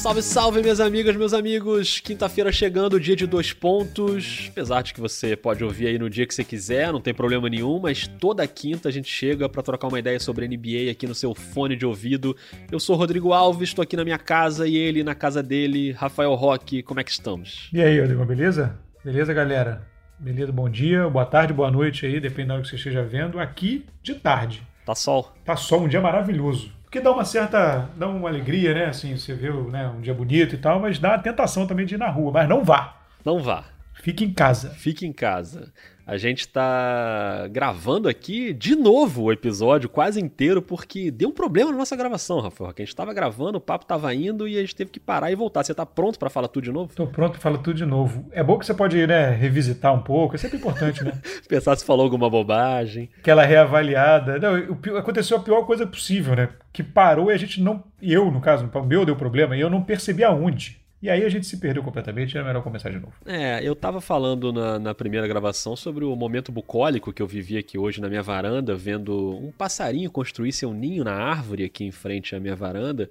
Salve, 0.00 0.22
salve, 0.22 0.62
minhas 0.62 0.80
amigas, 0.80 1.14
meus 1.14 1.34
amigos! 1.34 2.00
Quinta-feira 2.00 2.50
chegando, 2.50 2.98
dia 2.98 3.14
de 3.14 3.26
dois 3.26 3.52
pontos. 3.52 4.48
Apesar 4.50 4.80
de 4.80 4.94
que 4.94 5.00
você 5.00 5.36
pode 5.36 5.62
ouvir 5.62 5.88
aí 5.88 5.98
no 5.98 6.08
dia 6.08 6.26
que 6.26 6.34
você 6.34 6.42
quiser, 6.42 6.90
não 6.90 7.02
tem 7.02 7.12
problema 7.12 7.50
nenhum, 7.50 7.78
mas 7.78 8.06
toda 8.06 8.46
quinta 8.48 8.88
a 8.88 8.90
gente 8.90 9.10
chega 9.10 9.46
para 9.46 9.62
trocar 9.62 9.88
uma 9.88 9.98
ideia 9.98 10.18
sobre 10.18 10.48
NBA 10.48 10.90
aqui 10.90 11.06
no 11.06 11.14
seu 11.14 11.34
fone 11.34 11.76
de 11.76 11.84
ouvido. 11.84 12.34
Eu 12.72 12.80
sou 12.80 12.96
Rodrigo 12.96 13.34
Alves, 13.34 13.68
estou 13.68 13.82
aqui 13.82 13.94
na 13.94 14.02
minha 14.02 14.16
casa 14.16 14.66
e 14.66 14.74
ele 14.74 15.04
na 15.04 15.14
casa 15.14 15.42
dele, 15.42 15.92
Rafael 15.92 16.34
Roque. 16.34 16.82
Como 16.82 16.98
é 16.98 17.04
que 17.04 17.10
estamos? 17.10 17.68
E 17.70 17.82
aí, 17.82 18.00
Rodrigo, 18.00 18.24
beleza? 18.24 18.78
Beleza, 19.04 19.34
galera? 19.34 19.86
Beleza, 20.18 20.50
bom 20.50 20.70
dia, 20.70 21.10
boa 21.10 21.26
tarde, 21.26 21.52
boa 21.52 21.70
noite 21.70 22.06
aí, 22.06 22.18
dependendo 22.18 22.48
da 22.48 22.54
hora 22.54 22.62
que 22.62 22.70
você 22.70 22.76
esteja 22.76 23.02
vendo. 23.02 23.38
Aqui 23.38 23.84
de 24.02 24.14
tarde. 24.14 24.62
Tá 24.86 24.94
sol. 24.94 25.30
Tá 25.44 25.56
sol, 25.56 25.82
um 25.82 25.88
dia 25.88 26.00
maravilhoso. 26.00 26.79
Porque 26.90 27.00
dá 27.00 27.12
uma 27.12 27.24
certa. 27.24 27.88
dá 27.96 28.08
uma 28.08 28.28
alegria, 28.28 28.74
né? 28.74 28.86
Assim, 28.86 29.16
você 29.16 29.32
vê 29.32 29.48
né, 29.48 29.86
um 29.86 30.00
dia 30.00 30.12
bonito 30.12 30.56
e 30.56 30.58
tal, 30.58 30.80
mas 30.80 30.98
dá 30.98 31.14
a 31.14 31.18
tentação 31.20 31.64
também 31.64 31.86
de 31.86 31.94
ir 31.94 31.98
na 31.98 32.08
rua. 32.10 32.32
Mas 32.32 32.48
não 32.48 32.64
vá. 32.64 32.96
Não 33.24 33.38
vá. 33.38 33.64
Fique 34.02 34.24
em 34.24 34.32
casa. 34.32 34.70
Fique 34.70 35.06
em 35.06 35.12
casa. 35.12 35.72
A 36.06 36.16
gente 36.16 36.48
tá 36.48 37.46
gravando 37.50 38.08
aqui 38.08 38.52
de 38.52 38.74
novo 38.74 39.24
o 39.24 39.32
episódio 39.32 39.88
quase 39.88 40.20
inteiro 40.20 40.60
porque 40.60 41.10
deu 41.10 41.28
um 41.28 41.32
problema 41.32 41.70
na 41.70 41.76
nossa 41.76 41.96
gravação, 41.96 42.40
Rafael. 42.40 42.72
Que 42.72 42.82
a 42.82 42.84
gente 42.84 42.96
tava 42.96 43.14
gravando, 43.14 43.58
o 43.58 43.60
papo 43.60 43.86
tava 43.86 44.12
indo 44.14 44.48
e 44.48 44.56
a 44.56 44.60
gente 44.60 44.74
teve 44.74 44.90
que 44.90 45.00
parar 45.00 45.30
e 45.30 45.34
voltar. 45.34 45.64
Você 45.64 45.74
tá 45.74 45.86
pronto 45.86 46.18
para 46.18 46.30
falar 46.30 46.48
tudo 46.48 46.64
de 46.64 46.72
novo? 46.72 46.94
Tô 46.94 47.06
pronto 47.06 47.32
para 47.32 47.40
falar 47.40 47.58
tudo 47.58 47.76
de 47.76 47.84
novo. 47.84 48.26
É 48.32 48.42
bom 48.42 48.58
que 48.58 48.66
você 48.66 48.74
pode, 48.74 49.06
né, 49.06 49.30
revisitar 49.30 49.94
um 49.94 50.02
pouco, 50.02 50.34
é 50.34 50.38
sempre 50.38 50.58
importante, 50.58 51.04
né? 51.04 51.12
Pensar 51.48 51.76
se 51.76 51.84
falou 51.84 52.04
alguma 52.04 52.28
bobagem. 52.28 53.10
Aquela 53.18 53.44
reavaliada. 53.44 54.38
Não, 54.38 54.98
aconteceu 54.98 55.36
a 55.36 55.40
pior 55.40 55.64
coisa 55.64 55.86
possível, 55.86 56.34
né? 56.34 56.48
Que 56.72 56.82
parou 56.82 57.30
e 57.30 57.34
a 57.34 57.38
gente 57.38 57.60
não. 57.62 57.84
Eu, 58.00 58.30
no 58.30 58.40
caso, 58.40 58.68
o 58.72 58.82
meu 58.82 59.04
deu 59.04 59.16
problema 59.16 59.56
e 59.56 59.60
eu 59.60 59.70
não 59.70 59.82
percebi 59.82 60.24
aonde. 60.24 60.79
E 61.02 61.08
aí 61.08 61.24
a 61.24 61.28
gente 61.30 61.46
se 61.46 61.56
perdeu 61.56 61.82
completamente, 61.82 62.36
era 62.36 62.46
melhor 62.46 62.62
começar 62.62 62.90
de 62.90 62.98
novo. 62.98 63.14
É, 63.24 63.60
eu 63.62 63.74
tava 63.74 64.02
falando 64.02 64.52
na, 64.52 64.78
na, 64.78 64.94
primeira 64.94 65.26
gravação 65.26 65.74
sobre 65.74 66.04
o 66.04 66.14
momento 66.14 66.52
bucólico 66.52 67.10
que 67.10 67.22
eu 67.22 67.26
vivi 67.26 67.56
aqui 67.56 67.78
hoje 67.78 68.02
na 68.02 68.08
minha 68.08 68.22
varanda, 68.22 68.76
vendo 68.76 69.34
um 69.38 69.50
passarinho 69.50 70.10
construir 70.10 70.52
seu 70.52 70.74
ninho 70.74 71.02
na 71.02 71.14
árvore 71.14 71.64
aqui 71.64 71.84
em 71.84 71.90
frente 71.90 72.36
à 72.36 72.40
minha 72.40 72.54
varanda. 72.54 73.08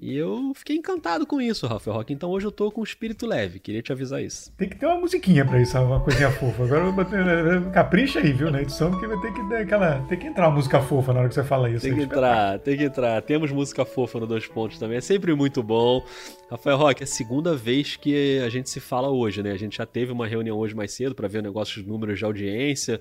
E 0.00 0.16
eu 0.16 0.52
fiquei 0.54 0.76
encantado 0.76 1.26
com 1.26 1.40
isso, 1.42 1.66
Rafael 1.66 1.98
Rock. 1.98 2.10
Então 2.10 2.30
hoje 2.30 2.46
eu 2.46 2.50
tô 2.50 2.70
com 2.72 2.80
um 2.80 2.84
espírito 2.84 3.26
leve, 3.26 3.60
queria 3.60 3.82
te 3.82 3.92
avisar 3.92 4.22
isso. 4.22 4.50
Tem 4.56 4.66
que 4.66 4.76
ter 4.76 4.86
uma 4.86 4.98
musiquinha 4.98 5.44
pra 5.44 5.60
isso, 5.60 5.78
uma 5.78 6.00
coisinha 6.00 6.30
fofa. 6.30 6.64
Agora 6.64 6.86
eu 6.86 6.92
bater, 6.92 7.70
capricha 7.70 8.18
aí, 8.18 8.32
viu, 8.32 8.50
na 8.50 8.62
edição, 8.62 8.90
porque 8.90 9.06
vai 9.06 9.20
ter 9.20 9.32
que, 9.34 9.54
aquela, 9.54 10.00
tem 10.08 10.18
que 10.18 10.26
entrar 10.26 10.48
uma 10.48 10.54
música 10.54 10.80
fofa 10.80 11.12
na 11.12 11.20
hora 11.20 11.28
que 11.28 11.34
você 11.34 11.44
fala 11.44 11.68
isso. 11.68 11.84
Tem 11.84 11.94
que 11.94 12.00
entrar, 12.00 12.58
tem 12.60 12.78
que 12.78 12.84
entrar. 12.84 13.20
Temos 13.20 13.52
música 13.52 13.84
fofa 13.84 14.18
no 14.18 14.26
Dois 14.26 14.46
Pontos 14.46 14.78
também, 14.78 14.96
é 14.96 15.02
sempre 15.02 15.34
muito 15.34 15.62
bom. 15.62 16.02
Rafael 16.50 16.78
Rock, 16.78 17.02
é 17.02 17.04
a 17.04 17.06
segunda 17.06 17.54
vez 17.54 17.96
que 17.96 18.40
a 18.40 18.48
gente 18.48 18.70
se 18.70 18.80
fala 18.80 19.10
hoje, 19.10 19.42
né? 19.42 19.52
A 19.52 19.58
gente 19.58 19.76
já 19.76 19.86
teve 19.86 20.10
uma 20.10 20.26
reunião 20.26 20.56
hoje 20.56 20.74
mais 20.74 20.92
cedo 20.92 21.14
para 21.14 21.28
ver 21.28 21.38
o 21.38 21.42
negócio 21.42 21.80
dos 21.80 21.86
números 21.86 22.18
de 22.18 22.24
audiência, 22.24 23.00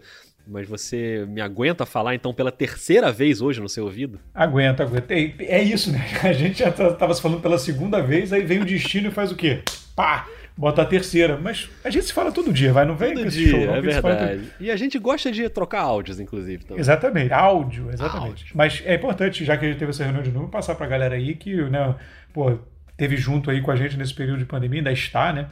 mas 0.50 0.68
você 0.68 1.26
me 1.28 1.42
aguenta 1.42 1.86
falar 1.86 2.16
então 2.16 2.34
pela 2.34 2.52
terceira 2.52 3.12
vez 3.12 3.40
hoje 3.42 3.62
no 3.62 3.70
seu 3.70 3.86
ouvido? 3.86 4.20
Aguenta, 4.34 4.84
aguenta. 4.84 5.14
É 5.14 5.62
isso, 5.62 5.92
né? 5.92 6.00
A 6.24 6.34
gente 6.34 6.60
já 6.60 6.70
estava 6.70 6.94
tá, 6.96 7.14
se 7.14 7.22
falando 7.22 7.42
pela 7.42 7.58
segunda 7.58 8.02
vez, 8.02 8.34
aí 8.34 8.44
vem 8.44 8.60
o 8.60 8.66
destino 8.66 9.10
e 9.10 9.12
faz 9.12 9.32
o 9.32 9.36
quê? 9.36 9.62
Pá! 9.96 10.28
Bota 10.58 10.82
a 10.82 10.86
terceira. 10.86 11.40
Mas 11.42 11.70
a 11.86 11.90
gente 11.90 12.08
se 12.08 12.12
fala 12.12 12.34
todo 12.34 12.52
dia, 12.52 12.74
vai? 12.74 12.84
Não 12.84 12.94
vem 12.94 13.14
todo 13.14 13.30
dia, 13.30 13.50
show, 13.50 13.66
não, 13.66 13.76
é 13.76 13.82
verdade. 13.82 14.52
E 14.60 14.70
a 14.70 14.76
gente 14.76 15.00
gosta 15.00 15.32
de 15.32 15.48
trocar 15.48 15.80
áudios, 15.80 16.20
inclusive. 16.20 16.66
Também. 16.66 16.82
Exatamente, 16.82 17.32
áudio, 17.32 17.90
exatamente. 17.90 18.28
Áudio. 18.28 18.48
Mas 18.54 18.84
é 18.86 18.96
importante, 18.96 19.46
já 19.46 19.56
que 19.56 19.64
a 19.64 19.70
gente 19.70 19.78
teve 19.80 19.92
essa 19.92 20.04
reunião 20.04 20.22
de 20.22 20.32
novo, 20.32 20.50
passar 20.50 20.76
para 20.76 20.86
a 20.86 20.90
galera 20.90 21.16
aí 21.16 21.34
que, 21.34 21.56
né, 21.56 21.96
pô, 22.34 22.60
teve 22.98 23.16
junto 23.16 23.50
aí 23.50 23.62
com 23.62 23.72
a 23.72 23.76
gente 23.78 23.96
nesse 23.96 24.14
período 24.14 24.40
de 24.40 24.46
pandemia, 24.46 24.82
ainda 24.82 24.92
está, 24.92 25.32
né? 25.32 25.48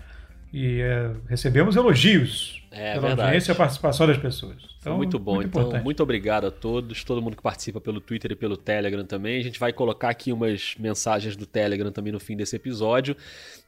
E 0.54 0.82
é, 0.82 1.12
recebemos 1.28 1.76
elogios 1.76 2.66
é, 2.72 2.94
pela 2.94 3.08
verdade. 3.08 3.28
audiência 3.28 3.52
e 3.52 3.54
a 3.54 3.56
participação 3.56 4.08
das 4.08 4.18
pessoas. 4.18 4.56
Então, 4.80 4.96
muito 4.96 5.20
bom. 5.20 5.36
Muito 5.36 5.50
então, 5.50 5.62
importante. 5.62 5.84
muito 5.84 6.04
obrigado 6.04 6.48
a 6.48 6.52
todos, 6.52 7.04
todo 7.04 7.22
mundo 7.22 7.36
que 7.36 7.44
participa 7.44 7.82
pelo 7.82 8.00
Twitter 8.00 8.32
e 8.32 8.36
pelo 8.36 8.56
Telegram 8.56 9.04
também. 9.04 9.40
A 9.40 9.44
gente 9.44 9.60
vai 9.60 9.74
colocar 9.74 10.10
aqui 10.10 10.32
umas 10.32 10.76
mensagens 10.80 11.36
do 11.36 11.46
Telegram 11.46 11.92
também 11.92 12.14
no 12.14 12.20
fim 12.20 12.38
desse 12.38 12.56
episódio. 12.56 13.16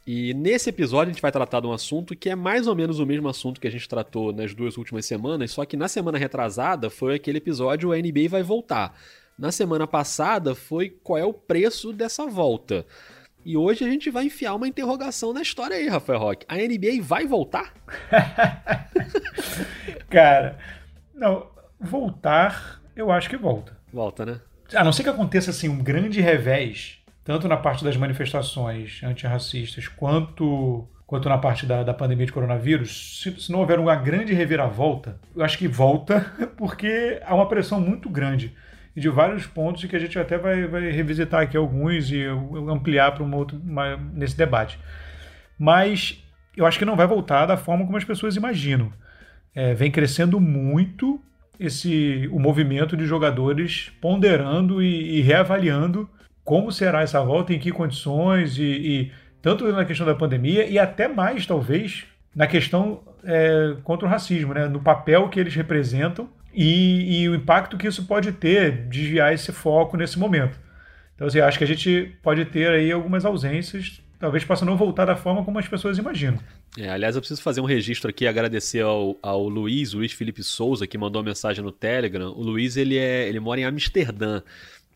E 0.08 0.34
nesse 0.34 0.70
episódio 0.70 1.12
a 1.12 1.14
gente 1.14 1.22
vai 1.22 1.32
tratar 1.32 1.60
de 1.60 1.68
um 1.68 1.74
assunto 1.74 2.16
que 2.16 2.30
é 2.30 2.36
mais 2.36 2.68
ou 2.68 2.76
menos 2.76 3.00
o 3.00 3.06
mesmo 3.06 3.28
assunto 3.28 3.60
que 3.60 3.68
a 3.68 3.72
gente 3.72 3.88
tratou 3.88 4.32
nas 4.32 4.54
duas 4.54 4.78
últimas 4.78 5.06
semanas, 5.06 5.52
só 5.52 5.66
que 5.66 5.76
na 5.76 5.88
semana 5.88 6.18
retrasada 6.18 6.90
foi 6.90 7.16
aquele 7.16 7.40
episódio 7.40 7.92
A 7.92 7.98
NBA 7.98 8.30
vai 8.30 8.42
voltar. 8.42 8.98
Na 9.38 9.52
semana 9.52 9.86
passada 9.86 10.56
foi 10.56 10.90
qual 10.90 11.18
é 11.18 11.26
o 11.26 11.34
preço 11.34 11.94
dessa 11.94 12.26
volta. 12.26 12.86
E 13.46 13.56
hoje 13.56 13.86
a 13.86 13.88
gente 13.88 14.10
vai 14.10 14.26
enfiar 14.26 14.56
uma 14.56 14.68
interrogação 14.68 15.34
na 15.34 15.42
história 15.42 15.76
aí, 15.76 15.88
Rafael 15.88 16.20
Roque. 16.20 16.46
A 16.48 16.56
NBA 16.56 17.02
vai 17.02 17.26
voltar? 17.26 17.74
Cara, 20.10 20.58
não, 21.14 21.48
voltar, 21.80 22.82
eu 22.96 23.12
acho 23.12 23.30
que 23.30 23.38
volta. 23.38 23.78
Volta, 23.94 24.26
né? 24.26 24.42
A 24.74 24.84
não 24.84 24.92
ser 24.92 25.04
que 25.04 25.10
aconteça 25.10 25.52
assim 25.52 25.70
um 25.70 25.82
grande 25.82 26.22
revés, 26.22 27.00
tanto 27.24 27.48
na 27.48 27.58
parte 27.58 27.84
das 27.84 27.98
manifestações 27.98 29.02
antirracistas 29.04 29.88
quanto 29.88 30.88
quanto 31.08 31.28
na 31.28 31.40
parte 31.40 31.66
da, 31.66 31.82
da 31.82 31.92
pandemia 31.92 32.28
de 32.28 32.32
coronavírus, 32.32 33.20
se, 33.24 33.42
se 33.42 33.52
não 33.52 33.62
houver 33.62 33.80
uma 33.80 33.96
grande 33.96 34.32
reviravolta, 34.32 35.20
eu 35.36 35.44
acho 35.44 35.58
que 35.58 35.68
volta 35.68 36.32
porque 36.56 37.20
há 37.26 37.34
uma 37.34 37.48
pressão 37.48 37.82
muito 37.82 38.08
grande 38.08 38.56
e 38.96 39.02
de 39.02 39.10
vários 39.10 39.46
pontos 39.46 39.86
que 39.86 39.96
a 39.96 40.00
gente 40.00 40.18
até 40.18 40.38
vai, 40.38 40.68
vai 40.68 40.90
revisitar 40.92 41.42
aqui 41.42 41.56
alguns 41.56 42.12
e 42.12 42.26
ampliar 42.70 43.14
para 43.14 43.24
um 43.24 43.36
outro 43.36 43.58
uma, 43.58 43.98
nesse 44.14 44.38
debate. 44.38 44.80
Mas 45.58 46.24
eu 46.56 46.66
acho 46.66 46.80
que 46.80 46.86
não 46.86 46.96
vai 46.96 47.08
voltar 47.08 47.46
da 47.46 47.58
forma 47.58 47.86
como 47.86 47.98
as 47.98 48.04
pessoas 48.04 48.36
imaginam. 48.36 48.92
É, 49.54 49.74
vem 49.74 49.92
crescendo 49.92 50.40
muito 50.40 51.22
esse 51.60 52.30
o 52.32 52.40
movimento 52.40 52.96
de 52.96 53.06
jogadores 53.06 53.92
ponderando 54.02 54.82
e, 54.82 55.18
e 55.18 55.22
reavaliando 55.22 56.10
como 56.44 56.72
será 56.72 57.02
essa 57.02 57.22
volta, 57.24 57.54
em 57.54 57.60
que 57.60 57.72
condições, 57.72 58.58
e, 58.58 58.64
e, 58.64 59.12
tanto 59.40 59.72
na 59.72 59.86
questão 59.86 60.06
da 60.06 60.16
pandemia 60.16 60.66
e 60.66 60.80
até 60.80 61.08
mais, 61.08 61.46
talvez, 61.46 62.06
na 62.36 62.48
questão 62.48 63.04
é, 63.24 63.76
contra 63.84 64.08
o 64.08 64.10
racismo, 64.10 64.54
né? 64.54 64.68
no 64.68 64.80
papel 64.80 65.30
que 65.30 65.40
eles 65.40 65.54
representam 65.54 66.28
e, 66.62 67.22
e, 67.22 67.30
o 67.30 67.36
impacto 67.36 67.78
que 67.78 67.88
isso 67.88 68.04
pode 68.04 68.34
ter, 68.34 68.86
desviar 68.90 69.34
esse 69.34 69.50
foco 69.54 69.96
nesse 69.96 70.20
momento. 70.20 70.60
Então, 71.16 71.26
assim, 71.26 71.40
acho 71.40 71.58
que 71.58 71.64
a 71.64 71.68
gente 71.68 72.14
pode 72.22 72.44
ter 72.44 72.70
aí 72.70 72.92
algumas 72.92 73.24
ausências, 73.24 74.02
talvez 74.20 74.44
possa 74.44 74.66
não 74.66 74.76
voltar 74.76 75.06
da 75.06 75.16
forma 75.16 75.46
como 75.46 75.58
as 75.58 75.70
pessoas 75.70 75.98
imaginam. 75.98 76.38
É, 76.78 76.90
aliás, 76.90 77.16
eu 77.16 77.22
preciso 77.22 77.42
fazer 77.42 77.62
um 77.62 77.66
registro 77.66 78.10
aqui, 78.10 78.28
agradecer 78.28 78.82
ao, 78.82 79.18
ao 79.24 79.48
Luiz, 79.48 79.94
Luiz 79.94 80.12
Felipe 80.12 80.44
Souza, 80.44 80.86
que 80.86 80.98
mandou 80.98 81.22
uma 81.22 81.30
mensagem 81.30 81.64
no 81.64 81.72
Telegram. 81.72 82.30
O 82.32 82.44
Luiz, 82.44 82.76
ele, 82.76 82.98
é, 82.98 83.30
ele 83.30 83.40
mora 83.40 83.62
em 83.62 83.64
Amsterdã 83.64 84.42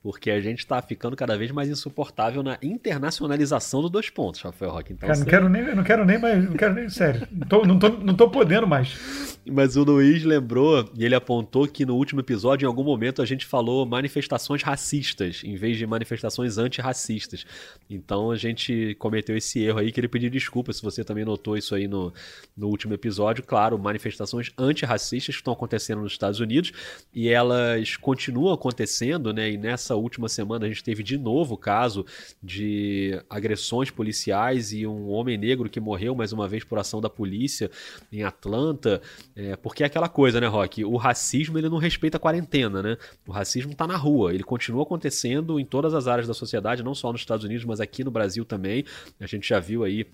porque 0.04 0.30
a 0.30 0.42
gente 0.42 0.60
está 0.60 0.82
ficando 0.82 1.16
cada 1.16 1.38
vez 1.38 1.50
mais 1.50 1.70
insuportável 1.70 2.44
na 2.44 2.58
internacionalização 2.62 3.82
do 3.82 3.90
dois 3.90 4.10
pontos, 4.10 4.42
Rafael 4.42 4.72
Roque. 4.72 4.92
Então, 4.92 5.08
Cara, 5.08 5.20
não, 5.20 5.26
quero 5.26 5.50
nem, 5.50 5.76
não 5.76 5.84
quero 5.84 6.06
nem 6.06 6.20
mais, 6.20 6.44
não 6.44 6.58
quero 6.58 6.74
nem, 6.74 6.90
sério, 6.90 7.26
não 7.32 7.48
tô, 7.48 7.66
não, 7.66 7.80
tô, 7.80 7.90
não 7.90 8.14
tô 8.14 8.30
podendo 8.30 8.68
mais. 8.68 9.40
Mas 9.50 9.76
o 9.76 9.84
Luiz 9.84 10.24
lembrou 10.24 10.90
e 10.96 11.06
ele 11.06 11.16
apontou 11.16 11.68
que 11.68 11.86
no 11.86 11.96
último 11.96 12.20
episódio, 12.20 12.66
em 12.66 12.68
algum 12.68 12.84
momento, 12.84 13.22
a 13.22 13.26
gente 13.26 13.46
falou 13.46 13.86
manifestações 13.86 14.62
racistas, 14.62 15.42
em 15.44 15.56
vez 15.56 15.78
de 15.78 15.86
manifestações 15.88 16.58
antirracistas. 16.58 17.46
Então 17.90 18.32
a 18.32 18.36
gente 18.36 18.96
cometeu 19.00 19.38
esse 19.38 19.62
erro 19.62 19.80
aí, 19.80 19.92
que 19.92 20.00
ele 20.00 20.08
pediu 20.08 20.30
desculpa 20.30 20.74
se 20.74 20.82
você 20.82 21.04
também 21.04 21.26
notou 21.26 21.58
isso 21.58 21.76
aí 21.76 21.88
no, 21.88 22.14
no 22.56 22.68
último 22.68 22.94
episódio. 22.94 23.44
Claro, 23.44 23.78
manifestações 23.78 24.52
antirracistas 24.58 25.36
que 25.36 25.42
estão 25.42 25.54
acontecendo 25.54 26.02
nos 26.02 26.14
Estados 26.14 26.40
Unidos 26.40 26.72
e 27.14 27.30
elas 27.30 27.96
continuam 27.98 28.54
acontecendo, 28.54 29.34
né? 29.34 29.52
E 29.52 29.58
nessa 29.58 29.93
nessa 29.94 29.96
última 29.96 30.28
semana 30.28 30.66
a 30.66 30.70
gente 30.70 30.84
teve 30.84 31.04
de 31.04 31.18
novo 31.18 31.54
o 31.54 31.58
caso 31.58 32.06
de 32.42 33.22
agressões 33.30 33.90
policiais 33.90 34.74
e 34.74 34.86
um 34.88 35.10
homem 35.10 35.38
negro 35.38 35.70
que 35.70 35.80
morreu 35.80 36.16
mais 36.16 36.34
uma 36.34 36.48
vez 36.48 36.64
por 36.64 36.80
ação 36.80 37.00
da 37.00 37.10
polícia 37.10 37.70
em 38.12 38.24
Atlanta. 38.24 39.02
É, 39.36 39.56
porque 39.56 39.84
é 39.84 39.86
aquela 39.86 40.10
coisa, 40.10 40.42
né, 40.42 40.48
Rock? 40.48 40.84
O 40.84 40.98
racismo 40.98 41.58
ele 41.58 41.70
não 41.70 41.78
respeita 41.78 42.18
a 42.18 42.20
quarentena, 42.20 42.82
né? 42.82 42.98
O 43.28 43.32
racismo 43.32 43.76
tá 43.76 43.88
na 43.88 43.98
rua, 43.98 44.34
ele 44.34 44.44
continua 44.44 44.84
acontecendo 44.84 45.60
em 45.60 45.66
todas 45.66 45.94
as 45.94 46.08
áreas 46.08 46.28
da 46.28 46.34
sociedade, 46.34 46.84
não 46.84 46.96
só 46.96 47.12
nos 47.12 47.22
Estados 47.22 47.46
Unidos, 47.46 47.66
mas 47.66 47.80
aqui 47.80 48.04
no 48.04 48.12
Brasil 48.12 48.44
também. 48.44 48.86
A 49.20 49.28
gente 49.28 49.48
já 49.48 49.60
viu 49.60 49.84
aí 49.84 50.06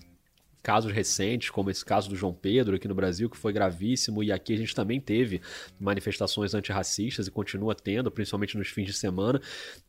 casos 0.62 0.92
recentes, 0.92 1.50
como 1.50 1.70
esse 1.70 1.84
caso 1.84 2.08
do 2.08 2.16
João 2.16 2.32
Pedro 2.32 2.76
aqui 2.76 2.86
no 2.86 2.94
Brasil, 2.94 3.30
que 3.30 3.36
foi 3.36 3.52
gravíssimo, 3.52 4.22
e 4.22 4.30
aqui 4.30 4.54
a 4.54 4.56
gente 4.56 4.74
também 4.74 5.00
teve 5.00 5.40
manifestações 5.78 6.54
antirracistas 6.54 7.26
e 7.26 7.30
continua 7.30 7.74
tendo, 7.74 8.10
principalmente 8.10 8.56
nos 8.56 8.68
fins 8.68 8.86
de 8.86 8.92
semana. 8.92 9.40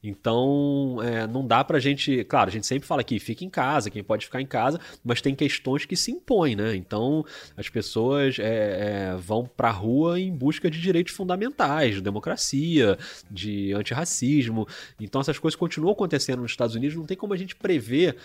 Então, 0.03 0.97
é, 1.03 1.27
não 1.27 1.45
dá 1.45 1.63
pra 1.63 1.79
gente. 1.79 2.23
Claro, 2.23 2.49
a 2.49 2.53
gente 2.53 2.65
sempre 2.65 2.87
fala 2.87 3.01
aqui, 3.01 3.19
fica 3.19 3.43
em 3.43 3.49
casa, 3.49 3.89
quem 3.89 4.03
pode 4.03 4.25
ficar 4.25 4.41
em 4.41 4.45
casa, 4.45 4.79
mas 5.03 5.21
tem 5.21 5.35
questões 5.35 5.85
que 5.85 5.95
se 5.95 6.11
impõem, 6.11 6.55
né? 6.55 6.75
Então, 6.75 7.25
as 7.57 7.69
pessoas 7.69 8.39
é, 8.39 9.11
é, 9.11 9.15
vão 9.17 9.45
pra 9.45 9.71
rua 9.71 10.19
em 10.19 10.33
busca 10.33 10.69
de 10.69 10.81
direitos 10.81 11.13
fundamentais, 11.13 11.95
de 11.95 12.01
democracia, 12.01 12.97
de 13.29 13.73
antirracismo. 13.73 14.67
Então, 14.99 15.21
essas 15.21 15.37
coisas 15.37 15.57
continuam 15.57 15.91
acontecendo 15.91 16.41
nos 16.41 16.51
Estados 16.51 16.75
Unidos, 16.75 16.95
não 16.95 17.05
tem 17.05 17.17
como 17.17 17.33
a 17.33 17.37
gente 17.37 17.55
prever 17.55 18.15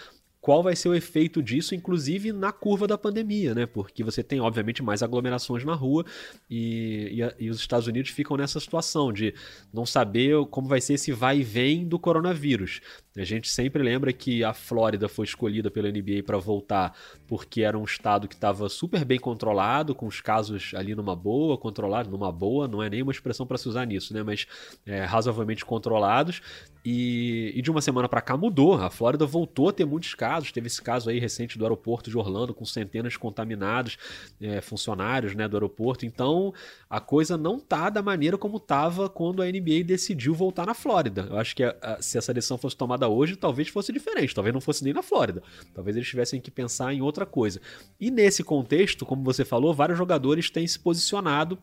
qual 0.47 0.63
vai 0.63 0.77
ser 0.77 0.89
o 0.89 0.95
efeito 0.95 1.43
disso, 1.43 1.75
inclusive 1.75 2.33
na 2.33 2.53
curva 2.53 2.87
da 2.87 2.97
pandemia, 2.97 3.53
né? 3.53 3.67
Porque 3.67 4.05
você 4.05 4.23
tem, 4.23 4.39
obviamente, 4.39 4.81
mais 4.81 5.03
aglomerações 5.03 5.65
na 5.65 5.75
rua 5.75 6.05
e, 6.49 7.21
e, 7.39 7.47
e 7.47 7.51
os 7.51 7.59
Estados 7.59 7.89
Unidos 7.89 8.13
ficam 8.13 8.37
nessa 8.37 8.61
situação 8.61 9.13
de 9.13 9.35
não 9.75 9.85
saber 9.85 10.37
como 10.47 10.69
vai 10.69 10.81
ser 10.81 10.95
esse 10.95 11.11
vai 11.11 11.41
e 11.41 11.43
vem 11.43 11.85
do 11.85 11.99
coronavírus. 11.99 12.81
A 13.17 13.25
gente 13.25 13.49
sempre 13.49 13.83
lembra 13.83 14.13
que 14.13 14.45
a 14.45 14.53
Flórida 14.53 15.09
foi 15.09 15.25
escolhida 15.25 15.71
pela 15.71 15.91
NBA 15.91 16.23
para 16.25 16.39
voltar 16.39 16.97
porque 17.27 17.63
era 17.63 17.79
um 17.79 17.85
estado 17.85 18.29
que 18.29 18.35
estava 18.35 18.69
super 18.69 19.05
bem 19.05 19.19
controlado, 19.19 19.95
com 19.95 20.07
os 20.07 20.21
casos 20.21 20.73
ali 20.75 20.95
numa 20.95 21.17
boa, 21.17 21.57
controlado, 21.59 22.11
numa 22.11 22.31
boa, 22.31 22.69
não 22.69 22.83
é 22.83 22.91
nenhuma 22.91 23.13
expressão 23.13 23.47
para 23.47 23.59
se 23.59 23.69
usar 23.69 23.85
nisso, 23.85 24.15
né? 24.15 24.23
Mas 24.23 24.47
é, 24.85 25.05
razoavelmente 25.05 25.65
controlados. 25.65 26.41
E, 26.89 27.53
e 27.57 27.63
de 27.63 27.69
uma 27.69 27.83
semana 27.83 28.09
para 28.09 28.21
cá 28.21 28.37
mudou. 28.37 28.75
A 28.75 28.89
Flórida 28.89 29.27
voltou 29.27 29.71
a 29.71 29.73
ter 29.73 29.85
muitos 29.85 30.15
casos. 30.15 30.53
Teve 30.53 30.69
esse 30.69 30.81
caso 30.81 31.11
aí 31.11 31.19
recente 31.19 31.59
do 31.59 31.65
aeroporto 31.65 32.09
de 32.09 32.17
Orlando 32.17 32.55
com 32.55 32.65
centenas 32.65 33.15
de 33.15 33.19
contaminados 33.19 33.99
é, 34.41 34.61
funcionários 34.61 35.35
né, 35.35 35.49
do 35.49 35.57
aeroporto. 35.57 36.07
Então 36.07 36.55
a 36.89 37.01
coisa 37.01 37.37
não 37.37 37.59
tá 37.59 37.91
da 37.91 38.03
maneira 38.03 38.39
como 38.39 38.59
estava 38.59 39.09
quando 39.09 39.43
a 39.43 39.47
NBA 39.47 39.83
decidiu 39.85 40.33
voltar 40.33 40.65
na 40.65 40.75
Flórida. 40.75 41.27
Eu 41.29 41.39
acho 41.39 41.57
que 41.57 41.65
a, 41.65 41.75
a, 41.83 42.01
se 42.01 42.19
essa 42.19 42.33
decisão 42.33 42.57
fosse 42.57 42.77
tomada 42.77 43.06
hoje, 43.09 43.37
talvez 43.37 43.69
fosse 43.69 43.93
diferente. 43.93 44.35
Talvez 44.35 44.53
não 44.53 44.61
fosse 44.61 44.85
nem 44.85 44.93
na 44.93 45.03
Flórida. 45.03 45.43
Talvez 45.75 45.97
eles 45.97 46.09
tivessem 46.09 46.41
que 46.41 46.51
pensar 46.51 46.93
em 46.93 47.01
outra 47.01 47.27
coisa. 47.27 47.61
E 48.01 48.11
nesse 48.11 48.43
contexto, 48.43 49.07
como 49.07 49.23
você 49.23 49.45
falou, 49.45 49.75
vários 49.75 49.99
jogadores 49.99 50.51
têm 50.51 50.67
se 50.67 50.79
posicionado 50.79 51.59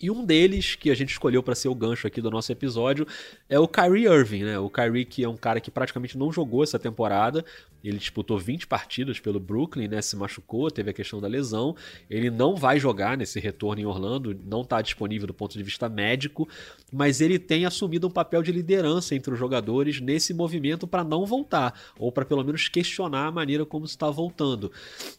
e 0.00 0.10
um 0.10 0.24
deles, 0.24 0.74
que 0.74 0.90
a 0.90 0.94
gente 0.94 1.10
escolheu 1.10 1.42
para 1.42 1.54
ser 1.54 1.68
o 1.68 1.74
gancho 1.74 2.06
aqui 2.06 2.20
do 2.20 2.30
nosso 2.30 2.50
episódio, 2.50 3.06
é 3.48 3.58
o 3.58 3.68
Kyrie 3.68 4.06
Irving, 4.06 4.44
né? 4.44 4.58
O 4.58 4.70
Kyrie 4.70 5.04
que 5.04 5.24
é 5.24 5.28
um 5.28 5.36
cara 5.36 5.60
que 5.60 5.70
praticamente 5.70 6.16
não 6.16 6.32
jogou 6.32 6.62
essa 6.62 6.78
temporada, 6.78 7.44
ele 7.84 7.98
disputou 7.98 8.38
20 8.38 8.66
partidas 8.66 9.20
pelo 9.20 9.38
Brooklyn, 9.38 9.88
né? 9.88 10.00
Se 10.00 10.16
machucou, 10.16 10.70
teve 10.70 10.90
a 10.90 10.92
questão 10.92 11.20
da 11.20 11.28
lesão. 11.28 11.76
Ele 12.08 12.30
não 12.30 12.56
vai 12.56 12.80
jogar 12.80 13.16
nesse 13.16 13.38
retorno 13.38 13.82
em 13.82 13.84
Orlando, 13.84 14.38
não 14.46 14.62
está 14.62 14.80
disponível 14.80 15.26
do 15.26 15.34
ponto 15.34 15.52
de 15.52 15.62
vista 15.62 15.86
médico, 15.86 16.48
mas 16.90 17.20
ele 17.20 17.38
tem 17.38 17.66
assumido 17.66 18.06
um 18.06 18.10
papel 18.10 18.42
de 18.42 18.50
liderança 18.52 19.14
entre 19.14 19.34
os 19.34 19.38
jogadores 19.38 20.00
nesse 20.00 20.32
movimento 20.32 20.86
para 20.86 21.04
não 21.04 21.26
voltar, 21.26 21.78
ou 21.98 22.10
para 22.10 22.24
pelo 22.24 22.42
menos 22.42 22.68
questionar 22.68 23.26
a 23.26 23.32
maneira 23.32 23.66
como 23.66 23.84
está 23.84 24.10
voltando. 24.10 24.72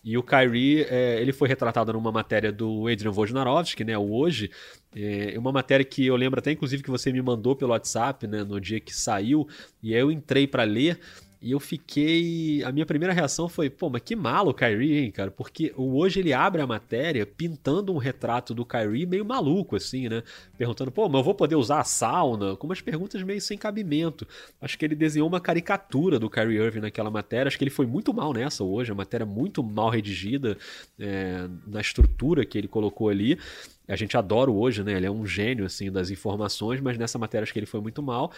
E 0.03 0.17
o 0.17 0.23
Kyrie, 0.23 0.87
é, 0.89 1.21
ele 1.21 1.31
foi 1.31 1.47
retratado 1.47 1.93
numa 1.93 2.11
matéria 2.11 2.51
do 2.51 2.87
Adrian 2.87 3.11
Wojnarowski, 3.11 3.83
né? 3.83 3.95
O 3.95 4.15
Hoje, 4.15 4.49
é 4.95 5.37
uma 5.37 5.51
matéria 5.51 5.85
que 5.85 6.05
eu 6.05 6.15
lembro 6.15 6.39
até 6.39 6.51
inclusive 6.51 6.81
que 6.81 6.89
você 6.89 7.11
me 7.11 7.21
mandou 7.21 7.55
pelo 7.55 7.71
WhatsApp, 7.71 8.27
né, 8.27 8.43
no 8.43 8.59
dia 8.59 8.79
que 8.79 8.95
saiu, 8.95 9.47
e 9.83 9.93
aí 9.93 9.99
eu 9.99 10.11
entrei 10.11 10.47
para 10.47 10.63
ler 10.63 10.99
e 11.45 11.51
eu 11.51 11.59
fiquei. 11.59 12.63
A 12.63 12.71
minha 12.71 12.87
primeira 12.87 13.13
reação 13.13 13.47
foi, 13.47 13.69
pô, 13.69 13.87
mas 13.87 14.01
que 14.01 14.15
malo 14.15 14.49
o 14.49 14.53
Kyrie, 14.53 14.97
hein, 14.97 15.11
cara? 15.11 15.29
Porque 15.29 15.71
hoje 15.77 16.19
ele 16.19 16.33
abre 16.33 16.59
a 16.59 16.65
matéria 16.65 17.23
pintando 17.23 17.93
um 17.93 17.97
retrato 17.97 18.51
do 18.51 18.65
Kyrie 18.65 19.05
meio 19.05 19.23
maluco, 19.23 19.75
assim, 19.75 20.09
né? 20.09 20.23
Perguntando, 20.57 20.91
pô, 20.91 21.07
mas 21.07 21.19
eu 21.19 21.23
vou 21.23 21.35
poder 21.35 21.55
usar 21.55 21.81
a 21.81 21.83
sauna? 21.83 22.55
Com 22.55 22.65
umas 22.65 22.81
perguntas 22.81 23.21
meio 23.21 23.39
sem 23.39 23.59
cabimento. 23.59 24.27
Acho 24.59 24.75
que 24.75 24.83
ele 24.83 24.95
desenhou 24.95 25.27
uma 25.27 25.39
caricatura 25.39 26.17
do 26.17 26.31
Kyrie 26.31 26.57
Irving 26.57 26.79
naquela 26.79 27.11
matéria. 27.11 27.47
Acho 27.47 27.59
que 27.59 27.63
ele 27.63 27.69
foi 27.69 27.85
muito 27.85 28.11
mal 28.11 28.33
nessa 28.33 28.63
hoje. 28.63 28.91
A 28.91 28.95
matéria 28.95 29.23
muito 29.25 29.61
mal 29.61 29.89
redigida 29.89 30.57
é, 30.97 31.47
na 31.67 31.79
estrutura 31.79 32.43
que 32.43 32.57
ele 32.57 32.67
colocou 32.67 33.07
ali 33.07 33.37
a 33.87 33.95
gente 33.95 34.17
adora 34.17 34.49
hoje, 34.51 34.83
né? 34.83 34.93
Ele 34.93 35.05
é 35.05 35.11
um 35.11 35.25
gênio 35.25 35.65
assim 35.65 35.91
das 35.91 36.09
informações, 36.09 36.79
mas 36.81 36.97
nessa 36.97 37.17
matéria 37.17 37.43
acho 37.43 37.53
que 37.53 37.59
ele 37.59 37.65
foi 37.65 37.81
muito 37.81 38.01
mal. 38.01 38.31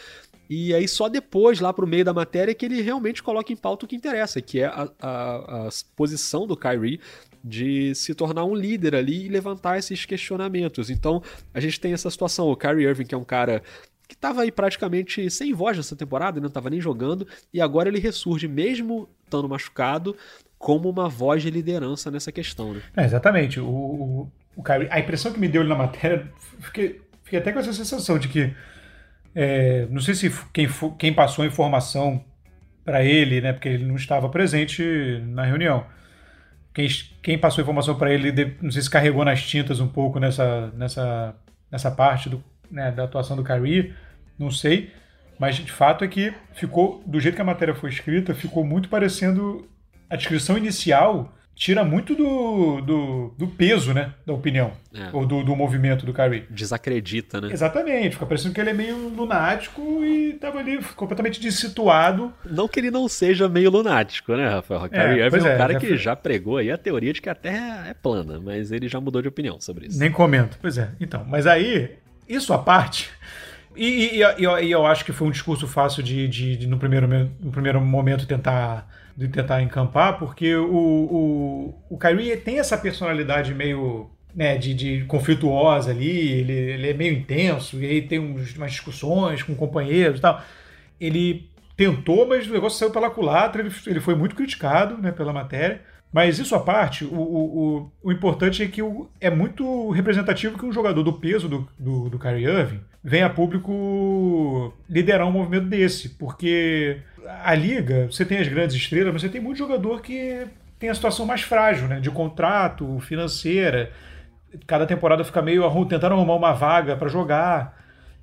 E 0.50 0.74
aí 0.74 0.88
só 0.88 1.08
depois, 1.08 1.60
lá 1.60 1.72
pro 1.74 1.88
meio 1.88 2.04
da 2.06 2.14
matéria, 2.14 2.54
que 2.54 2.66
ele 2.66 2.82
realmente 2.82 3.24
coloca 3.24 3.52
em 3.52 3.56
pauta 3.56 3.86
o 3.86 3.88
que 3.88 3.96
interessa, 3.96 4.42
que 4.42 4.60
é 4.60 4.66
a, 4.66 4.90
a, 5.00 5.68
a 5.68 5.70
posição 5.96 6.46
do 6.46 6.58
Kyrie 6.58 7.00
de 7.44 7.96
se 7.96 8.14
tornar 8.14 8.44
um 8.44 8.56
líder 8.56 8.96
ali 8.96 9.26
e 9.26 9.30
levantar 9.30 9.78
esses 9.78 10.06
questionamentos. 10.06 10.90
Então, 10.90 11.22
a 11.54 11.60
gente 11.60 11.80
tem 11.80 11.94
essa 11.94 12.10
situação, 12.10 12.48
o 12.48 12.56
Kyrie 12.56 12.86
Irving, 12.86 13.06
que 13.06 13.16
é 13.16 13.18
um 13.18 13.24
cara 13.24 13.64
que 14.08 14.16
estava 14.16 14.42
aí 14.42 14.52
praticamente 14.52 15.30
sem 15.30 15.54
voz 15.54 15.76
nessa 15.76 15.96
temporada, 15.96 16.40
não 16.40 16.48
estava 16.48 16.70
nem 16.70 16.80
jogando, 16.80 17.28
e 17.54 17.60
agora 17.60 17.90
ele 17.90 18.00
ressurge, 18.00 18.48
mesmo 18.48 19.10
estando 19.26 19.50
machucado, 19.50 20.16
como 20.58 20.90
uma 20.90 21.10
voz 21.10 21.44
de 21.44 21.52
liderança 21.52 22.10
nessa 22.10 22.32
questão. 22.32 22.74
Né? 22.74 22.82
É, 22.96 23.06
exatamente. 23.06 23.60
O, 23.60 23.68
o 23.68 24.32
Kyrie, 24.64 24.88
a 24.92 25.00
impressão 25.00 25.32
que 25.32 25.40
me 25.40 25.48
deu 25.48 25.64
na 25.64 25.76
matéria, 25.76 26.28
fiquei, 26.60 27.02
fiquei 27.24 27.40
até 27.40 27.52
com 27.52 27.60
essa 27.60 27.74
sensação 27.74 28.18
de 28.18 28.28
que, 28.28 28.54
é, 29.36 29.88
não 29.90 30.02
sei 30.02 30.16
se 30.16 30.32
quem, 30.54 30.68
quem 30.98 31.14
passou 31.14 31.44
a 31.44 31.48
informação 31.48 32.24
para 32.84 33.04
ele, 33.04 33.42
né, 33.42 33.54
porque 33.54 33.70
ele 33.70 33.86
não 33.86 33.96
estava 33.96 34.30
presente 34.30 34.84
na 35.28 35.44
reunião, 35.44 35.86
quem, 36.74 36.88
quem 37.22 37.38
passou 37.38 37.62
a 37.62 37.64
informação 37.64 37.96
para 37.96 38.14
ele, 38.14 38.58
não 38.62 38.72
sei 38.72 38.82
se 38.82 38.90
carregou 38.90 39.26
nas 39.26 39.44
tintas 39.44 39.80
um 39.80 39.88
pouco 39.88 40.20
nessa, 40.20 40.72
nessa, 40.76 41.36
nessa 41.72 41.92
parte 41.92 42.30
do, 42.30 42.44
né, 42.70 42.92
da 42.92 43.04
atuação 43.04 43.36
do 43.36 43.44
Kyrie, 43.44 43.94
não 44.38 44.52
sei, 44.52 44.92
mas 45.40 45.56
de 45.56 45.72
fato 45.72 46.04
é 46.04 46.08
que 46.08 46.34
ficou, 46.54 47.04
do 47.06 47.20
jeito 47.20 47.36
que 47.36 47.42
a 47.42 47.46
matéria 47.46 47.76
foi 47.76 47.90
escrita, 47.90 48.34
ficou 48.34 48.64
muito 48.64 48.90
parecendo 48.90 49.68
a 50.10 50.16
descrição 50.16 50.58
inicial 50.58 51.34
tira 51.58 51.84
muito 51.84 52.14
do, 52.14 52.82
do, 52.82 53.34
do, 53.36 53.48
peso, 53.48 53.92
né, 53.92 54.14
da 54.24 54.32
opinião, 54.32 54.74
é. 54.94 55.10
ou 55.12 55.26
do, 55.26 55.44
do, 55.44 55.56
movimento 55.56 56.06
do 56.06 56.14
Kyrie. 56.14 56.46
Desacredita, 56.52 57.42
né? 57.42 57.52
Exatamente, 57.52 58.12
fica 58.12 58.28
parecendo 58.28 58.54
que 58.54 58.62
ele 58.62 58.70
é 58.70 58.74
meio 58.74 59.10
lunático 59.10 59.82
e 60.06 60.34
tava 60.34 60.60
ali 60.60 60.78
completamente 60.96 61.42
dissituado. 61.42 62.32
Não 62.46 62.68
que 62.68 62.80
ele 62.80 62.92
não 62.92 63.08
seja 63.08 63.50
meio 63.50 63.72
lunático, 63.72 64.36
né, 64.36 64.48
Rafael? 64.48 64.84
O 64.84 64.90
Kyrie 64.90 65.20
é, 65.20 65.26
Irving 65.26 65.40
é 65.40 65.44
um 65.44 65.48
é, 65.48 65.58
cara 65.58 65.80
que 65.80 65.98
já 65.98 66.16
pregou 66.16 66.58
aí 66.58 66.70
a 66.70 66.78
teoria 66.78 67.12
de 67.12 67.20
que 67.20 67.30
a 67.30 67.36
Terra 67.36 67.88
é 67.88 67.94
plana, 67.96 68.40
mas 68.40 68.72
ele 68.72 68.88
já 68.88 69.02
mudou 69.02 69.20
de 69.20 69.28
opinião 69.28 69.60
sobre 69.60 69.88
isso. 69.88 70.00
Nem 70.00 70.12
comento. 70.12 70.60
Pois 70.62 70.78
é, 70.78 70.92
então, 71.02 71.26
mas 71.28 71.48
aí, 71.48 71.96
isso 72.30 72.54
à 72.54 72.60
parte... 72.60 73.10
E, 73.76 74.18
e, 74.18 74.22
e, 74.24 74.66
e 74.66 74.72
eu 74.72 74.88
acho 74.88 75.06
que 75.06 75.14
foi 75.14 75.28
um 75.28 75.30
discurso 75.30 75.68
fácil 75.68 76.02
de, 76.02 76.28
de, 76.28 76.58
de 76.58 76.66
no, 76.66 76.80
primeiro, 76.80 77.08
no 77.40 77.52
primeiro 77.52 77.80
momento 77.80 78.26
tentar 78.26 78.90
de 79.18 79.28
tentar 79.28 79.64
encampar, 79.64 80.20
porque 80.20 80.56
o, 80.56 80.70
o, 80.70 81.84
o 81.90 81.98
Kyrie 81.98 82.38
tem 82.38 82.60
essa 82.60 82.78
personalidade 82.78 83.52
meio 83.52 84.12
né, 84.36 84.56
de, 84.56 84.76
de 84.76 85.06
conflituosa 85.06 85.90
ali, 85.90 86.34
ele, 86.34 86.54
ele 86.54 86.90
é 86.92 86.94
meio 86.94 87.14
intenso, 87.16 87.82
e 87.82 87.86
aí 87.88 88.02
tem 88.04 88.20
uns, 88.20 88.56
umas 88.56 88.72
discussões 88.72 89.42
com 89.42 89.56
companheiros 89.56 90.20
e 90.20 90.22
tal. 90.22 90.44
Ele 91.02 91.50
tentou, 91.76 92.28
mas 92.28 92.48
o 92.48 92.54
negócio 92.54 92.78
saiu 92.78 92.92
pela 92.92 93.10
culatra, 93.10 93.64
ele, 93.64 93.74
ele 93.88 94.00
foi 94.00 94.14
muito 94.14 94.36
criticado 94.36 95.00
né, 95.00 95.12
pela 95.12 95.34
matéria. 95.34 95.82
Mas 96.12 96.40
isso 96.40 96.56
à 96.56 96.60
parte, 96.60 97.04
o, 97.04 97.20
o, 97.20 97.92
o 98.02 98.12
importante 98.12 98.64
é 98.64 98.68
que 98.68 98.82
o, 98.82 99.10
é 99.20 99.30
muito 99.30 99.90
representativo 99.92 100.58
que 100.58 100.66
um 100.66 100.72
jogador 100.72 101.04
do 101.04 101.14
peso 101.14 101.50
do, 101.50 101.68
do, 101.78 102.10
do 102.10 102.18
Kyrie 102.18 102.46
Irving 102.46 102.80
venha 103.04 103.26
a 103.26 103.30
público 103.30 104.74
liderar 104.90 105.28
um 105.28 105.32
movimento 105.32 105.68
desse, 105.68 106.10
porque 106.10 107.02
a 107.44 107.54
liga, 107.54 108.08
você 108.10 108.26
tem 108.26 108.40
as 108.40 108.48
grandes 108.48 108.76
estrelas, 108.76 109.14
mas 109.14 109.22
você 109.22 109.30
tem 109.30 109.42
muito 109.42 109.58
jogador 109.58 110.02
que 110.02 110.48
tem 110.80 110.90
a 110.90 110.96
situação 110.96 111.26
mais 111.26 111.42
frágil, 111.42 111.88
né? 111.88 112.00
De 112.00 112.10
contrato, 112.10 113.00
financeira. 113.00 113.92
Cada 114.66 114.86
temporada 114.86 115.24
fica 115.24 115.42
meio 115.42 115.64
tentando 115.86 116.14
arrumar 116.14 116.36
uma 116.36 116.54
vaga 116.54 116.96
para 116.96 117.08
jogar. 117.08 117.78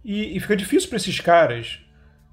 E, 0.04 0.36
e, 0.36 0.40
fica 0.40 0.56
difícil 0.56 0.88
para 0.88 0.96
esses 0.96 1.18
caras 1.20 1.80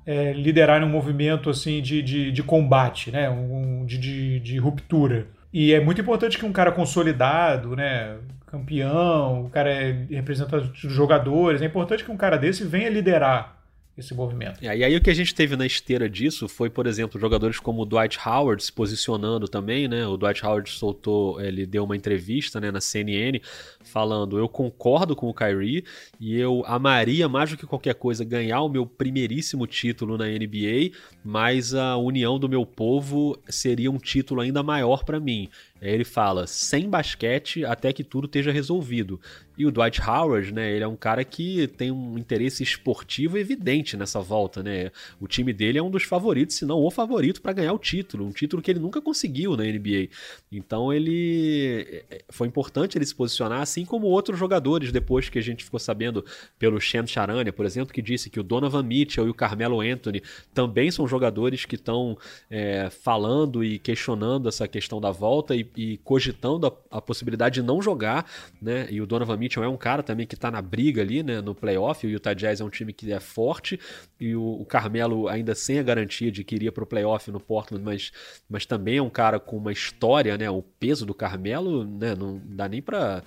é, 0.05 0.34
liderarem 0.34 0.88
um 0.88 0.91
movimento 0.91 1.50
assim 1.50 1.81
de, 1.81 2.01
de, 2.01 2.31
de 2.31 2.43
combate, 2.43 3.12
né? 3.12 3.29
Um, 3.29 3.86
de, 3.86 3.98
de, 3.98 4.39
de, 4.39 4.58
ruptura. 4.58 5.27
E 5.53 5.74
é 5.74 5.79
muito 5.79 6.01
importante 6.01 6.38
que 6.38 6.46
um 6.46 6.53
cara 6.53 6.72
consolidado, 6.72 7.75
né? 7.75 8.17
campeão, 8.51 9.46
o 9.46 9.50
cara 9.50 9.72
é 9.72 9.91
representante 10.10 10.67
dos 10.67 10.93
jogadores, 10.93 11.62
é 11.62 11.65
importante 11.65 12.03
que 12.03 12.12
um 12.12 12.17
cara 12.17 12.38
desse 12.38 12.65
venha 12.65 12.89
liderar 12.89 13.61
esse 14.01 14.13
movimento. 14.13 14.63
É, 14.63 14.77
e 14.77 14.84
aí 14.84 14.96
o 14.96 15.01
que 15.01 15.10
a 15.10 15.13
gente 15.13 15.34
teve 15.34 15.55
na 15.55 15.65
esteira 15.65 16.10
disso 16.10 16.48
foi, 16.48 16.70
por 16.70 16.86
exemplo, 16.86 17.20
jogadores 17.20 17.60
como 17.60 17.81
o 17.81 17.86
Dwight 17.86 18.20
Howard 18.25 18.63
se 18.63 18.72
posicionando 18.72 19.48
também, 19.48 19.88
né? 19.88 20.05
O 20.05 20.17
Dwight 20.17 20.46
Howard 20.46 20.70
soltou, 20.70 21.39
ele 21.41 21.65
deu 21.65 21.84
uma 21.84 21.96
entrevista 21.96 22.60
né, 22.60 22.70
na 22.70 22.81
CNN 22.81 23.39
falando: 23.84 24.38
eu 24.38 24.50
concordo 24.50 25.15
com 25.15 25.29
o 25.29 25.34
Kyrie 25.34 25.86
e 26.20 26.38
eu 26.38 26.63
amaria 26.65 27.29
mais 27.29 27.51
do 27.51 27.58
que 27.58 27.65
qualquer 27.65 27.96
coisa 27.96 28.25
ganhar 28.25 28.62
o 28.62 28.70
meu 28.70 28.86
primeiríssimo 28.86 29.65
título 29.65 30.17
na 30.17 30.25
NBA, 30.25 30.91
mas 31.24 31.74
a 31.74 31.98
união 31.98 32.38
do 32.38 32.50
meu 32.50 32.65
povo 32.65 33.38
seria 33.48 33.89
um 33.89 33.98
título 33.98 34.41
ainda 34.41 34.62
maior 34.62 35.03
para 35.03 35.20
mim. 35.20 35.50
Aí 35.81 35.89
ele 35.89 36.05
fala: 36.05 36.45
sem 36.45 36.89
basquete 36.89 37.65
até 37.65 37.91
que 37.91 38.03
tudo 38.03 38.25
esteja 38.25 38.51
resolvido. 38.51 39.19
E 39.57 39.65
o 39.65 39.71
Dwight 39.71 40.01
Howard, 40.01 40.53
né, 40.53 40.71
ele 40.71 40.83
é 40.83 40.88
um 40.88 40.95
cara 40.95 41.23
que 41.23 41.67
tem 41.67 41.91
um 41.91 42.17
interesse 42.17 42.63
esportivo 42.63 43.38
evidente 43.38 43.97
nessa 43.97 44.19
volta, 44.19 44.63
né? 44.63 44.91
O 45.19 45.27
time 45.27 45.53
dele 45.53 45.77
é 45.77 45.83
um 45.83 45.91
dos 45.91 46.03
favoritos, 46.03 46.55
se 46.55 46.65
não 46.65 46.79
o 46.79 46.89
favorito 46.89 47.41
para 47.41 47.53
ganhar 47.53 47.73
o 47.73 47.77
título, 47.77 48.25
um 48.25 48.31
título 48.31 48.61
que 48.61 48.71
ele 48.71 48.79
nunca 48.79 49.01
conseguiu 49.01 49.55
na 49.57 49.63
NBA. 49.63 50.09
Então 50.51 50.91
ele 50.91 51.85
é, 52.09 52.15
é, 52.15 52.21
foi 52.29 52.47
importante 52.47 52.97
ele 52.97 53.05
se 53.05 53.13
posicionar, 53.13 53.61
assim 53.61 53.85
como 53.85 54.07
outros 54.07 54.39
jogadores 54.39 54.91
depois 54.91 55.29
que 55.29 55.38
a 55.38 55.43
gente 55.43 55.63
ficou 55.63 55.79
sabendo 55.79 56.25
pelo 56.57 56.79
Shem 56.79 57.05
Charania, 57.05 57.53
por 57.53 57.65
exemplo, 57.65 57.93
que 57.93 58.01
disse 58.01 58.29
que 58.29 58.39
o 58.39 58.43
Donovan 58.43 58.83
Mitchell 58.83 59.27
e 59.27 59.29
o 59.29 59.33
Carmelo 59.33 59.81
Anthony 59.81 60.23
também 60.53 60.89
são 60.91 61.07
jogadores 61.07 61.65
que 61.65 61.75
estão 61.75 62.17
é, 62.50 62.89
falando 62.89 63.63
e 63.63 63.77
questionando 63.77 64.47
essa 64.47 64.67
questão 64.67 65.00
da 65.00 65.11
volta 65.11 65.55
e, 65.55 65.69
e 65.75 65.98
cogitando 65.98 66.68
a, 66.68 66.98
a, 66.98 67.01
possibilidade 67.01 67.56
de 67.56 67.62
não 67.62 67.82
jogar, 67.82 68.25
né? 68.62 68.88
E 68.90 69.01
o 69.01 69.06
Donovan 69.06 69.38
Mitchell 69.38 69.63
é 69.63 69.68
um 69.68 69.78
cara 69.78 70.04
também 70.04 70.28
que 70.28 70.36
está 70.36 70.51
na 70.51 70.62
briga 70.62 71.01
ali, 71.01 71.24
né, 71.24 71.42
no 71.42 71.56
playoff. 71.56 72.06
O 72.06 72.10
Utah 72.10 72.34
Jazz 72.34 72.62
é 72.62 72.63
um 72.63 72.70
time 72.70 72.94
que 72.94 73.12
é 73.12 73.20
forte 73.20 73.80
e 74.20 74.36
o, 74.36 74.44
o 74.44 74.66
Carmelo 74.66 75.28
ainda 75.28 75.56
sem 75.56 75.80
a 75.80 75.84
garantia 75.84 76.32
de 76.32 76.44
que 76.44 76.56
iria 76.56 76.72
para 76.72 76.84
o 76.84 76.88
playoff 76.88 77.30
no 77.32 77.40
Portland, 77.40 77.84
mas, 77.84 78.12
mas 78.50 78.66
também 78.66 78.98
é 78.98 79.01
um 79.01 79.10
cara 79.10 79.40
com 79.40 79.58
uma 79.58 79.72
história, 79.72 80.38
né? 80.38 80.50
O 80.50 80.62
peso 80.62 81.06
do 81.06 81.13
Carmelo, 81.13 81.84
né, 81.84 82.16
não 82.16 82.42
dá 82.46 82.68
nem 82.68 82.82
para 82.82 83.24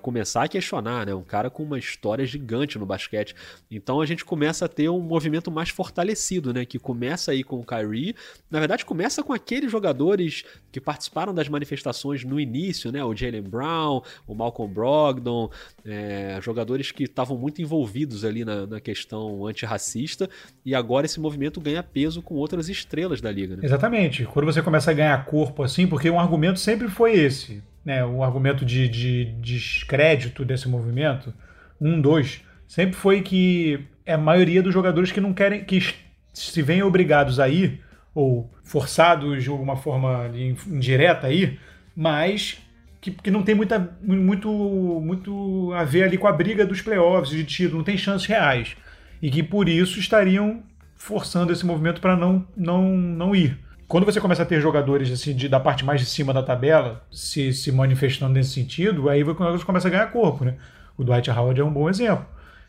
começar 0.00 0.44
a 0.44 0.48
questionar, 0.48 1.06
né? 1.06 1.14
Um 1.14 1.24
cara 1.24 1.50
com 1.50 1.62
uma 1.62 1.78
história 1.78 2.24
gigante 2.26 2.78
no 2.78 2.86
basquete. 2.86 3.34
Então 3.70 4.00
a 4.00 4.06
gente 4.06 4.24
começa 4.24 4.64
a 4.64 4.68
ter 4.68 4.88
um 4.88 5.00
movimento 5.00 5.50
mais 5.50 5.70
fortalecido, 5.70 6.52
né? 6.52 6.64
Que 6.64 6.78
começa 6.78 7.32
aí 7.32 7.42
com 7.42 7.60
o 7.60 7.64
Kyrie. 7.64 8.14
Na 8.50 8.58
verdade, 8.58 8.84
começa 8.84 9.22
com 9.22 9.32
aqueles 9.32 9.70
jogadores 9.70 10.44
que 10.76 10.80
participaram 10.80 11.32
das 11.32 11.48
manifestações 11.48 12.22
no 12.22 12.38
início, 12.38 12.92
né? 12.92 13.02
O 13.02 13.16
Jalen 13.16 13.40
Brown, 13.40 14.02
o 14.26 14.34
Malcolm 14.34 14.70
Brogdon, 14.70 15.48
é, 15.86 16.38
jogadores 16.42 16.90
que 16.90 17.04
estavam 17.04 17.38
muito 17.38 17.62
envolvidos 17.62 18.26
ali 18.26 18.44
na, 18.44 18.66
na, 18.66 18.78
questão 18.78 19.46
antirracista, 19.46 20.28
e 20.66 20.74
agora 20.74 21.06
esse 21.06 21.18
movimento 21.18 21.62
ganha 21.62 21.82
peso 21.82 22.20
com 22.20 22.34
outras 22.34 22.68
estrelas 22.68 23.22
da 23.22 23.32
liga. 23.32 23.56
Né? 23.56 23.62
Exatamente. 23.64 24.26
Quando 24.26 24.44
você 24.44 24.60
começa 24.60 24.90
a 24.90 24.94
ganhar 24.94 25.24
corpo 25.24 25.62
assim, 25.62 25.86
porque 25.86 26.10
um 26.10 26.20
argumento 26.20 26.60
sempre 26.60 26.88
foi 26.88 27.14
esse, 27.14 27.62
né? 27.82 28.04
O 28.04 28.22
argumento 28.22 28.62
de, 28.62 28.86
de, 28.86 29.24
de 29.24 29.54
descrédito 29.56 30.44
desse 30.44 30.68
movimento, 30.68 31.32
um, 31.80 31.98
dois, 31.98 32.42
sempre 32.68 32.94
foi 32.94 33.22
que 33.22 33.80
é 34.04 34.12
a 34.12 34.18
maioria 34.18 34.62
dos 34.62 34.74
jogadores 34.74 35.10
que 35.10 35.22
não 35.22 35.32
querem, 35.32 35.64
que 35.64 35.80
se 36.34 36.60
veem 36.60 36.82
obrigados 36.82 37.40
a 37.40 37.48
ir, 37.48 37.80
ou 38.16 38.50
forçados 38.64 39.44
de 39.44 39.50
alguma 39.50 39.76
forma 39.76 40.30
indireta 40.66 41.26
a 41.26 41.30
ir, 41.30 41.60
mas 41.94 42.58
que, 42.98 43.10
que 43.10 43.30
não 43.30 43.42
tem 43.42 43.54
muita, 43.54 43.94
muito, 44.02 44.48
muito 44.48 45.70
a 45.74 45.84
ver 45.84 46.04
ali 46.04 46.16
com 46.16 46.26
a 46.26 46.32
briga 46.32 46.64
dos 46.64 46.80
playoffs 46.80 47.28
de 47.28 47.44
título, 47.44 47.76
não 47.76 47.84
tem 47.84 47.98
chances 47.98 48.26
reais. 48.26 48.74
E 49.20 49.30
que 49.30 49.42
por 49.42 49.68
isso 49.68 50.00
estariam 50.00 50.62
forçando 50.96 51.52
esse 51.52 51.66
movimento 51.66 52.00
para 52.00 52.16
não, 52.16 52.42
não, 52.56 52.88
não 52.96 53.36
ir. 53.36 53.58
Quando 53.86 54.06
você 54.06 54.18
começa 54.18 54.44
a 54.44 54.46
ter 54.46 54.62
jogadores 54.62 55.10
assim 55.12 55.36
de, 55.36 55.46
da 55.46 55.60
parte 55.60 55.84
mais 55.84 56.00
de 56.00 56.06
cima 56.06 56.32
da 56.32 56.42
tabela 56.42 57.04
se, 57.12 57.52
se 57.52 57.70
manifestando 57.70 58.32
nesse 58.32 58.50
sentido, 58.50 59.10
aí 59.10 59.22
você 59.22 59.62
começa 59.62 59.88
a 59.88 59.90
ganhar 59.90 60.06
corpo. 60.06 60.42
Né? 60.42 60.54
O 60.96 61.04
Dwight 61.04 61.30
Howard 61.30 61.60
é 61.60 61.64
um 61.64 61.70
bom 61.70 61.90
exemplo. 61.90 62.24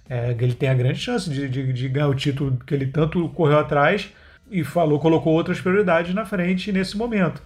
É, 0.10 0.36
ele 0.38 0.54
tem 0.54 0.68
a 0.68 0.74
grande 0.74 1.00
chance 1.00 1.30
de, 1.30 1.48
de, 1.48 1.72
de 1.72 1.88
ganhar 1.88 2.10
o 2.10 2.16
título 2.16 2.58
que 2.68 2.74
ele 2.74 2.88
tanto 2.88 3.30
correu 3.30 3.60
atrás 3.60 4.12
e 4.52 4.64
falou, 4.64 5.00
colocou 5.00 5.34
outras 5.34 5.60
prioridades 5.60 6.14
na 6.14 6.26
frente 6.26 6.72
nesse 6.72 6.98
momento. 6.98 7.42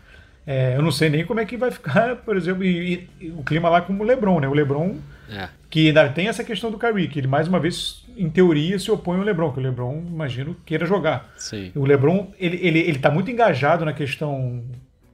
É, 0.45 0.75
eu 0.75 0.81
não 0.81 0.91
sei 0.91 1.09
nem 1.09 1.25
como 1.25 1.39
é 1.39 1.45
que 1.45 1.55
vai 1.55 1.71
ficar, 1.71 2.15
por 2.25 2.35
exemplo, 2.35 2.63
e, 2.63 3.07
e, 3.19 3.29
o 3.29 3.43
clima 3.43 3.69
lá 3.69 3.81
com 3.81 3.93
o 3.93 4.03
LeBron, 4.03 4.39
né? 4.39 4.47
O 4.47 4.53
LeBron, 4.53 4.95
é. 5.29 5.49
que 5.69 5.87
ainda 5.87 6.09
tem 6.09 6.27
essa 6.27 6.43
questão 6.43 6.71
do 6.71 6.77
Kyrie, 6.77 7.07
que 7.07 7.19
ele 7.19 7.27
mais 7.27 7.47
uma 7.47 7.59
vez, 7.59 8.03
em 8.17 8.29
teoria, 8.29 8.77
se 8.79 8.89
opõe 8.89 9.17
ao 9.17 9.23
LeBron, 9.23 9.51
que 9.51 9.59
o 9.59 9.63
LeBron, 9.63 10.03
imagino, 10.07 10.55
queira 10.65 10.85
jogar. 10.85 11.31
Sim. 11.37 11.71
O 11.75 11.85
LeBron, 11.85 12.31
ele, 12.39 12.59
ele, 12.61 12.79
ele 12.79 12.99
tá 12.99 13.11
muito 13.11 13.29
engajado 13.29 13.85
na 13.85 13.93
questão 13.93 14.63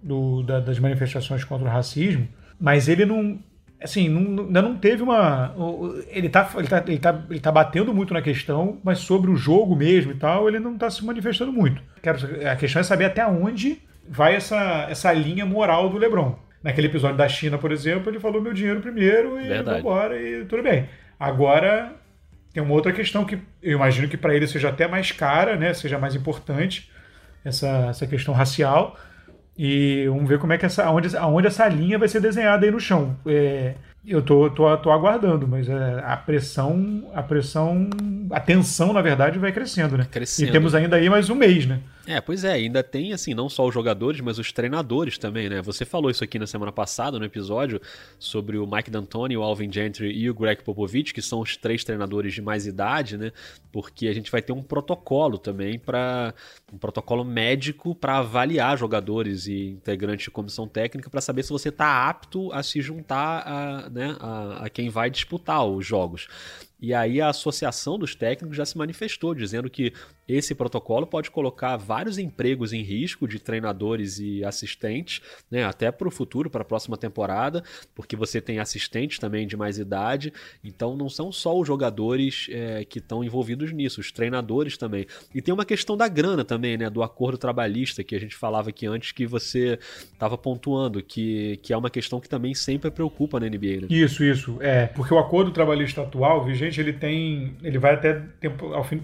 do, 0.02 0.44
da, 0.44 0.60
das 0.60 0.80
manifestações 0.80 1.44
contra 1.44 1.68
o 1.68 1.72
racismo, 1.72 2.28
mas 2.60 2.88
ele 2.88 3.06
não, 3.06 3.38
assim, 3.82 4.10
não, 4.10 4.46
ainda 4.46 4.62
não 4.62 4.76
teve 4.78 5.04
uma. 5.04 5.54
Ele 6.10 6.30
tá, 6.30 6.50
ele, 6.56 6.68
tá, 6.68 6.84
ele, 6.88 7.00
tá, 7.00 7.26
ele 7.30 7.40
tá 7.40 7.52
batendo 7.52 7.94
muito 7.94 8.14
na 8.14 8.22
questão, 8.22 8.80
mas 8.84 9.00
sobre 9.00 9.30
o 9.30 9.36
jogo 9.36 9.76
mesmo 9.76 10.12
e 10.12 10.16
tal, 10.16 10.48
ele 10.48 10.60
não 10.60 10.74
está 10.74 10.90
se 10.90 11.06
manifestando 11.06 11.52
muito. 11.52 11.82
Quero, 12.02 12.18
a 12.50 12.56
questão 12.56 12.80
é 12.80 12.84
saber 12.84 13.06
até 13.06 13.26
onde 13.26 13.82
vai 14.10 14.36
essa, 14.36 14.88
essa 14.90 15.12
linha 15.14 15.46
moral 15.46 15.90
do 15.90 15.98
LeBron. 15.98 16.38
Naquele 16.64 16.88
episódio 16.88 17.18
da 17.18 17.30
China, 17.30 17.58
por 17.58 17.72
exemplo, 17.72 18.10
ele 18.10 18.20
falou 18.20 18.42
meu 18.42 18.54
dinheiro 18.54 18.82
primeiro 18.82 19.40
e 19.40 19.62
vambora 19.62 20.20
e 20.20 20.44
tudo 20.46 20.64
bem. 20.64 20.90
Agora 21.20 21.94
tem 22.54 22.64
uma 22.64 22.74
outra 22.74 22.92
questão 22.92 23.24
que 23.24 23.38
eu 23.62 23.74
imagino 23.74 24.08
que 24.08 24.18
para 24.18 24.36
ele 24.36 24.48
seja 24.48 24.70
até 24.70 24.88
mais 24.88 25.12
cara, 25.12 25.56
né? 25.56 25.74
Seja 25.74 26.00
mais 26.00 26.16
importante 26.16 26.92
essa, 27.46 27.88
essa 27.90 28.08
questão 28.08 28.34
racial. 28.34 28.98
E 29.58 30.06
vamos 30.08 30.30
ver 30.30 30.38
como 30.38 30.54
é 30.54 30.58
que 30.58 30.66
essa, 30.66 30.84
aonde, 30.86 31.16
aonde 31.18 31.48
essa 31.48 31.68
linha 31.68 31.98
vai 31.98 32.08
ser 32.08 32.22
desenhada 32.22 32.66
aí 32.66 32.72
no 32.72 32.80
chão. 32.80 33.16
É, 33.26 33.74
eu 34.06 34.22
tô, 34.22 34.50
tô, 34.50 34.78
tô 34.78 34.92
aguardando, 34.92 35.48
mas 35.48 35.68
é, 35.68 36.02
a 36.06 36.16
pressão, 36.16 37.10
a 37.14 37.24
pressão, 37.24 37.90
a 38.32 38.40
tensão, 38.40 38.94
na 38.94 39.02
verdade, 39.02 39.40
vai 39.40 39.52
crescendo, 39.52 39.98
né? 39.98 40.08
Crescendo. 40.10 40.50
E 40.50 40.52
temos 40.52 40.76
ainda 40.76 40.96
aí 40.96 41.10
mais 41.10 41.30
um 41.30 41.36
mês, 41.36 41.66
né? 41.66 41.80
É, 42.10 42.22
pois 42.22 42.46
é, 42.46 42.54
ainda 42.54 42.82
tem, 42.82 43.12
assim, 43.12 43.34
não 43.34 43.50
só 43.50 43.68
os 43.68 43.74
jogadores, 43.74 44.22
mas 44.22 44.40
os 44.40 44.54
treinadores 44.54 45.18
também, 45.18 45.50
né? 45.50 45.62
Você 45.62 45.84
falou 45.84 46.10
isso 46.10 46.24
aqui 46.24 46.40
na 46.40 46.48
semana 46.48 46.72
passada, 46.72 47.20
no 47.20 47.26
episódio, 47.26 47.82
sobre 48.18 48.58
o 48.58 48.66
Mike 48.66 48.90
D'Antoni, 48.90 49.36
o 49.36 49.44
Alvin 49.44 49.70
Gentry 49.70 50.18
e 50.18 50.30
o 50.30 50.34
Greg 50.34 50.64
Popovich, 50.64 51.14
que 51.14 51.22
são 51.22 51.42
os 51.42 51.58
três 51.58 51.84
treinadores 51.84 52.34
de 52.34 52.42
mais 52.42 52.66
idade, 52.66 53.18
né? 53.18 53.34
Porque 53.74 54.08
a 54.08 54.14
gente 54.14 54.32
vai 54.32 54.42
ter 54.42 54.54
um 54.54 54.64
protocolo 54.64 55.38
também 55.38 55.78
para 55.78 56.34
um 56.72 56.78
protocolo 56.78 57.26
médico 57.26 57.94
para 57.94 58.20
avaliar 58.20 58.78
jogadores 58.78 59.46
e 59.46 59.72
integrantes 59.72 60.24
de 60.24 60.32
comissão 60.32 60.66
técnica 60.66 61.10
para 61.10 61.20
saber 61.20 61.44
se 61.44 61.50
você 61.50 61.68
está 61.68 62.08
apto 62.08 62.54
a 62.54 62.64
se 62.64 62.80
juntar 62.80 63.44
a, 63.46 63.90
né, 63.90 64.16
a, 64.22 64.66
a 64.66 64.70
quem 64.70 64.88
vai 64.90 65.10
disputar 65.10 65.66
os 65.66 65.86
jogos. 65.86 66.30
E 66.80 66.94
aí 66.94 67.20
a 67.20 67.30
associação 67.30 67.98
dos 67.98 68.16
técnicos 68.16 68.56
já 68.56 68.66
se 68.66 68.78
manifestou, 68.78 69.34
dizendo 69.34 69.70
que 69.70 69.94
esse 70.28 70.54
protocolo 70.54 71.08
pode 71.08 71.32
colocar 71.32 71.78
vários 71.78 72.18
empregos 72.18 72.74
em 72.74 72.82
risco 72.82 73.28
de 73.28 73.40
treinadores 73.40 74.20
e 74.20 74.44
assistentes, 74.44 75.22
né, 75.50 75.64
até 75.64 75.92
para 75.92 76.08
o 76.08 76.12
futuro, 76.12 76.50
para 76.50 76.62
a 76.62 76.66
próxima 76.66 76.98
temporada, 76.98 77.64
porque 77.96 78.16
você 78.16 78.42
tem 78.42 78.60
assistentes 78.60 79.20
também 79.20 79.48
de 79.48 79.56
mais 79.56 79.80
idade. 79.80 80.34
Então 80.64 80.96
não 80.96 81.10
são 81.10 81.32
só 81.32 81.58
os 81.58 81.66
jogadores 81.66 82.48
é, 82.50 82.84
que 82.84 83.00
estão 83.00 83.24
envolvidos 83.24 83.72
nisso, 83.72 84.02
os 84.02 84.12
treinadores 84.12 84.78
também. 84.78 85.08
E 85.34 85.42
tem 85.42 85.54
uma 85.54 85.66
questão 85.66 85.96
da 85.96 86.08
grana 86.08 86.44
também, 86.44 86.78
né, 86.78 86.90
do 86.90 87.02
acordo 87.02 87.38
trabalhista 87.38 88.04
que 88.04 88.16
a 88.16 88.20
gente 88.20 88.36
falava 88.36 88.70
aqui 88.70 88.86
antes 88.86 89.12
que 89.12 89.26
você 89.26 89.80
estava 90.12 90.38
pontuando, 90.38 91.02
que, 91.02 91.58
que 91.64 91.72
é 91.72 91.78
uma 91.78 91.90
questão 91.90 92.20
que 92.20 92.28
também 92.28 92.54
sempre 92.54 92.92
preocupa 92.92 93.40
na 93.40 93.48
NBA. 93.48 93.82
Né? 93.82 93.88
Isso, 93.90 94.24
isso. 94.24 94.58
É, 94.60 94.88
porque 94.88 95.14
o 95.14 95.20
acordo 95.20 95.52
trabalhista 95.52 96.02
atual, 96.02 96.44
vigente, 96.44 96.67
ele 96.76 96.94
tem. 96.94 97.56
ele 97.64 97.78
vai 97.78 97.94
até, 97.94 98.22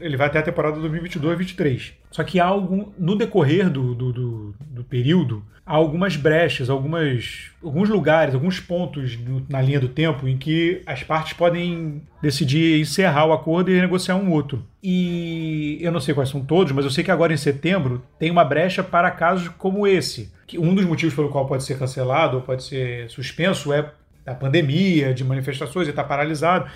ele 0.01 0.17
vai 0.17 0.27
até 0.27 0.39
a 0.39 0.43
temporada 0.43 0.79
2020 0.79 1.13
22, 1.13 1.38
23. 1.38 1.93
Só 2.12 2.24
que 2.24 2.39
há 2.39 2.46
algum, 2.46 2.91
no 2.98 3.15
decorrer 3.15 3.70
do, 3.70 3.93
do, 3.93 4.13
do, 4.13 4.55
do 4.60 4.84
período, 4.84 5.43
há 5.65 5.74
algumas 5.74 6.15
brechas, 6.15 6.70
algumas, 6.70 7.51
alguns 7.63 7.89
lugares, 7.89 8.34
alguns 8.34 8.60
pontos 8.60 9.17
na 9.50 9.62
linha 9.62 9.79
do 9.79 9.88
tempo 9.88 10.27
em 10.27 10.38
que 10.38 10.82
as 10.86 11.03
partes 11.03 11.34
podem 11.34 12.01
decidir 12.22 12.82
encerrar 12.82 13.25
o 13.25 13.34
acordo 13.34 13.72
e 13.72 13.79
negociar 13.79 14.15
um 14.15 14.32
outro. 14.32 14.65
E 14.82 15.77
eu 15.82 15.91
não 15.91 16.00
sei 16.00 16.13
quais 16.13 16.29
são 16.29 16.43
todos, 16.43 16.72
mas 16.72 16.86
eu 16.86 16.91
sei 16.91 17.03
que 17.03 17.12
agora 17.12 17.34
em 17.34 17.38
setembro 17.38 18.03
tem 18.20 18.29
uma 18.29 18.43
brecha 18.43 18.84
para 18.84 19.10
casos 19.12 19.48
como 19.48 19.88
esse. 19.88 20.32
Que 20.46 20.60
um 20.60 20.75
dos 20.75 20.86
motivos 20.86 21.15
pelo 21.15 21.29
qual 21.29 21.48
pode 21.48 21.63
ser 21.63 21.79
cancelado 21.79 22.38
ou 22.38 22.43
pode 22.43 22.63
ser 22.63 23.10
suspenso 23.10 23.72
é 23.72 23.91
a 24.25 24.34
pandemia, 24.34 25.13
de 25.13 25.24
manifestações, 25.24 25.88
e 25.88 25.89
está 25.89 26.03
paralisado. 26.03 26.70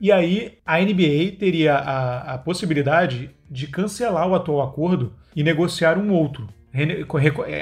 E 0.00 0.12
aí 0.12 0.58
a 0.64 0.78
NBA 0.78 1.36
teria 1.38 1.74
a, 1.74 2.34
a 2.34 2.38
possibilidade 2.38 3.30
de 3.50 3.66
cancelar 3.66 4.28
o 4.28 4.34
atual 4.34 4.62
acordo 4.62 5.12
e 5.34 5.42
negociar 5.42 5.98
um 5.98 6.12
outro. 6.12 6.48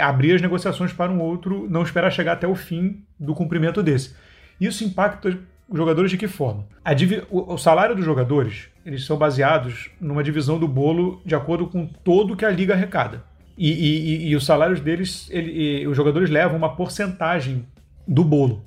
Abrir 0.02 0.34
as 0.34 0.42
negociações 0.42 0.92
para 0.92 1.10
um 1.10 1.20
outro, 1.20 1.66
não 1.70 1.82
esperar 1.82 2.10
chegar 2.10 2.32
até 2.32 2.46
o 2.46 2.54
fim 2.54 3.02
do 3.18 3.34
cumprimento 3.34 3.82
desse. 3.82 4.14
Isso 4.60 4.84
impacta 4.84 5.38
os 5.68 5.76
jogadores 5.76 6.10
de 6.10 6.18
que 6.18 6.28
forma? 6.28 6.66
o 7.30 7.58
salário 7.58 7.96
dos 7.96 8.04
jogadores 8.04 8.68
eles 8.84 9.04
são 9.04 9.16
baseados 9.16 9.90
numa 10.00 10.22
divisão 10.22 10.58
do 10.58 10.68
bolo 10.68 11.20
de 11.24 11.34
acordo 11.34 11.66
com 11.66 11.86
todo 11.86 12.36
que 12.36 12.44
a 12.44 12.50
liga 12.50 12.74
arrecada. 12.74 13.24
E, 13.58 13.72
e, 13.72 14.28
e 14.28 14.36
os 14.36 14.44
salários 14.44 14.80
deles, 14.80 15.28
ele, 15.30 15.86
os 15.86 15.96
jogadores 15.96 16.30
levam 16.30 16.56
uma 16.56 16.76
porcentagem 16.76 17.66
do 18.06 18.22
bolo. 18.22 18.62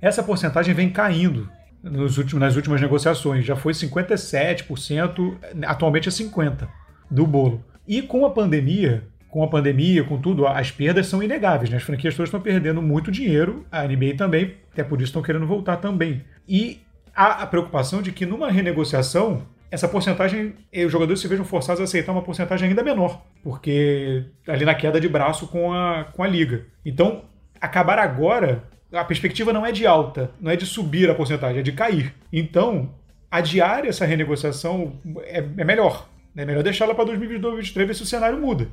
Essa 0.00 0.22
porcentagem 0.22 0.74
vem 0.74 0.88
caindo 0.88 1.50
nos 1.82 2.18
últimos, 2.18 2.40
nas 2.40 2.56
últimas 2.56 2.80
negociações. 2.80 3.44
Já 3.44 3.56
foi 3.56 3.72
57%, 3.72 5.36
atualmente 5.66 6.08
é 6.08 6.12
50% 6.12 6.68
do 7.10 7.26
bolo. 7.26 7.64
E 7.86 8.00
com 8.00 8.24
a 8.24 8.30
pandemia, 8.30 9.04
com 9.28 9.42
a 9.42 9.48
pandemia, 9.48 10.04
com 10.04 10.20
tudo, 10.20 10.46
as 10.46 10.70
perdas 10.70 11.06
são 11.06 11.22
inegáveis, 11.22 11.70
né? 11.70 11.78
As 11.78 11.82
franquias 11.82 12.14
todas 12.14 12.28
estão 12.28 12.40
perdendo 12.40 12.82
muito 12.82 13.10
dinheiro, 13.10 13.66
a 13.72 13.82
NBA 13.86 14.14
também, 14.16 14.54
até 14.72 14.84
por 14.84 14.98
isso 14.98 15.08
estão 15.08 15.22
querendo 15.22 15.46
voltar 15.46 15.78
também. 15.78 16.22
E 16.48 16.82
há 17.14 17.42
a 17.42 17.46
preocupação 17.46 18.02
de 18.02 18.12
que 18.12 18.26
numa 18.26 18.50
renegociação, 18.50 19.42
essa 19.70 19.88
porcentagem, 19.88 20.54
os 20.84 20.92
jogadores 20.92 21.20
se 21.20 21.28
vejam 21.28 21.44
forçados 21.44 21.80
a 21.80 21.84
aceitar 21.84 22.12
uma 22.12 22.22
porcentagem 22.22 22.68
ainda 22.68 22.84
menor, 22.84 23.24
porque 23.42 24.24
ali 24.46 24.64
na 24.64 24.74
queda 24.74 25.00
de 25.00 25.08
braço 25.08 25.46
com 25.48 25.72
a, 25.72 26.04
com 26.12 26.22
a 26.22 26.28
liga. 26.28 26.66
Então, 26.84 27.24
acabar 27.58 27.98
agora, 27.98 28.64
a 28.92 29.04
perspectiva 29.04 29.52
não 29.52 29.64
é 29.64 29.72
de 29.72 29.86
alta, 29.86 30.30
não 30.40 30.50
é 30.50 30.56
de 30.56 30.66
subir 30.66 31.08
a 31.10 31.14
porcentagem, 31.14 31.60
é 31.60 31.62
de 31.62 31.72
cair. 31.72 32.14
Então, 32.32 32.94
adiar 33.30 33.86
essa 33.86 34.04
renegociação 34.04 35.00
é, 35.24 35.38
é 35.38 35.64
melhor. 35.64 36.08
É 36.36 36.44
melhor 36.44 36.62
deixá-la 36.62 36.94
para 36.94 37.04
2022, 37.04 37.42
2023, 37.42 37.88
ver 37.88 37.94
se 37.94 38.02
o 38.02 38.06
cenário 38.06 38.38
muda 38.38 38.68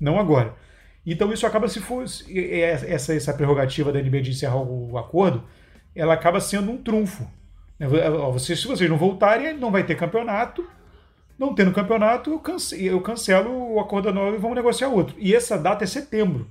não 0.00 0.18
agora. 0.18 0.54
Então 1.06 1.32
isso 1.32 1.46
acaba 1.46 1.68
se 1.68 1.80
for 1.80 2.04
essa, 2.04 3.14
essa 3.14 3.34
prerrogativa 3.34 3.92
da 3.92 4.00
NBA 4.00 4.22
de 4.22 4.30
encerrar 4.30 4.56
o 4.56 4.96
acordo, 4.96 5.44
ela 5.94 6.14
acaba 6.14 6.40
sendo 6.40 6.70
um 6.70 6.78
trunfo. 6.78 7.28
Né? 7.78 7.86
Se 8.38 8.66
vocês 8.66 8.88
não 8.88 8.96
voltarem, 8.96 9.56
não 9.56 9.70
vai 9.70 9.84
ter 9.84 9.96
campeonato. 9.96 10.66
Não 11.36 11.52
tendo 11.52 11.72
campeonato, 11.72 12.30
eu 12.30 12.38
cancelo, 12.38 12.82
eu 12.82 13.00
cancelo 13.00 13.74
o 13.74 13.80
acordo 13.80 14.08
anual 14.08 14.34
e 14.34 14.38
vamos 14.38 14.54
negociar 14.54 14.88
outro. 14.88 15.16
E 15.18 15.34
essa 15.34 15.58
data 15.58 15.82
é 15.82 15.86
setembro. 15.86 16.48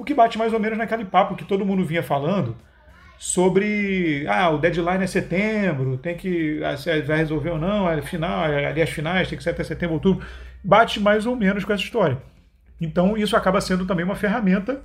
O 0.00 0.04
que 0.04 0.14
bate 0.14 0.38
mais 0.38 0.54
ou 0.54 0.58
menos 0.58 0.78
naquele 0.78 1.04
papo 1.04 1.36
que 1.36 1.44
todo 1.44 1.66
mundo 1.66 1.84
vinha 1.84 2.02
falando 2.02 2.56
sobre 3.18 4.24
ah, 4.26 4.48
o 4.48 4.56
deadline 4.56 5.04
é 5.04 5.06
setembro, 5.06 5.98
tem 5.98 6.16
que 6.16 6.64
ah, 6.64 6.74
se 6.74 7.02
vai 7.02 7.18
resolver 7.18 7.50
ou 7.50 7.58
não, 7.58 7.86
é 7.86 8.00
final, 8.00 8.44
ali 8.44 8.80
as 8.80 8.88
finais, 8.88 9.28
tem 9.28 9.36
que 9.36 9.44
ser 9.44 9.50
até 9.50 9.62
setembro, 9.62 9.96
outubro. 9.96 10.26
Bate 10.64 10.98
mais 10.98 11.26
ou 11.26 11.36
menos 11.36 11.66
com 11.66 11.72
essa 11.74 11.82
história. 11.82 12.16
Então, 12.80 13.14
isso 13.14 13.36
acaba 13.36 13.60
sendo 13.60 13.84
também 13.84 14.06
uma 14.06 14.14
ferramenta 14.14 14.80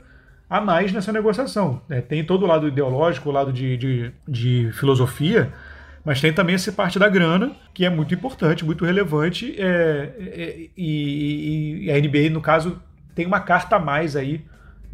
a 0.49 0.59
mais 0.59 0.91
nessa 0.91 1.13
negociação. 1.13 1.81
É, 1.89 2.01
tem 2.01 2.25
todo 2.25 2.43
o 2.43 2.45
lado 2.45 2.67
ideológico, 2.67 3.29
o 3.29 3.31
lado 3.31 3.53
de, 3.53 3.77
de, 3.77 4.11
de, 4.27 4.69
filosofia, 4.73 5.53
mas 6.03 6.19
tem 6.19 6.33
também 6.33 6.55
essa 6.55 6.73
parte 6.73 6.99
da 6.99 7.07
grana, 7.07 7.55
que 7.73 7.85
é 7.85 7.89
muito 7.89 8.13
importante, 8.13 8.65
muito 8.65 8.83
relevante, 8.83 9.55
é, 9.57 10.13
é, 10.19 10.69
e, 10.75 11.85
e, 11.85 11.89
a 11.89 11.97
NBA, 11.97 12.29
no 12.31 12.41
caso, 12.41 12.81
tem 13.15 13.25
uma 13.25 13.39
carta 13.39 13.77
a 13.77 13.79
mais 13.79 14.17
aí 14.17 14.43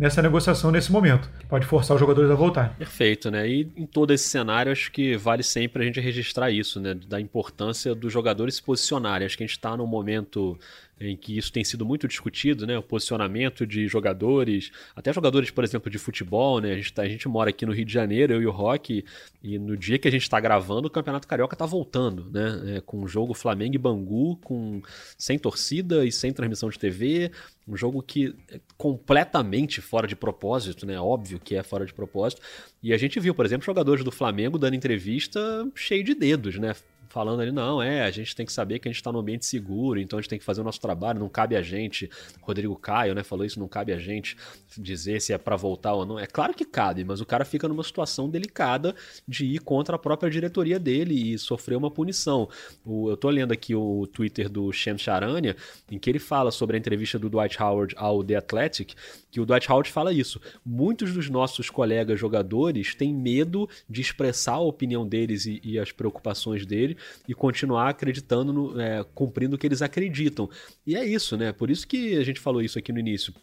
nessa 0.02 0.20
negociação 0.20 0.72
nesse 0.72 0.92
momento, 0.92 1.30
que 1.38 1.46
pode 1.46 1.64
forçar 1.64 1.94
os 1.94 2.00
jogadores 2.00 2.32
a 2.32 2.34
voltar. 2.34 2.76
Perfeito, 2.76 3.30
né? 3.30 3.48
E 3.48 3.72
em 3.78 3.86
todo 3.86 4.12
esse 4.12 4.28
cenário, 4.28 4.72
acho 4.72 4.92
que 4.92 5.16
vale 5.16 5.44
sempre 5.44 5.84
a 5.84 5.86
gente 5.86 6.00
registrar 6.00 6.50
isso, 6.50 6.80
né? 6.80 6.96
Da 7.08 7.22
importância 7.22 7.94
dos 7.94 8.12
jogadores 8.12 8.56
se 8.56 8.64
posicionarem. 8.64 9.28
Acho 9.28 9.38
que 9.38 9.44
a 9.44 9.46
gente 9.46 9.56
está 9.56 9.78
num 9.78 9.86
momento 9.86 10.58
em 11.02 11.18
que 11.18 11.38
isso 11.38 11.52
tem 11.52 11.64
sido 11.64 11.86
muito 11.86 12.08
discutido, 12.08 12.68
né? 12.68 12.78
O 12.78 12.84
posicionamento 12.84 13.66
de 13.66 13.88
jogadores, 13.88 14.72
até 14.96 15.12
jogadores, 15.12 15.50
por 15.50 15.64
exemplo, 15.64 15.90
de 15.90 15.98
futebol, 15.98 16.62
né? 16.62 16.74
A 16.74 16.76
gente, 16.76 16.94
tá, 16.94 17.02
a 17.02 17.10
gente 17.10 17.28
mora 17.28 17.50
aqui 17.50 17.66
no 17.66 17.74
Rio 17.74 17.86
de 17.86 17.92
Janeiro, 17.92 18.34
eu 18.34 18.42
e 18.42 18.46
o 18.46 18.52
Rock, 18.52 19.04
e 19.44 19.58
no 19.58 19.76
dia 19.76 19.98
que 19.98 20.08
a 20.08 20.12
gente 20.12 20.22
está 20.24 20.40
gravando, 20.40 20.88
o 20.88 20.92
Campeonato 20.92 21.28
Carioca 21.28 21.56
está 21.56 21.66
voltando, 21.66 22.30
né? 22.32 22.78
É, 22.78 22.82
com 22.82 23.02
o 23.02 23.08
jogo 23.08 23.34
Flamengo 23.34 23.76
e 23.76 23.80
Bangu, 23.80 24.38
com, 24.38 24.82
sem 25.18 25.40
torcida 25.40 26.06
e 26.06 26.12
sem 26.12 26.32
transmissão 26.32 26.70
de 26.70 26.78
TV, 26.78 27.32
um 27.68 27.76
jogo 27.76 28.02
que 28.02 28.36
é 28.50 28.60
completamente 28.78 29.82
fora 29.82 30.08
de 30.08 30.16
propósito, 30.16 30.86
né? 30.86 31.00
Óbvio 31.00 31.40
que 31.40 31.56
é 31.56 31.64
fora 31.64 31.86
de 31.86 31.94
propósito. 31.94 32.42
E 32.84 32.94
a 32.94 32.98
gente 32.98 33.20
viu, 33.20 33.34
por 33.34 33.46
exemplo, 33.46 33.66
jogadores 33.66 34.04
do 34.04 34.12
Flamengo 34.12 34.58
dando 34.58 34.76
entrevista 34.76 35.40
cheio 35.76 36.04
de 36.04 36.14
dedos, 36.14 36.58
né? 36.58 36.76
Falando 37.12 37.42
ali, 37.42 37.52
não, 37.52 37.82
é, 37.82 38.04
a 38.04 38.12
gente 38.12 38.36
tem 38.36 38.46
que 38.46 38.54
saber 38.54 38.80
que 38.80 38.88
a 38.88 38.92
gente 38.92 39.00
está 39.00 39.12
num 39.12 39.20
ambiente 39.20 39.46
seguro, 39.46 40.00
então 40.00 40.18
a 40.18 40.22
gente 40.22 40.30
tem 40.30 40.40
que 40.40 40.46
fazer 40.46 40.62
o 40.62 40.64
nosso 40.64 40.80
trabalho, 40.80 41.20
não 41.20 41.30
cabe 41.30 41.56
a 41.56 41.62
gente. 41.62 42.10
Rodrigo 42.42 42.76
Caio, 42.76 43.14
né, 43.14 43.24
falou 43.24 43.46
isso, 43.46 43.60
não 43.60 43.68
cabe 43.68 43.92
a 43.94 44.00
gente 44.00 44.38
dizer 44.78 45.22
se 45.22 45.34
é 45.34 45.38
para 45.38 45.56
voltar 45.56 45.94
ou 45.94 46.06
não. 46.06 46.18
É 46.18 46.26
claro 46.26 46.54
que 46.54 46.66
cabe, 46.66 47.04
mas 47.04 47.22
o 47.22 47.26
cara 47.26 47.44
fica 47.44 47.68
numa 47.68 47.84
situação 47.84 48.30
delicada 48.30 48.96
de 49.28 49.46
ir 49.46 49.60
contra 49.60 49.96
a 49.96 50.00
própria 50.00 50.30
diretoria 50.30 50.80
dele 50.80 51.34
e 51.34 51.38
sofrer 51.38 51.76
uma 51.76 51.92
punição. 51.92 52.48
O, 52.86 53.10
eu 53.10 53.18
tô 53.18 53.30
lendo 53.30 53.52
aqui 53.52 53.76
o 53.76 54.08
Twitter 54.08 54.50
do 54.50 54.72
Shem 54.72 54.98
Charania, 54.98 55.56
em 55.90 56.00
que 56.00 56.10
ele 56.10 56.20
fala 56.20 56.52
sobre 56.52 56.78
a 56.78 56.80
entrevista 56.80 57.20
do 57.20 57.30
Dwight 57.30 57.62
Howard 57.62 57.94
ao 57.98 58.24
The 58.24 58.36
Athletic, 58.36 58.96
que 59.32 59.40
o 59.40 59.46
Dwight 59.46 59.72
Howard 59.72 59.90
fala 59.90 60.14
isso. 60.14 60.40
Muitos 60.64 61.14
dos 61.14 61.30
nossos 61.30 61.70
colegas 61.70 62.20
jogadores 62.20 62.94
têm 62.94 63.14
medo 63.14 63.68
de 63.90 64.02
expressar 64.02 64.54
a 64.54 64.60
opinião 64.60 65.08
deles 65.08 65.46
e, 65.46 65.62
e 65.64 65.80
as 65.80 65.92
preocupações 65.92 66.66
dele 66.66 66.98
e 67.28 67.34
continuar 67.34 67.90
acreditando, 67.90 68.52
no, 68.52 68.80
é, 68.80 69.04
cumprindo 69.16 69.56
o 69.56 69.58
que 69.58 69.66
eles 69.66 69.82
acreditam. 69.82 70.50
E 70.86 70.96
é 70.96 71.06
isso, 71.06 71.38
né? 71.38 71.54
Por 71.54 71.72
isso 71.72 71.88
que 71.88 72.18
a 72.18 72.24
gente 72.24 72.40
falou 72.40 72.62
isso 72.62 72.78
aqui 72.78 72.92
no 72.92 73.00
início. 73.00 73.34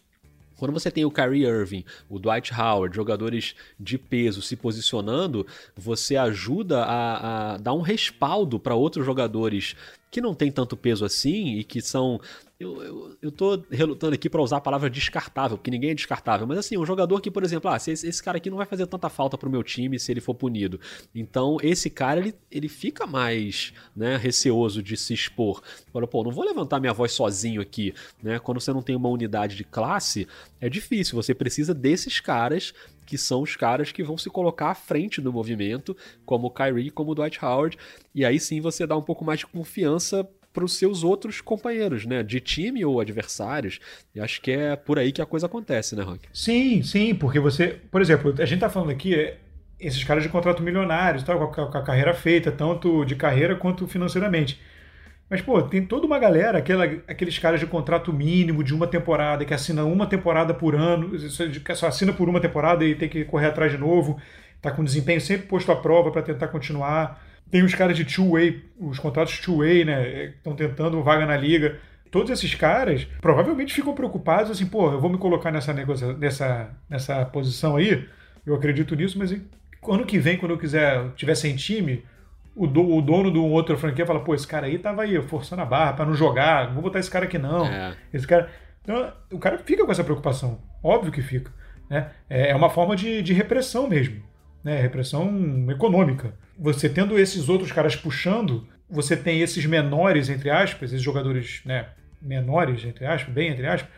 Quando 0.59 0.73
você 0.73 0.91
tem 0.91 1.05
o 1.05 1.11
Kyrie 1.11 1.45
Irving, 1.45 1.85
o 2.09 2.19
Dwight 2.19 2.53
Howard, 2.53 2.93
jogadores 2.93 3.55
de 3.79 3.97
peso 3.97 4.41
se 4.41 4.57
posicionando, 4.57 5.47
você 5.75 6.17
ajuda 6.17 6.83
a, 6.83 7.53
a 7.53 7.57
dar 7.57 7.73
um 7.73 7.81
respaldo 7.81 8.59
para 8.59 8.75
outros 8.75 9.05
jogadores 9.05 9.73
que 10.11 10.19
não 10.19 10.33
têm 10.33 10.51
tanto 10.51 10.75
peso 10.75 11.05
assim 11.05 11.55
e 11.57 11.63
que 11.63 11.81
são 11.81 12.19
eu, 12.59 12.83
eu, 12.83 13.17
eu 13.21 13.31
tô 13.31 13.63
relutando 13.71 14.13
aqui 14.13 14.29
para 14.29 14.41
usar 14.41 14.57
a 14.57 14.61
palavra 14.61 14.89
descartável, 14.89 15.57
porque 15.57 15.71
ninguém 15.71 15.91
é 15.91 15.95
descartável, 15.95 16.45
mas 16.45 16.57
assim, 16.57 16.77
um 16.77 16.85
jogador 16.85 17.21
que, 17.21 17.31
por 17.31 17.41
exemplo, 17.41 17.71
ah, 17.71 17.77
esse, 17.77 17.91
esse 18.05 18.21
cara 18.21 18.35
aqui 18.35 18.49
não 18.49 18.57
vai 18.57 18.65
fazer 18.65 18.85
tanta 18.85 19.07
falta 19.07 19.37
pro 19.37 19.49
meu 19.49 19.63
time 19.63 19.97
se 19.97 20.11
ele 20.11 20.19
for 20.19 20.35
punido. 20.35 20.77
Então, 21.15 21.57
esse 21.63 21.89
cara, 21.89 22.19
ele, 22.19 22.35
ele 22.51 22.67
fica 22.67 23.07
mais 23.07 23.73
né, 23.95 24.17
receoso 24.17 24.83
de 24.83 24.97
se 24.97 25.13
expor. 25.13 25.63
Fala, 25.93 26.05
pô, 26.05 26.21
não 26.21 26.31
vou 26.31 26.43
levantar 26.43 26.81
minha 26.81 26.91
voz 26.91 27.13
sozinho 27.13 27.61
aqui, 27.61 27.93
né? 28.21 28.39
Quando 28.39 28.59
você 28.59 28.73
não 28.73 28.81
tem 28.81 28.95
uma 28.95 29.07
unidade 29.07 29.55
de 29.55 29.63
classe, 29.63 30.27
é 30.59 30.67
difícil, 30.67 31.15
você 31.15 31.33
precisa 31.33 31.73
desses 31.73 32.19
caras 32.19 32.73
que 33.05 33.17
são 33.17 33.41
os 33.41 33.55
caras 33.55 33.91
que 33.91 34.03
vão 34.03 34.17
se 34.17 34.29
colocar 34.29 34.69
à 34.69 34.75
frente 34.75 35.19
do 35.19 35.33
movimento, 35.33 35.97
como 36.25 36.47
o 36.47 36.51
Kyrie, 36.51 36.91
como 36.91 37.11
o 37.11 37.15
Dwight 37.15 37.43
Howard, 37.43 37.75
e 38.13 38.23
aí 38.23 38.39
sim 38.39 38.61
você 38.61 38.85
dá 38.85 38.95
um 38.95 39.01
pouco 39.01 39.25
mais 39.25 39.39
de 39.39 39.47
confiança 39.47 40.29
para 40.53 40.65
os 40.65 40.77
seus 40.77 41.03
outros 41.03 41.41
companheiros, 41.41 42.05
né? 42.05 42.23
De 42.23 42.39
time 42.39 42.83
ou 42.83 42.99
adversários. 42.99 43.79
E 44.13 44.19
acho 44.19 44.41
que 44.41 44.51
é 44.51 44.75
por 44.75 44.99
aí 44.99 45.11
que 45.11 45.21
a 45.21 45.25
coisa 45.25 45.45
acontece, 45.45 45.95
né, 45.95 46.03
Rock? 46.03 46.27
Sim, 46.33 46.81
sim, 46.83 47.13
porque 47.15 47.39
você. 47.39 47.79
Por 47.91 48.01
exemplo, 48.01 48.33
a 48.37 48.45
gente 48.45 48.59
tá 48.59 48.69
falando 48.69 48.91
aqui. 48.91 49.15
É, 49.15 49.37
esses 49.79 50.03
caras 50.03 50.21
de 50.23 50.29
contrato 50.29 50.61
milionários, 50.61 51.23
tal, 51.23 51.39
com, 51.49 51.61
a, 51.61 51.71
com 51.71 51.77
a 51.77 51.81
carreira 51.81 52.13
feita, 52.13 52.51
tanto 52.51 53.05
de 53.05 53.15
carreira 53.15 53.55
quanto 53.55 53.87
financeiramente. 53.87 54.59
Mas, 55.29 55.41
pô, 55.41 55.61
tem 55.61 55.85
toda 55.85 56.07
uma 56.07 56.17
galera, 56.17 56.57
aquela, 56.57 56.85
aqueles 57.07 57.37
caras 57.37 57.59
de 57.59 57.67
contrato 57.67 58.11
mínimo 58.11 58.63
de 58.63 58.73
uma 58.73 58.87
temporada, 58.87 59.45
que 59.45 59.53
assina 59.53 59.85
uma 59.85 60.07
temporada 60.07 60.53
por 60.53 60.75
ano, 60.75 61.11
só 61.75 61.87
assina 61.87 62.11
por 62.11 62.27
uma 62.27 62.41
temporada 62.41 62.83
e 62.83 62.95
tem 62.95 63.07
que 63.07 63.23
correr 63.23 63.45
atrás 63.45 63.71
de 63.71 63.77
novo, 63.77 64.19
tá 64.59 64.71
com 64.71 64.83
desempenho 64.83 65.21
sempre 65.21 65.47
posto 65.47 65.71
à 65.71 65.75
prova 65.75 66.11
para 66.11 66.23
tentar 66.23 66.47
continuar. 66.47 67.23
Tem 67.51 67.63
os 67.63 67.73
caras 67.73 67.97
de 67.97 68.05
two-way, 68.05 68.63
os 68.79 68.99
contratos 68.99 69.39
two-way, 69.39 69.83
né? 69.85 70.25
Estão 70.25 70.55
tentando 70.55 71.01
vaga 71.01 71.25
na 71.25 71.35
liga. 71.35 71.79
Todos 72.11 72.31
esses 72.31 72.55
caras 72.55 73.07
provavelmente 73.21 73.73
ficam 73.73 73.93
preocupados 73.93 74.51
assim, 74.51 74.65
pô, 74.65 74.91
eu 74.91 74.99
vou 74.99 75.09
me 75.09 75.17
colocar 75.17 75.51
nessa, 75.51 75.73
negocia... 75.73 76.13
nessa, 76.13 76.71
nessa 76.89 77.25
posição 77.25 77.75
aí, 77.75 78.07
eu 78.45 78.55
acredito 78.55 78.95
nisso, 78.95 79.17
mas 79.19 79.35
ano 79.87 80.05
que 80.05 80.17
vem, 80.17 80.37
quando 80.37 80.51
eu 80.51 80.57
quiser, 80.57 81.11
tiver 81.15 81.35
sem 81.35 81.55
time, 81.55 82.03
o, 82.55 82.67
do, 82.67 82.95
o 82.95 83.01
dono 83.01 83.31
de 83.31 83.37
um 83.37 83.51
outro 83.51 83.77
franquia 83.77 84.05
fala, 84.05 84.19
pô, 84.19 84.33
esse 84.35 84.47
cara 84.47 84.65
aí 84.65 84.77
tava 84.77 85.03
aí 85.03 85.21
forçando 85.21 85.61
a 85.61 85.65
barra 85.65 85.93
para 85.93 86.05
não 86.05 86.13
jogar, 86.13 86.67
não 86.67 86.73
vou 86.73 86.83
botar 86.83 86.99
esse 86.99 87.09
cara 87.09 87.25
aqui 87.25 87.37
não. 87.37 87.65
É. 87.65 87.95
Esse 88.13 88.27
cara. 88.27 88.49
Então, 88.81 89.13
o 89.31 89.37
cara 89.37 89.57
fica 89.59 89.85
com 89.85 89.91
essa 89.91 90.03
preocupação. 90.03 90.59
Óbvio 90.83 91.11
que 91.11 91.21
fica. 91.21 91.51
Né? 91.89 92.09
É, 92.29 92.49
é 92.49 92.55
uma 92.55 92.69
forma 92.69 92.95
de, 92.95 93.21
de 93.21 93.33
repressão 93.33 93.87
mesmo. 93.87 94.21
Né? 94.63 94.79
Repressão 94.81 95.65
econômica 95.69 96.33
você 96.59 96.89
tendo 96.89 97.17
esses 97.17 97.47
outros 97.47 97.71
caras 97.71 97.95
puxando, 97.95 98.67
você 98.89 99.15
tem 99.15 99.39
esses 99.39 99.65
menores, 99.65 100.29
entre 100.29 100.49
aspas, 100.49 100.91
esses 100.91 101.01
jogadores 101.01 101.61
né, 101.63 101.87
menores, 102.21 102.83
entre 102.83 103.05
aspas, 103.05 103.33
bem 103.33 103.49
entre 103.49 103.65
aspas, 103.65 103.89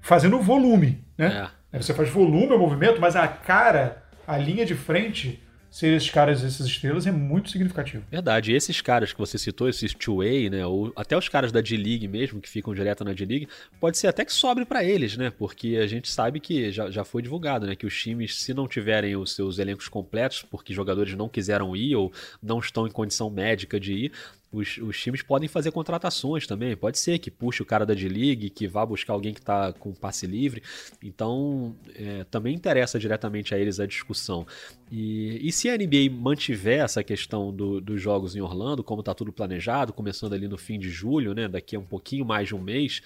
fazendo 0.00 0.40
volume. 0.40 1.04
Né? 1.18 1.48
É. 1.72 1.78
Você 1.78 1.92
faz 1.92 2.08
volume 2.08 2.52
ao 2.52 2.58
movimento, 2.58 3.00
mas 3.00 3.16
a 3.16 3.26
cara, 3.26 4.04
a 4.26 4.38
linha 4.38 4.64
de 4.64 4.74
frente 4.74 5.42
ser 5.76 5.94
esses 5.94 6.08
caras, 6.08 6.42
essas 6.42 6.66
estrelas, 6.66 7.06
é 7.06 7.12
muito 7.12 7.50
significativo. 7.50 8.02
Verdade. 8.10 8.50
E 8.50 8.54
esses 8.54 8.80
caras 8.80 9.12
que 9.12 9.18
você 9.18 9.36
citou, 9.36 9.68
esses 9.68 9.92
two-way, 9.92 10.48
né? 10.48 10.64
Ou 10.64 10.90
até 10.96 11.14
os 11.18 11.28
caras 11.28 11.52
da 11.52 11.60
D-League 11.60 12.08
mesmo, 12.08 12.40
que 12.40 12.48
ficam 12.48 12.74
direto 12.74 13.04
na 13.04 13.12
D-League, 13.12 13.46
pode 13.78 13.98
ser 13.98 14.06
até 14.06 14.24
que 14.24 14.32
sobre 14.32 14.64
para 14.64 14.82
eles, 14.82 15.18
né? 15.18 15.30
Porque 15.30 15.76
a 15.76 15.86
gente 15.86 16.10
sabe 16.10 16.40
que 16.40 16.72
já, 16.72 16.90
já 16.90 17.04
foi 17.04 17.20
divulgado, 17.20 17.66
né? 17.66 17.76
Que 17.76 17.84
os 17.84 17.94
times, 17.94 18.40
se 18.40 18.54
não 18.54 18.66
tiverem 18.66 19.16
os 19.16 19.34
seus 19.34 19.58
elencos 19.58 19.86
completos, 19.86 20.42
porque 20.42 20.72
jogadores 20.72 21.14
não 21.14 21.28
quiseram 21.28 21.76
ir 21.76 21.94
ou 21.94 22.10
não 22.42 22.58
estão 22.58 22.86
em 22.86 22.90
condição 22.90 23.28
médica 23.28 23.78
de 23.78 23.92
ir, 23.92 24.12
os, 24.56 24.78
os, 24.78 24.98
times 24.98 25.22
podem 25.22 25.48
fazer 25.48 25.70
contratações 25.70 26.46
também. 26.46 26.76
Pode 26.76 26.98
ser 26.98 27.18
que 27.18 27.30
puxe 27.30 27.62
o 27.62 27.66
cara 27.66 27.84
da 27.84 27.92
D-League, 27.92 28.50
que 28.50 28.66
vá 28.66 28.84
buscar 28.86 29.12
alguém 29.12 29.34
que 29.34 29.40
está 29.40 29.72
com 29.72 29.92
passe 29.92 30.26
livre. 30.26 30.62
Então, 31.02 31.76
é, 31.94 32.24
também 32.24 32.54
interessa 32.54 32.98
diretamente 32.98 33.54
a 33.54 33.58
eles 33.58 33.78
a 33.78 33.86
discussão. 33.86 34.46
E, 34.90 35.46
e 35.46 35.52
se 35.52 35.68
a 35.68 35.76
NBA 35.76 36.10
mantiver 36.10 36.80
essa 36.80 37.04
questão 37.04 37.52
do, 37.52 37.80
dos 37.80 38.00
jogos 38.00 38.34
em 38.34 38.40
Orlando, 38.40 38.82
como 38.82 39.00
está 39.00 39.12
tudo 39.14 39.32
planejado, 39.32 39.92
começando 39.92 40.32
ali 40.32 40.48
no 40.48 40.56
fim 40.56 40.78
de 40.78 40.88
julho, 40.88 41.34
né, 41.34 41.48
daqui 41.48 41.76
a 41.76 41.78
um 41.78 41.84
pouquinho 41.84 42.24
mais 42.24 42.48
de 42.48 42.54
um 42.54 42.60
mês, 42.60 43.02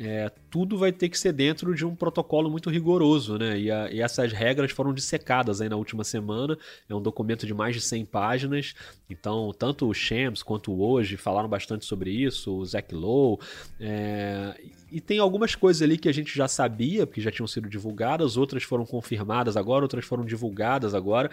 é, 0.00 0.30
tudo 0.48 0.78
vai 0.78 0.92
ter 0.92 1.08
que 1.08 1.18
ser 1.18 1.32
dentro 1.32 1.74
de 1.74 1.84
um 1.84 1.94
protocolo 1.94 2.48
muito 2.48 2.70
rigoroso, 2.70 3.36
né? 3.36 3.58
E, 3.58 3.68
a, 3.68 3.90
e, 3.90 4.00
essas 4.00 4.32
regras 4.32 4.70
foram 4.70 4.94
dissecadas 4.94 5.60
aí 5.60 5.68
na 5.68 5.74
última 5.74 6.04
semana. 6.04 6.56
É 6.88 6.94
um 6.94 7.02
documento 7.02 7.44
de 7.44 7.52
mais 7.52 7.74
de 7.74 7.80
100 7.80 8.04
páginas. 8.04 8.74
Então, 9.10 9.52
tanto 9.58 9.88
o 9.88 9.94
Shams 9.94 10.42
quanto 10.42 10.72
o 10.72 10.88
Hoje 10.88 11.16
falaram 11.16 11.48
bastante 11.48 11.84
sobre 11.84 12.10
isso, 12.10 12.54
o 12.54 12.64
Zach 12.64 12.94
Lowe. 12.94 13.38
É, 13.80 14.54
e 14.92 15.00
tem 15.00 15.18
algumas 15.18 15.56
coisas 15.56 15.82
ali 15.82 15.98
que 15.98 16.08
a 16.08 16.14
gente 16.14 16.34
já 16.34 16.46
sabia, 16.46 17.04
porque 17.04 17.20
já 17.20 17.32
tinham 17.32 17.48
sido 17.48 17.68
divulgadas, 17.68 18.36
outras 18.36 18.62
foram 18.62 18.86
confirmadas 18.86 19.56
agora, 19.56 19.84
outras 19.84 20.04
foram 20.04 20.24
divulgadas 20.24 20.94
agora. 20.94 21.28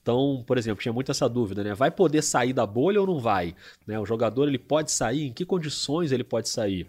Então, 0.00 0.44
por 0.46 0.56
exemplo, 0.56 0.80
tinha 0.80 0.92
muito 0.92 1.10
essa 1.10 1.28
dúvida, 1.28 1.64
né? 1.64 1.74
Vai 1.74 1.90
poder 1.90 2.22
sair 2.22 2.52
da 2.52 2.64
bolha 2.64 3.00
ou 3.00 3.06
não 3.06 3.18
vai? 3.18 3.56
Né? 3.84 3.98
O 3.98 4.06
jogador 4.06 4.46
ele 4.46 4.58
pode 4.58 4.92
sair? 4.92 5.26
Em 5.26 5.32
que 5.32 5.44
condições 5.44 6.12
ele 6.12 6.22
pode 6.22 6.48
sair? 6.48 6.86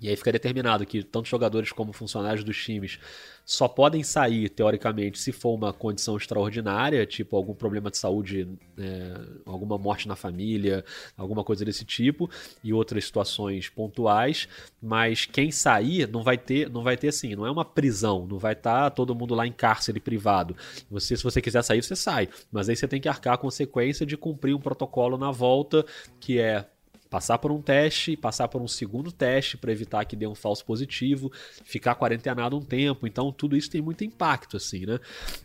E 0.00 0.08
aí 0.08 0.16
fica 0.16 0.30
determinado 0.30 0.86
que 0.86 1.02
tanto 1.02 1.28
jogadores 1.28 1.72
como 1.72 1.92
funcionários 1.92 2.44
dos 2.44 2.56
times 2.56 2.98
só 3.44 3.66
podem 3.66 4.02
sair, 4.02 4.50
teoricamente, 4.50 5.18
se 5.18 5.32
for 5.32 5.54
uma 5.54 5.72
condição 5.72 6.18
extraordinária, 6.18 7.06
tipo 7.06 7.34
algum 7.34 7.54
problema 7.54 7.90
de 7.90 7.96
saúde, 7.96 8.46
é, 8.76 9.20
alguma 9.46 9.78
morte 9.78 10.06
na 10.06 10.14
família, 10.14 10.84
alguma 11.16 11.42
coisa 11.42 11.64
desse 11.64 11.82
tipo, 11.82 12.30
e 12.62 12.74
outras 12.74 13.06
situações 13.06 13.70
pontuais. 13.70 14.46
Mas 14.82 15.24
quem 15.24 15.50
sair 15.50 16.06
não 16.06 16.22
vai 16.22 16.36
ter, 16.36 16.68
não 16.68 16.82
vai 16.82 16.94
ter 16.96 17.08
assim, 17.08 17.34
não 17.34 17.46
é 17.46 17.50
uma 17.50 17.64
prisão, 17.64 18.26
não 18.26 18.38
vai 18.38 18.52
estar 18.52 18.82
tá 18.82 18.90
todo 18.90 19.14
mundo 19.14 19.34
lá 19.34 19.46
em 19.46 19.52
cárcere 19.52 19.98
privado. 19.98 20.54
Você, 20.90 21.16
se 21.16 21.24
você 21.24 21.40
quiser 21.40 21.62
sair, 21.62 21.82
você 21.82 21.96
sai. 21.96 22.28
Mas 22.52 22.68
aí 22.68 22.76
você 22.76 22.86
tem 22.86 23.00
que 23.00 23.08
arcar 23.08 23.32
a 23.32 23.38
consequência 23.38 24.04
de 24.04 24.16
cumprir 24.16 24.54
um 24.54 24.60
protocolo 24.60 25.16
na 25.16 25.30
volta, 25.30 25.86
que 26.20 26.38
é 26.38 26.66
passar 27.08 27.38
por 27.38 27.50
um 27.50 27.60
teste, 27.60 28.16
passar 28.16 28.48
por 28.48 28.60
um 28.60 28.68
segundo 28.68 29.10
teste 29.10 29.56
para 29.56 29.72
evitar 29.72 30.04
que 30.04 30.16
dê 30.16 30.26
um 30.26 30.34
falso 30.34 30.64
positivo, 30.64 31.32
ficar 31.64 31.94
quarentenado 31.94 32.56
um 32.56 32.62
tempo. 32.62 33.06
Então, 33.06 33.32
tudo 33.32 33.56
isso 33.56 33.70
tem 33.70 33.80
muito 33.80 34.04
impacto, 34.04 34.56
assim, 34.56 34.86
né? 34.86 34.98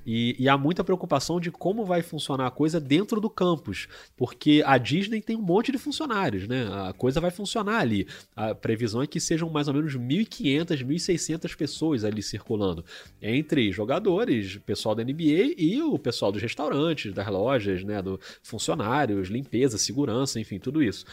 E, 0.05 0.35
e, 0.37 0.49
há 0.49 0.57
muita 0.57 0.83
preocupação 0.83 1.39
de 1.39 1.51
como 1.51 1.85
vai 1.85 2.01
funcionar 2.01 2.47
a 2.47 2.51
coisa 2.51 2.79
dentro 2.79 3.21
do 3.21 3.29
campus, 3.29 3.87
porque 4.17 4.63
a 4.65 4.77
Disney 4.77 5.21
tem 5.21 5.35
um 5.35 5.41
monte 5.41 5.71
de 5.71 5.77
funcionários, 5.77 6.47
né? 6.47 6.67
A 6.87 6.93
coisa 6.93 7.21
vai 7.21 7.31
funcionar 7.31 7.79
ali. 7.79 8.07
A 8.35 8.53
previsão 8.53 9.01
é 9.01 9.07
que 9.07 9.19
sejam 9.19 9.49
mais 9.49 9.67
ou 9.67 9.73
menos 9.73 9.95
1.500, 9.95 10.85
1.600 10.85 11.55
pessoas 11.55 12.03
ali 12.03 12.21
circulando, 12.21 12.83
entre 13.21 13.71
jogadores, 13.71 14.57
pessoal 14.65 14.95
da 14.95 15.03
NBA 15.03 15.55
e 15.57 15.81
o 15.81 15.97
pessoal 15.97 16.31
dos 16.31 16.41
restaurantes, 16.41 17.13
das 17.13 17.27
lojas, 17.27 17.83
né? 17.83 18.01
Do 18.01 18.19
funcionários, 18.41 19.29
limpeza, 19.29 19.77
segurança, 19.77 20.39
enfim, 20.39 20.59
tudo 20.59 20.83
isso. 20.83 21.05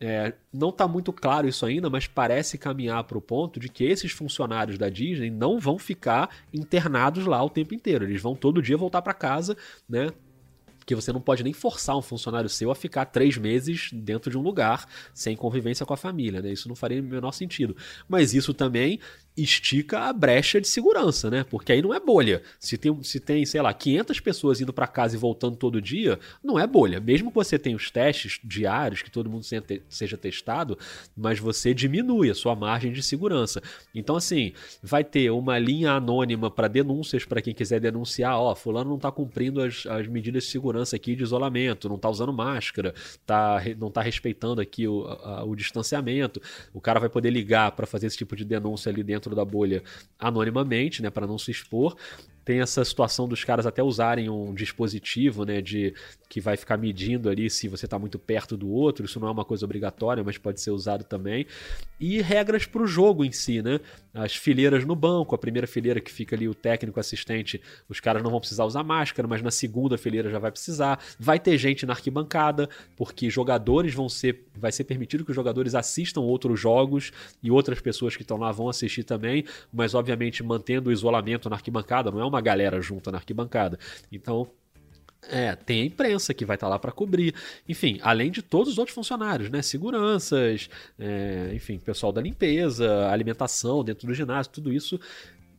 É, 0.00 0.34
não 0.52 0.70
está 0.70 0.86
muito 0.88 1.12
claro 1.12 1.48
isso 1.48 1.64
ainda, 1.64 1.88
mas 1.88 2.06
parece 2.06 2.58
caminhar 2.58 3.04
para 3.04 3.16
o 3.16 3.22
ponto 3.22 3.60
de 3.60 3.68
que 3.68 3.84
esses 3.84 4.12
funcionários 4.12 4.76
da 4.76 4.88
Disney 4.88 5.30
não 5.30 5.58
vão 5.58 5.78
ficar 5.78 6.28
internados 6.52 7.26
lá 7.26 7.42
o 7.42 7.48
tempo 7.48 7.74
inteiro. 7.74 8.04
Eles 8.04 8.20
vão 8.20 8.34
todo 8.34 8.60
dia 8.60 8.76
voltar 8.76 9.02
para 9.02 9.14
casa, 9.14 9.56
né? 9.88 10.10
Porque 10.78 10.94
você 10.94 11.10
não 11.12 11.20
pode 11.20 11.42
nem 11.42 11.54
forçar 11.54 11.96
um 11.96 12.02
funcionário 12.02 12.48
seu 12.50 12.70
a 12.70 12.74
ficar 12.74 13.06
três 13.06 13.38
meses 13.38 13.88
dentro 13.90 14.30
de 14.30 14.36
um 14.36 14.42
lugar 14.42 14.86
sem 15.14 15.34
convivência 15.34 15.86
com 15.86 15.94
a 15.94 15.96
família, 15.96 16.42
né? 16.42 16.52
Isso 16.52 16.68
não 16.68 16.76
faria 16.76 17.00
o 17.00 17.04
menor 17.04 17.32
sentido. 17.32 17.74
Mas 18.06 18.34
isso 18.34 18.52
também 18.52 19.00
estica 19.36 20.00
a 20.00 20.12
brecha 20.12 20.60
de 20.60 20.68
segurança, 20.68 21.28
né? 21.28 21.44
Porque 21.44 21.72
aí 21.72 21.82
não 21.82 21.92
é 21.92 21.98
bolha. 21.98 22.42
Se 22.58 22.78
tem, 22.78 23.02
se 23.02 23.18
tem 23.18 23.44
sei 23.44 23.60
lá, 23.60 23.72
500 23.74 24.20
pessoas 24.20 24.60
indo 24.60 24.72
para 24.72 24.86
casa 24.86 25.16
e 25.16 25.18
voltando 25.18 25.56
todo 25.56 25.82
dia, 25.82 26.18
não 26.42 26.58
é 26.58 26.66
bolha. 26.66 27.00
Mesmo 27.00 27.30
que 27.30 27.34
você 27.34 27.58
tenha 27.58 27.76
os 27.76 27.90
testes 27.90 28.38
diários, 28.44 29.02
que 29.02 29.10
todo 29.10 29.28
mundo 29.28 29.44
seja 29.88 30.16
testado, 30.16 30.78
mas 31.16 31.38
você 31.38 31.74
diminui 31.74 32.30
a 32.30 32.34
sua 32.34 32.54
margem 32.54 32.92
de 32.92 33.02
segurança. 33.02 33.60
Então, 33.94 34.16
assim, 34.16 34.52
vai 34.82 35.02
ter 35.02 35.30
uma 35.30 35.58
linha 35.58 35.92
anônima 35.92 36.50
para 36.50 36.68
denúncias 36.68 37.24
para 37.24 37.42
quem 37.42 37.54
quiser 37.54 37.80
denunciar, 37.80 38.38
ó, 38.38 38.54
fulano 38.54 38.90
não 38.90 38.96
está 38.96 39.10
cumprindo 39.10 39.60
as, 39.60 39.86
as 39.86 40.06
medidas 40.06 40.44
de 40.44 40.50
segurança 40.50 40.96
aqui 40.96 41.16
de 41.16 41.22
isolamento, 41.22 41.88
não 41.88 41.96
está 41.96 42.08
usando 42.08 42.32
máscara, 42.32 42.94
tá, 43.26 43.60
não 43.78 43.88
está 43.88 44.00
respeitando 44.00 44.60
aqui 44.60 44.86
o, 44.86 45.06
a, 45.06 45.44
o 45.44 45.56
distanciamento. 45.56 46.40
O 46.72 46.80
cara 46.80 47.00
vai 47.00 47.08
poder 47.08 47.30
ligar 47.30 47.72
para 47.72 47.86
fazer 47.86 48.06
esse 48.06 48.16
tipo 48.16 48.36
de 48.36 48.44
denúncia 48.44 48.90
ali 48.90 49.02
dentro 49.02 49.23
dentro 49.24 49.34
da 49.34 49.44
bolha 49.44 49.82
anonimamente, 50.18 51.02
né, 51.02 51.10
para 51.10 51.26
não 51.26 51.38
se 51.38 51.50
expor. 51.50 51.96
Tem 52.44 52.60
essa 52.60 52.84
situação 52.84 53.26
dos 53.26 53.42
caras 53.44 53.66
até 53.66 53.82
usarem 53.82 54.28
um 54.28 54.52
dispositivo, 54.52 55.44
né, 55.44 55.60
de 55.60 55.94
que 56.28 56.40
vai 56.40 56.56
ficar 56.56 56.76
medindo 56.76 57.28
ali 57.28 57.48
se 57.48 57.68
você 57.68 57.86
está 57.86 57.98
muito 57.98 58.18
perto 58.18 58.56
do 58.56 58.68
outro. 58.68 59.04
Isso 59.04 59.20
não 59.20 59.28
é 59.28 59.30
uma 59.30 59.44
coisa 59.44 59.64
obrigatória, 59.64 60.22
mas 60.24 60.36
pode 60.36 60.60
ser 60.60 60.70
usado 60.70 61.04
também. 61.04 61.46
E 62.00 62.20
regras 62.20 62.66
para 62.66 62.82
o 62.82 62.86
jogo 62.86 63.24
em 63.24 63.32
si, 63.32 63.62
né? 63.62 63.80
As 64.12 64.34
fileiras 64.34 64.84
no 64.84 64.96
banco, 64.96 65.34
a 65.34 65.38
primeira 65.38 65.66
fileira 65.66 66.00
que 66.00 66.10
fica 66.10 66.34
ali 66.34 66.48
o 66.48 66.54
técnico 66.54 66.98
assistente, 66.98 67.60
os 67.88 68.00
caras 68.00 68.22
não 68.22 68.30
vão 68.30 68.40
precisar 68.40 68.64
usar 68.64 68.82
máscara, 68.82 69.26
mas 69.28 69.42
na 69.42 69.50
segunda 69.50 69.96
fileira 69.96 70.30
já 70.30 70.38
vai 70.38 70.50
precisar. 70.50 71.00
Vai 71.18 71.38
ter 71.38 71.56
gente 71.56 71.86
na 71.86 71.92
arquibancada, 71.92 72.68
porque 72.96 73.30
jogadores 73.30 73.94
vão 73.94 74.08
ser, 74.08 74.44
vai 74.54 74.72
ser 74.72 74.84
permitido 74.84 75.24
que 75.24 75.30
os 75.30 75.36
jogadores 75.36 75.74
assistam 75.74 76.20
outros 76.20 76.58
jogos 76.58 77.12
e 77.42 77.50
outras 77.50 77.80
pessoas 77.80 78.16
que 78.16 78.22
estão 78.22 78.36
lá 78.36 78.50
vão 78.50 78.68
assistir 78.68 79.04
também, 79.04 79.44
mas 79.72 79.94
obviamente 79.94 80.42
mantendo 80.42 80.90
o 80.90 80.92
isolamento 80.92 81.48
na 81.48 81.56
arquibancada, 81.56 82.10
não 82.10 82.20
é 82.20 82.24
uma 82.24 82.33
galera 82.40 82.80
junta 82.80 83.10
na 83.10 83.18
arquibancada. 83.18 83.78
Então, 84.10 84.48
é, 85.30 85.54
tem 85.54 85.82
a 85.82 85.84
imprensa 85.84 86.34
que 86.34 86.44
vai 86.44 86.56
estar 86.56 86.66
tá 86.66 86.70
lá 86.70 86.78
para 86.78 86.92
cobrir. 86.92 87.34
Enfim, 87.68 87.98
além 88.02 88.30
de 88.30 88.42
todos 88.42 88.72
os 88.72 88.78
outros 88.78 88.94
funcionários, 88.94 89.50
né? 89.50 89.62
Seguranças, 89.62 90.68
é, 90.98 91.50
enfim, 91.54 91.78
pessoal 91.78 92.12
da 92.12 92.20
limpeza, 92.20 93.08
alimentação 93.08 93.82
dentro 93.82 94.06
do 94.06 94.14
ginásio, 94.14 94.52
tudo 94.52 94.72
isso 94.72 95.00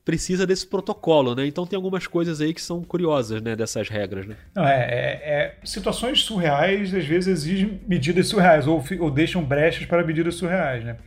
precisa 0.03 0.45
desse 0.45 0.67
protocolo, 0.67 1.33
né? 1.33 1.47
Então 1.47 1.65
tem 1.65 1.75
algumas 1.75 2.05
coisas 2.05 2.39
aí 2.39 2.53
que 2.53 2.61
são 2.61 2.83
curiosas, 2.83 3.41
né? 3.41 3.55
Dessas 3.55 3.89
regras, 3.89 4.27
né? 4.27 4.35
Não, 4.53 4.65
é, 4.65 4.75
é, 4.75 5.29
é 5.29 5.55
situações 5.63 6.21
surreais 6.21 6.93
às 6.93 7.05
vezes 7.05 7.27
exigem 7.27 7.81
medidas 7.87 8.27
surreais 8.27 8.67
ou, 8.67 8.83
ou 8.99 9.09
deixam 9.09 9.43
brechas 9.43 9.85
para 9.87 10.05
medidas 10.05 10.35
surreais, 10.35 10.83
né? 10.83 10.97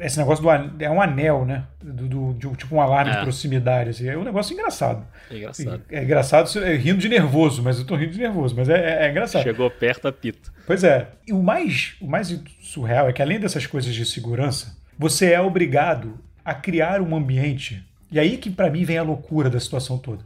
Esse 0.00 0.18
negócio 0.18 0.42
do 0.42 0.50
é 0.82 0.90
um 0.90 1.00
anel, 1.00 1.44
né? 1.44 1.64
Do, 1.82 2.08
do 2.08 2.34
de, 2.34 2.56
tipo 2.56 2.74
um 2.74 2.80
alarme 2.80 3.10
é. 3.10 3.16
de 3.16 3.22
proximidade. 3.22 3.90
Assim. 3.90 4.08
É 4.08 4.16
um 4.16 4.24
negócio 4.24 4.52
engraçado. 4.52 5.06
É 5.30 5.36
engraçado. 5.36 5.82
É, 5.90 5.98
é 5.98 6.04
engraçado 6.04 6.64
é, 6.64 6.76
rindo 6.76 6.98
de 6.98 7.08
nervoso, 7.08 7.62
mas 7.62 7.78
eu 7.78 7.84
tô 7.84 7.96
rindo 7.96 8.12
de 8.12 8.18
nervoso, 8.18 8.54
mas 8.56 8.68
é, 8.68 8.74
é, 8.74 9.06
é 9.06 9.10
engraçado. 9.10 9.42
Chegou 9.42 9.70
perto, 9.70 10.08
apita. 10.08 10.50
Pois 10.66 10.84
é. 10.84 11.08
E 11.26 11.32
o 11.32 11.42
mais, 11.42 11.94
o 12.00 12.06
mais 12.06 12.40
surreal 12.60 13.08
é 13.08 13.12
que 13.12 13.22
além 13.22 13.38
dessas 13.38 13.66
coisas 13.66 13.94
de 13.94 14.04
segurança, 14.04 14.76
você 14.98 15.32
é 15.32 15.40
obrigado 15.40 16.18
a 16.44 16.54
criar 16.54 17.00
um 17.00 17.16
ambiente. 17.16 17.84
E 18.10 18.18
aí 18.18 18.36
que 18.36 18.50
para 18.50 18.70
mim 18.70 18.84
vem 18.84 18.98
a 18.98 19.02
loucura 19.02 19.50
da 19.50 19.58
situação 19.58 19.98
toda. 19.98 20.24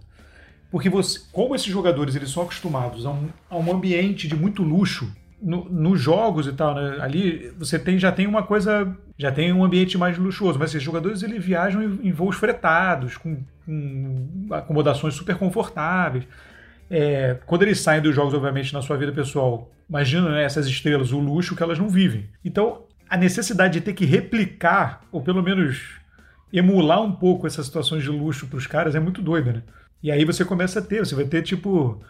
Porque 0.71 0.91
você, 0.91 1.21
como 1.33 1.55
esses 1.55 1.69
jogadores 1.69 2.15
eles 2.15 2.31
são 2.31 2.43
acostumados 2.43 3.07
a 3.07 3.11
um, 3.11 3.29
a 3.49 3.57
um 3.57 3.73
ambiente 3.73 4.29
de 4.29 4.37
muito 4.37 4.63
luxo, 4.63 5.11
no, 5.41 5.65
nos 5.69 6.01
jogos 6.01 6.47
e 6.47 6.53
tal, 6.53 6.75
né? 6.75 6.99
ali 7.01 7.53
você 7.59 7.79
tem, 7.79 7.99
já 7.99 8.11
tem 8.11 8.27
uma 8.27 8.43
coisa, 8.43 8.97
já 9.17 9.31
tem 9.31 9.53
um 9.53 9.65
ambiente 9.65 9.97
mais 9.97 10.19
luxuoso, 10.19 10.59
mas 10.59 10.71
esses 10.71 10.83
jogadores 10.83 11.23
eles 11.23 11.45
viajam 11.45 11.83
em, 11.83 12.09
em 12.09 12.13
voos 12.13 12.37
fretados, 12.37 13.17
com, 13.17 13.39
com, 13.65 14.49
acomodações 14.51 15.15
super 15.15 15.37
confortáveis. 15.37 16.25
É, 16.91 17.37
quando 17.47 17.63
eles 17.63 17.81
saem 17.81 18.03
dos 18.03 18.15
jogos, 18.15 18.35
obviamente, 18.35 18.73
na 18.73 18.83
sua 18.83 18.97
vida 18.97 19.13
pessoal, 19.13 19.71
imagina 19.89 20.31
né, 20.31 20.43
essas 20.43 20.67
estrelas, 20.67 21.13
o 21.13 21.19
luxo 21.19 21.55
que 21.55 21.63
elas 21.63 21.79
não 21.79 21.89
vivem. 21.89 22.27
Então, 22.45 22.83
a 23.09 23.17
necessidade 23.17 23.75
de 23.75 23.81
ter 23.81 23.93
que 23.93 24.05
replicar, 24.05 25.03
ou 25.13 25.23
pelo 25.23 25.43
menos 25.43 25.99
emular 26.53 27.03
um 27.03 27.13
pouco 27.13 27.47
essas 27.47 27.67
situações 27.67 28.03
de 28.03 28.09
luxo 28.09 28.47
para 28.47 28.57
os 28.57 28.67
caras 28.67 28.95
é 28.95 29.01
muito 29.01 29.21
doida, 29.21 29.53
né? 29.53 29.63
E 30.03 30.11
aí 30.11 30.25
você 30.25 30.45
começa 30.45 30.79
a 30.79 30.83
ter, 30.83 31.01
você 31.01 31.15
vai 31.15 31.25
ter 31.25 31.43
tipo 31.43 32.01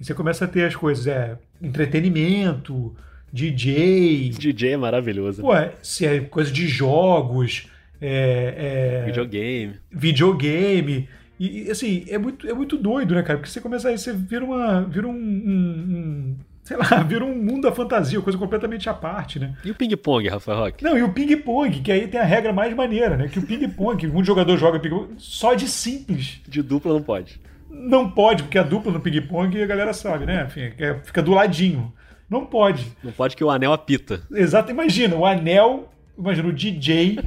e 0.00 0.04
você 0.04 0.14
começa 0.14 0.44
a 0.44 0.48
ter 0.48 0.64
as 0.64 0.76
coisas, 0.76 1.06
é 1.06 1.36
entretenimento, 1.60 2.94
DJ. 3.32 4.30
DJ 4.30 4.72
é 4.72 4.76
maravilhoso. 4.76 5.42
Pô, 5.42 5.52
se 5.82 6.06
é 6.06 6.20
coisa 6.20 6.50
de 6.50 6.66
jogos, 6.66 7.68
é, 8.00 9.02
é, 9.02 9.06
videogame. 9.06 9.74
Videogame. 9.90 11.08
E, 11.38 11.70
assim, 11.70 12.04
é 12.08 12.16
muito, 12.16 12.48
é 12.48 12.54
muito 12.54 12.78
doido, 12.78 13.14
né, 13.14 13.22
cara? 13.22 13.38
Porque 13.38 13.50
você 13.50 13.60
começa 13.60 13.88
aí, 13.88 13.98
você 13.98 14.12
vira 14.12 14.44
uma. 14.44 14.82
Vira 14.82 15.06
um, 15.06 15.12
um, 15.12 15.16
um 15.16 16.36
sei 16.62 16.76
lá, 16.76 16.84
vira 17.06 17.24
um 17.24 17.34
mundo 17.34 17.62
da 17.62 17.72
fantasia, 17.72 18.20
coisa 18.20 18.38
completamente 18.38 18.88
à 18.88 18.94
parte, 18.94 19.38
né? 19.38 19.54
E 19.64 19.70
o 19.70 19.74
ping-pong, 19.74 20.28
Rafael 20.28 20.58
Roque? 20.58 20.82
Não, 20.82 20.96
e 20.96 21.02
o 21.02 21.12
ping-pong, 21.12 21.80
que 21.80 21.92
aí 21.92 22.08
tem 22.08 22.20
a 22.20 22.24
regra 22.24 22.52
mais 22.52 22.74
maneira, 22.74 23.16
né? 23.16 23.28
Que 23.28 23.38
o 23.38 23.42
ping-pong, 23.42 24.06
um 24.08 24.24
jogador 24.24 24.56
joga 24.56 24.80
ping-pong 24.80 25.14
só 25.18 25.54
de 25.54 25.68
simples. 25.68 26.40
De 26.48 26.62
dupla 26.62 26.92
não 26.92 27.02
pode. 27.02 27.40
Não 27.78 28.10
pode, 28.10 28.42
porque 28.42 28.58
a 28.58 28.62
dupla 28.62 28.90
no 28.90 29.00
ping-pong 29.00 29.62
a 29.62 29.66
galera 29.66 29.92
sabe, 29.92 30.24
né? 30.24 30.44
Enfim, 30.46 30.72
é, 30.78 30.94
fica 31.04 31.22
do 31.22 31.32
ladinho. 31.32 31.92
Não 32.28 32.44
pode. 32.44 32.90
Não 33.04 33.12
pode 33.12 33.36
que 33.36 33.44
o 33.44 33.50
anel 33.50 33.72
apita. 33.72 34.22
Exato, 34.32 34.70
imagina, 34.70 35.14
o 35.14 35.24
anel, 35.24 35.88
imagina 36.18 36.48
o 36.48 36.52
DJ, 36.52 37.18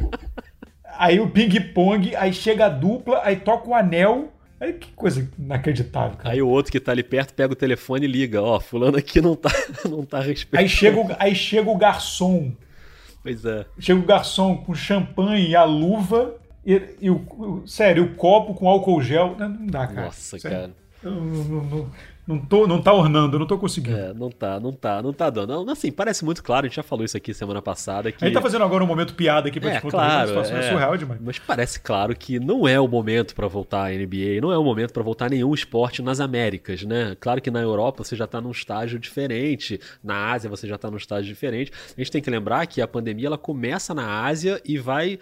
aí 0.98 1.20
o 1.20 1.30
ping-pong, 1.30 2.16
aí 2.16 2.34
chega 2.34 2.66
a 2.66 2.70
dupla, 2.70 3.22
aí 3.24 3.36
toca 3.38 3.70
o 3.70 3.76
anel. 3.76 4.34
Aí 4.60 4.74
que 4.74 4.92
coisa 4.92 5.30
inacreditável, 5.40 6.18
cara. 6.18 6.34
Aí 6.34 6.42
o 6.42 6.48
outro 6.50 6.70
que 6.70 6.82
tá 6.82 6.92
ali 6.92 7.04
perto 7.04 7.34
pega 7.34 7.54
o 7.54 7.56
telefone 7.56 8.06
e 8.06 8.10
liga, 8.10 8.42
ó, 8.42 8.60
fulano 8.60 8.98
aqui 8.98 9.22
não 9.22 9.34
tá, 9.34 9.50
não 9.90 10.04
tá 10.04 10.20
respeitando. 10.20 10.64
Aí 10.64 10.68
chega 10.68 11.00
o, 11.00 11.16
aí 11.18 11.34
chega 11.34 11.70
o 11.70 11.78
garçom. 11.78 12.52
Pois 13.24 13.46
é. 13.46 13.66
Chega 13.80 14.00
o 14.00 14.04
garçom 14.04 14.58
com 14.58 14.76
champanhe 14.76 15.50
e 15.50 15.56
a 15.56 15.64
luva 15.64 16.36
e, 16.65 16.82
e 17.02 17.10
o, 17.10 17.63
sério, 17.65 18.04
o 18.04 18.15
copo 18.15 18.54
com 18.54 18.67
álcool 18.67 19.02
gel. 19.02 19.36
Não 19.38 19.67
dá, 19.67 19.88
cara. 19.88 20.06
Nossa, 20.08 20.38
sério. 20.38 20.58
cara. 20.58 20.72
Não, 21.02 21.12
não, 21.12 21.63
não, 21.63 21.91
não, 22.28 22.39
tô, 22.39 22.67
não 22.67 22.82
tá 22.82 22.93
ornando, 22.93 23.39
não 23.39 23.48
tô 23.48 23.58
conseguindo. 23.58 23.98
É, 23.98 24.13
não 24.13 24.30
tá, 24.30 24.60
não 24.60 24.74
tá, 24.74 25.02
não 25.02 25.13
tá 25.13 25.30
dando. 25.30 25.63
Não, 25.63 25.72
assim, 25.72 25.91
parece 25.91 26.26
muito 26.26 26.43
claro, 26.43 26.65
a 26.65 26.69
gente 26.69 26.76
já 26.76 26.84
falou 26.84 27.06
isso 27.06 27.15
aqui 27.15 27.34
semana 27.34 27.62
passada. 27.62 28.12
Que... 28.12 28.24
A 28.24 28.28
gente 28.28 28.36
tá 28.36 28.41
fazendo 28.41 28.65
agora 28.65 28.84
um 28.84 28.88
momento 28.88 29.15
piada 29.15 29.48
aqui 29.48 29.62
pra 29.62 29.72
é, 29.72 29.76
te 29.78 29.82
contar 29.82 29.98
claro, 29.98 30.34
uma 30.34 30.41
é, 30.41 30.69
surreal 30.69 30.98
demais. 30.98 31.22
Mas 31.24 31.39
parece 31.39 31.80
claro 31.80 32.13
que 32.13 32.38
não 32.38 32.67
é 32.67 32.78
o 32.78 32.88
momento 32.88 33.34
para 33.34 33.48
voltar 33.48 33.86
à 33.86 33.91
NBA, 33.91 34.41
não 34.41 34.52
é 34.52 34.58
o 34.58 34.63
momento 34.63 34.91
para 34.91 35.02
voltar 35.02 35.28
a 35.28 35.30
nenhum 35.30 35.54
esporte 35.54 36.02
nas 36.02 36.19
Américas, 36.19 36.84
né? 36.84 37.15
Claro 37.19 37.41
que 37.41 37.50
na 37.50 37.62
Europa 37.62 38.04
você 38.04 38.15
já 38.15 38.28
tá 38.28 38.41
num 38.41 38.52
estágio 38.52 39.00
diferente, 39.00 39.80
na 40.04 40.32
Ásia 40.32 40.50
você 40.50 40.67
já 40.67 40.78
tá 40.78 40.91
num 40.91 40.98
estágio 40.98 41.30
diferente. 41.34 41.72
A 41.98 42.00
gente 42.00 42.12
tem 42.12 42.22
que 42.22 42.30
lembrar 42.30 42.67
que 42.67 42.82
a 42.82 42.88
pandemia 42.88 43.28
ela 43.28 43.38
começa 43.38 43.93
na 43.93 44.26
Ásia 44.26 44.62
e 44.65 44.78
vai 44.78 45.17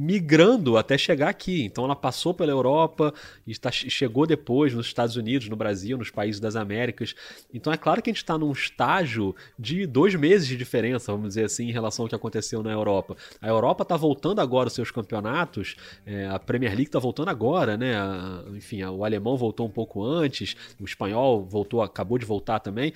migrando 0.00 0.78
até 0.78 0.96
chegar 0.96 1.28
aqui. 1.28 1.62
Então 1.62 1.84
ela 1.84 1.94
passou 1.94 2.32
pela 2.32 2.50
Europa 2.50 3.12
e 3.46 3.50
está, 3.50 3.70
chegou 3.70 4.26
depois 4.26 4.72
nos 4.72 4.86
Estados 4.86 5.14
Unidos, 5.14 5.50
no 5.50 5.56
Brasil, 5.56 5.98
nos 5.98 6.10
países 6.10 6.40
das 6.40 6.56
Américas. 6.56 7.14
Então 7.52 7.70
é 7.70 7.76
claro 7.76 8.00
que 8.00 8.08
a 8.08 8.12
gente 8.12 8.22
está 8.22 8.38
num 8.38 8.50
estágio 8.50 9.36
de 9.58 9.86
dois 9.86 10.14
meses 10.14 10.48
de 10.48 10.56
diferença, 10.56 11.12
vamos 11.12 11.28
dizer 11.28 11.44
assim, 11.44 11.68
em 11.68 11.72
relação 11.72 12.06
ao 12.06 12.08
que 12.08 12.14
aconteceu 12.14 12.62
na 12.62 12.72
Europa. 12.72 13.14
A 13.42 13.48
Europa 13.48 13.82
está 13.82 13.94
voltando 13.94 14.40
agora 14.40 14.68
os 14.68 14.74
seus 14.74 14.90
campeonatos, 14.90 15.76
é, 16.06 16.26
a 16.28 16.38
Premier 16.38 16.72
League 16.72 16.88
está 16.88 16.98
voltando 16.98 17.28
agora, 17.28 17.76
né? 17.76 17.94
A, 17.96 18.42
enfim, 18.54 18.80
a, 18.80 18.90
o 18.90 19.04
alemão 19.04 19.36
voltou 19.36 19.66
um 19.66 19.70
pouco 19.70 20.02
antes, 20.02 20.56
o 20.80 20.84
espanhol 20.84 21.44
voltou, 21.44 21.82
acabou 21.82 22.16
de 22.16 22.24
voltar 22.24 22.58
também 22.60 22.94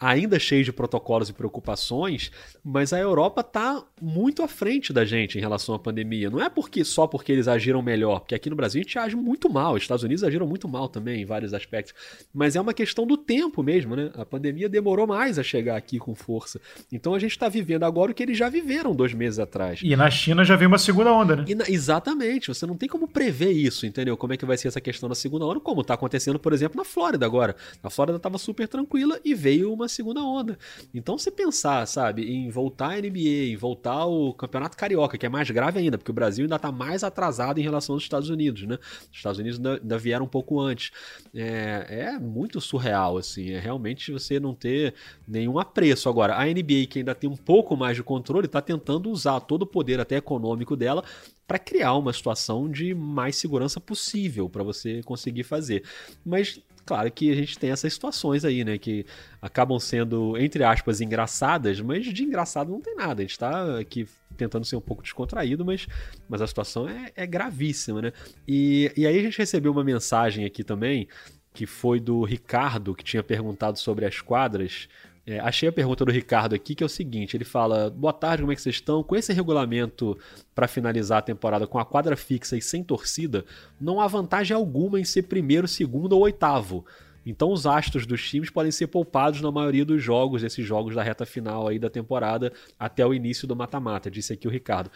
ainda 0.00 0.38
cheio 0.38 0.64
de 0.64 0.72
protocolos 0.72 1.28
e 1.28 1.32
preocupações, 1.34 2.32
mas 2.64 2.92
a 2.92 2.98
Europa 2.98 3.42
está 3.42 3.84
muito 4.00 4.42
à 4.42 4.48
frente 4.48 4.92
da 4.92 5.04
gente 5.04 5.36
em 5.36 5.40
relação 5.40 5.74
à 5.74 5.78
pandemia. 5.78 6.30
Não 6.30 6.40
é 6.40 6.48
porque 6.48 6.84
só 6.84 7.06
porque 7.06 7.30
eles 7.30 7.46
agiram 7.46 7.82
melhor, 7.82 8.20
porque 8.20 8.34
aqui 8.34 8.48
no 8.48 8.56
Brasil 8.56 8.80
a 8.80 8.82
gente 8.82 8.98
age 8.98 9.16
muito 9.16 9.50
mal, 9.50 9.74
os 9.74 9.82
Estados 9.82 10.02
Unidos 10.02 10.24
agiram 10.24 10.46
muito 10.46 10.66
mal 10.66 10.88
também 10.88 11.20
em 11.20 11.26
vários 11.26 11.52
aspectos, 11.52 11.94
mas 12.32 12.56
é 12.56 12.60
uma 12.60 12.72
questão 12.72 13.06
do 13.06 13.16
tempo 13.16 13.62
mesmo, 13.62 13.94
né? 13.94 14.10
A 14.14 14.24
pandemia 14.24 14.68
demorou 14.68 15.06
mais 15.06 15.38
a 15.38 15.42
chegar 15.42 15.76
aqui 15.76 15.98
com 15.98 16.14
força. 16.14 16.58
Então 16.90 17.14
a 17.14 17.18
gente 17.18 17.32
está 17.32 17.48
vivendo 17.48 17.82
agora 17.82 18.10
o 18.10 18.14
que 18.14 18.22
eles 18.22 18.38
já 18.38 18.48
viveram 18.48 18.94
dois 18.94 19.12
meses 19.12 19.38
atrás. 19.38 19.80
E 19.82 19.94
na 19.94 20.10
China 20.10 20.44
já 20.44 20.56
veio 20.56 20.68
uma 20.68 20.78
segunda 20.78 21.12
onda, 21.12 21.36
né? 21.36 21.44
Na, 21.54 21.64
exatamente, 21.68 22.48
você 22.48 22.64
não 22.64 22.76
tem 22.76 22.88
como 22.88 23.06
prever 23.06 23.50
isso, 23.50 23.84
entendeu? 23.84 24.16
Como 24.16 24.32
é 24.32 24.36
que 24.36 24.46
vai 24.46 24.56
ser 24.56 24.68
essa 24.68 24.80
questão 24.80 25.08
da 25.08 25.14
segunda 25.14 25.44
onda, 25.44 25.60
como 25.60 25.82
está 25.82 25.92
acontecendo, 25.92 26.38
por 26.38 26.54
exemplo, 26.54 26.78
na 26.78 26.84
Flórida 26.84 27.26
agora. 27.26 27.54
A 27.82 27.90
Flórida 27.90 28.16
estava 28.16 28.38
super 28.38 28.66
tranquila 28.66 29.20
e 29.22 29.34
veio 29.34 29.72
uma 29.72 29.89
segunda 29.90 30.22
onda. 30.22 30.58
Então, 30.94 31.18
se 31.18 31.30
pensar, 31.30 31.86
sabe, 31.86 32.30
em 32.30 32.48
voltar 32.48 32.92
a 32.92 33.00
NBA, 33.00 33.52
em 33.52 33.56
voltar 33.56 33.92
ao 33.92 34.32
Campeonato 34.34 34.76
Carioca, 34.76 35.18
que 35.18 35.26
é 35.26 35.28
mais 35.28 35.50
grave 35.50 35.78
ainda, 35.78 35.98
porque 35.98 36.10
o 36.10 36.14
Brasil 36.14 36.44
ainda 36.44 36.56
está 36.56 36.72
mais 36.72 37.04
atrasado 37.04 37.58
em 37.58 37.62
relação 37.62 37.94
aos 37.94 38.02
Estados 38.02 38.30
Unidos, 38.30 38.62
né? 38.62 38.78
Os 39.10 39.16
Estados 39.16 39.38
Unidos 39.38 39.58
ainda, 39.58 39.80
ainda 39.80 39.98
vieram 39.98 40.24
um 40.24 40.28
pouco 40.28 40.60
antes. 40.60 40.90
É, 41.34 41.86
é, 41.88 42.18
muito 42.18 42.60
surreal, 42.60 43.18
assim, 43.18 43.50
é 43.50 43.58
realmente 43.58 44.12
você 44.12 44.40
não 44.40 44.54
ter 44.54 44.94
nenhum 45.26 45.58
apreço. 45.58 46.08
Agora, 46.08 46.36
a 46.36 46.44
NBA, 46.44 46.86
que 46.88 46.98
ainda 46.98 47.14
tem 47.14 47.28
um 47.28 47.36
pouco 47.36 47.76
mais 47.76 47.96
de 47.96 48.02
controle, 48.02 48.46
está 48.46 48.60
tentando 48.60 49.10
usar 49.10 49.40
todo 49.40 49.62
o 49.62 49.66
poder 49.66 50.00
até 50.00 50.16
econômico 50.16 50.76
dela 50.76 51.04
para 51.50 51.58
criar 51.58 51.94
uma 51.94 52.12
situação 52.12 52.70
de 52.70 52.94
mais 52.94 53.34
segurança 53.34 53.80
possível 53.80 54.48
para 54.48 54.62
você 54.62 55.02
conseguir 55.02 55.42
fazer. 55.42 55.82
Mas 56.24 56.60
claro 56.84 57.10
que 57.10 57.30
a 57.30 57.34
gente 57.34 57.58
tem 57.58 57.70
essas 57.70 57.92
situações 57.92 58.44
aí, 58.44 58.64
né, 58.64 58.78
que 58.78 59.04
acabam 59.40 59.78
sendo 59.78 60.36
entre 60.36 60.64
aspas 60.64 61.00
engraçadas, 61.00 61.80
mas 61.80 62.06
de 62.06 62.24
engraçado 62.24 62.70
não 62.70 62.80
tem 62.80 62.94
nada. 62.94 63.20
A 63.20 63.24
gente 63.24 63.32
está 63.32 63.78
aqui 63.78 64.06
tentando 64.36 64.64
ser 64.64 64.76
um 64.76 64.80
pouco 64.80 65.02
descontraído, 65.02 65.64
mas, 65.64 65.86
mas 66.28 66.40
a 66.40 66.46
situação 66.46 66.88
é, 66.88 67.12
é 67.14 67.26
gravíssima, 67.26 68.00
né? 68.00 68.12
E, 68.46 68.92
e 68.96 69.06
aí 69.06 69.18
a 69.18 69.22
gente 69.22 69.38
recebeu 69.38 69.72
uma 69.72 69.84
mensagem 69.84 70.44
aqui 70.44 70.64
também 70.64 71.08
que 71.52 71.66
foi 71.66 71.98
do 71.98 72.22
Ricardo, 72.22 72.94
que 72.94 73.02
tinha 73.02 73.22
perguntado 73.22 73.78
sobre 73.78 74.06
as 74.06 74.20
quadras 74.20 74.88
é, 75.26 75.38
achei 75.38 75.68
a 75.68 75.72
pergunta 75.72 76.04
do 76.04 76.10
Ricardo 76.10 76.54
aqui, 76.54 76.74
que 76.74 76.82
é 76.82 76.86
o 76.86 76.88
seguinte: 76.88 77.36
ele 77.36 77.44
fala, 77.44 77.90
boa 77.90 78.12
tarde, 78.12 78.42
como 78.42 78.52
é 78.52 78.54
que 78.54 78.62
vocês 78.62 78.76
estão? 78.76 79.02
Com 79.02 79.14
esse 79.14 79.32
regulamento 79.32 80.18
para 80.54 80.66
finalizar 80.66 81.18
a 81.18 81.22
temporada 81.22 81.66
com 81.66 81.78
a 81.78 81.84
quadra 81.84 82.16
fixa 82.16 82.56
e 82.56 82.62
sem 82.62 82.82
torcida, 82.82 83.44
não 83.80 84.00
há 84.00 84.06
vantagem 84.06 84.56
alguma 84.56 84.98
em 84.98 85.04
ser 85.04 85.22
primeiro, 85.22 85.68
segundo 85.68 86.14
ou 86.14 86.22
oitavo. 86.22 86.84
Então 87.24 87.52
os 87.52 87.66
astros 87.66 88.06
dos 88.06 88.26
times 88.28 88.50
podem 88.50 88.72
ser 88.72 88.86
poupados 88.86 89.40
na 89.40 89.52
maioria 89.52 89.84
dos 89.84 90.02
jogos, 90.02 90.42
desses 90.42 90.66
jogos 90.66 90.94
da 90.94 91.02
reta 91.02 91.26
final 91.26 91.68
aí 91.68 91.78
da 91.78 91.90
temporada 91.90 92.52
até 92.78 93.04
o 93.04 93.12
início 93.12 93.46
do 93.46 93.54
mata-mata, 93.54 94.10
disse 94.10 94.32
aqui 94.32 94.48
o 94.48 94.50
Ricardo. 94.50 94.90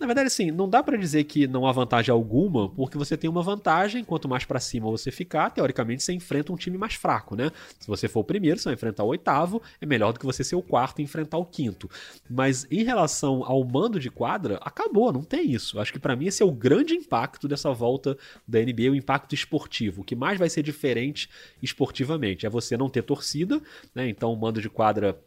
Na 0.00 0.06
verdade, 0.06 0.28
assim, 0.28 0.50
não 0.50 0.66
dá 0.66 0.82
para 0.82 0.96
dizer 0.96 1.24
que 1.24 1.46
não 1.46 1.66
há 1.66 1.72
vantagem 1.72 2.10
alguma, 2.10 2.70
porque 2.70 2.96
você 2.96 3.18
tem 3.18 3.28
uma 3.28 3.42
vantagem, 3.42 4.02
quanto 4.02 4.26
mais 4.26 4.46
para 4.46 4.58
cima 4.58 4.90
você 4.90 5.10
ficar, 5.10 5.50
teoricamente 5.50 6.02
você 6.02 6.14
enfrenta 6.14 6.50
um 6.50 6.56
time 6.56 6.78
mais 6.78 6.94
fraco, 6.94 7.36
né? 7.36 7.50
Se 7.78 7.86
você 7.86 8.08
for 8.08 8.20
o 8.20 8.24
primeiro, 8.24 8.58
você 8.58 8.64
vai 8.64 8.74
enfrentar 8.74 9.04
o 9.04 9.08
oitavo, 9.08 9.60
é 9.78 9.84
melhor 9.84 10.14
do 10.14 10.18
que 10.18 10.24
você 10.24 10.42
ser 10.42 10.56
o 10.56 10.62
quarto 10.62 11.00
e 11.00 11.04
enfrentar 11.04 11.36
o 11.36 11.44
quinto. 11.44 11.86
Mas 12.30 12.66
em 12.70 12.82
relação 12.82 13.44
ao 13.44 13.62
mando 13.62 14.00
de 14.00 14.10
quadra, 14.10 14.58
acabou, 14.62 15.12
não 15.12 15.22
tem 15.22 15.52
isso. 15.52 15.78
Acho 15.78 15.92
que 15.92 15.98
para 15.98 16.16
mim 16.16 16.28
esse 16.28 16.42
é 16.42 16.46
o 16.46 16.50
grande 16.50 16.94
impacto 16.94 17.46
dessa 17.46 17.70
volta 17.70 18.16
da 18.48 18.58
NBA, 18.58 18.92
o 18.92 18.96
impacto 18.96 19.34
esportivo. 19.34 20.00
O 20.00 20.04
que 20.04 20.16
mais 20.16 20.38
vai 20.38 20.48
ser 20.48 20.62
diferente 20.62 21.28
esportivamente 21.62 22.46
é 22.46 22.48
você 22.48 22.74
não 22.74 22.88
ter 22.88 23.02
torcida, 23.02 23.60
né? 23.94 24.08
Então 24.08 24.32
o 24.32 24.36
mando 24.36 24.62
de 24.62 24.70
quadra 24.70 25.20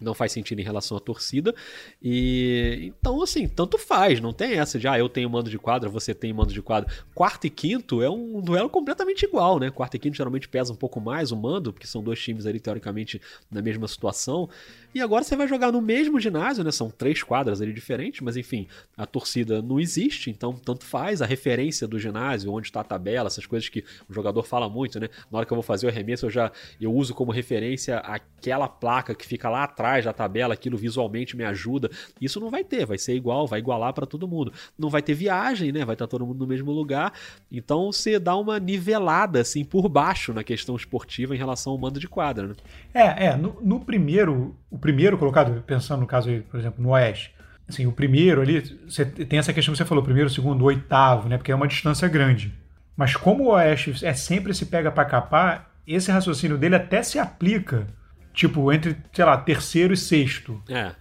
não 0.00 0.14
faz 0.14 0.32
sentido 0.32 0.60
em 0.60 0.64
relação 0.64 0.96
à 0.96 1.00
torcida. 1.00 1.54
E 2.02 2.92
então, 3.00 3.22
assim, 3.22 3.46
tanto 3.46 3.78
faz, 3.78 4.20
não 4.20 4.32
tem 4.32 4.58
essa 4.58 4.78
de 4.78 4.88
ah, 4.88 4.98
eu 4.98 5.08
tenho 5.08 5.28
mando 5.28 5.50
de 5.50 5.58
quadra, 5.58 5.88
você 5.88 6.14
tem 6.14 6.32
mando 6.32 6.52
de 6.52 6.62
quadra. 6.62 6.90
Quarto 7.14 7.46
e 7.46 7.50
quinto 7.50 8.02
é 8.02 8.10
um 8.10 8.40
duelo 8.40 8.68
completamente 8.68 9.24
igual, 9.24 9.58
né? 9.58 9.70
Quarto 9.70 9.96
e 9.96 9.98
quinto 9.98 10.16
geralmente 10.16 10.48
pesa 10.48 10.72
um 10.72 10.76
pouco 10.76 11.00
mais 11.00 11.32
o 11.32 11.36
mando, 11.36 11.72
porque 11.72 11.86
são 11.86 12.02
dois 12.02 12.20
times 12.20 12.46
ali 12.46 12.58
teoricamente 12.58 13.20
na 13.50 13.60
mesma 13.60 13.86
situação. 13.86 14.48
E 14.94 15.00
agora 15.00 15.22
você 15.22 15.36
vai 15.36 15.46
jogar 15.46 15.70
no 15.70 15.80
mesmo 15.80 16.18
ginásio, 16.18 16.64
né? 16.64 16.70
São 16.70 16.90
três 16.90 17.22
quadras 17.22 17.60
ali 17.60 17.72
diferentes, 17.72 18.20
mas 18.20 18.36
enfim, 18.36 18.66
a 18.96 19.06
torcida 19.06 19.62
não 19.62 19.78
existe, 19.78 20.30
então 20.30 20.52
tanto 20.52 20.84
faz. 20.84 21.22
A 21.22 21.26
referência 21.26 21.86
do 21.86 21.98
ginásio, 21.98 22.52
onde 22.52 22.68
está 22.68 22.80
a 22.80 22.84
tabela, 22.84 23.26
essas 23.26 23.46
coisas 23.46 23.68
que 23.68 23.84
o 24.08 24.12
jogador 24.12 24.42
fala 24.42 24.68
muito, 24.68 24.98
né? 24.98 25.08
Na 25.30 25.38
hora 25.38 25.46
que 25.46 25.52
eu 25.52 25.56
vou 25.56 25.62
fazer 25.62 25.86
o 25.86 25.90
arremesso, 25.90 26.26
eu 26.26 26.30
já 26.30 26.50
eu 26.80 26.92
uso 26.92 27.14
como 27.14 27.30
referência 27.30 27.98
aquela 27.98 28.68
placa 28.68 29.14
que 29.14 29.26
fica 29.26 29.48
lá 29.48 29.64
atrás 29.64 29.89
da 30.04 30.12
tabela, 30.12 30.54
aquilo 30.54 30.76
visualmente 30.76 31.36
me 31.36 31.44
ajuda. 31.44 31.90
Isso 32.20 32.40
não 32.40 32.50
vai 32.50 32.64
ter, 32.64 32.86
vai 32.86 32.98
ser 32.98 33.14
igual, 33.14 33.46
vai 33.46 33.58
igualar 33.58 33.92
para 33.92 34.06
todo 34.06 34.28
mundo. 34.28 34.52
Não 34.78 34.88
vai 34.88 35.02
ter 35.02 35.14
viagem, 35.14 35.72
né? 35.72 35.84
Vai 35.84 35.94
estar 35.94 36.06
tá 36.06 36.10
todo 36.10 36.26
mundo 36.26 36.38
no 36.38 36.46
mesmo 36.46 36.70
lugar. 36.72 37.12
Então 37.50 37.92
você 37.92 38.18
dá 38.18 38.36
uma 38.36 38.58
nivelada 38.58 39.40
assim 39.40 39.64
por 39.64 39.88
baixo 39.88 40.32
na 40.32 40.44
questão 40.44 40.76
esportiva 40.76 41.34
em 41.34 41.38
relação 41.38 41.72
ao 41.72 41.78
mando 41.78 41.98
de 42.00 42.08
quadra, 42.08 42.48
né? 42.48 42.54
É, 42.94 43.26
é, 43.26 43.36
no, 43.36 43.58
no 43.60 43.80
primeiro 43.80 44.56
o 44.70 44.78
primeiro 44.78 45.18
colocado, 45.18 45.62
pensando 45.66 46.00
no 46.00 46.06
caso, 46.06 46.30
por 46.50 46.60
exemplo, 46.60 46.82
no 46.82 46.90
Oeste, 46.90 47.34
assim, 47.68 47.86
o 47.86 47.92
primeiro 47.92 48.40
ali, 48.40 48.60
você 48.88 49.04
tem 49.04 49.38
essa 49.38 49.52
questão 49.52 49.72
que 49.72 49.78
você 49.78 49.84
falou, 49.84 50.04
primeiro, 50.04 50.30
segundo, 50.30 50.64
oitavo, 50.64 51.28
né? 51.28 51.36
Porque 51.36 51.50
é 51.50 51.54
uma 51.54 51.66
distância 51.66 52.06
grande. 52.08 52.52
Mas 52.96 53.16
como 53.16 53.44
o 53.44 53.48
Oeste 53.48 54.04
é 54.04 54.12
sempre 54.12 54.54
se 54.54 54.66
pega 54.66 54.90
para 54.90 55.04
capar, 55.04 55.70
esse 55.86 56.10
raciocínio 56.10 56.56
dele 56.56 56.76
até 56.76 57.02
se 57.02 57.18
aplica, 57.18 57.86
tipo, 58.32 58.72
entre, 58.72 58.96
sei 59.12 59.24
lá, 59.24 59.36
terceiro 59.36 59.92
e 59.92 59.96
sexto. 59.96 60.62
É. 60.68 60.92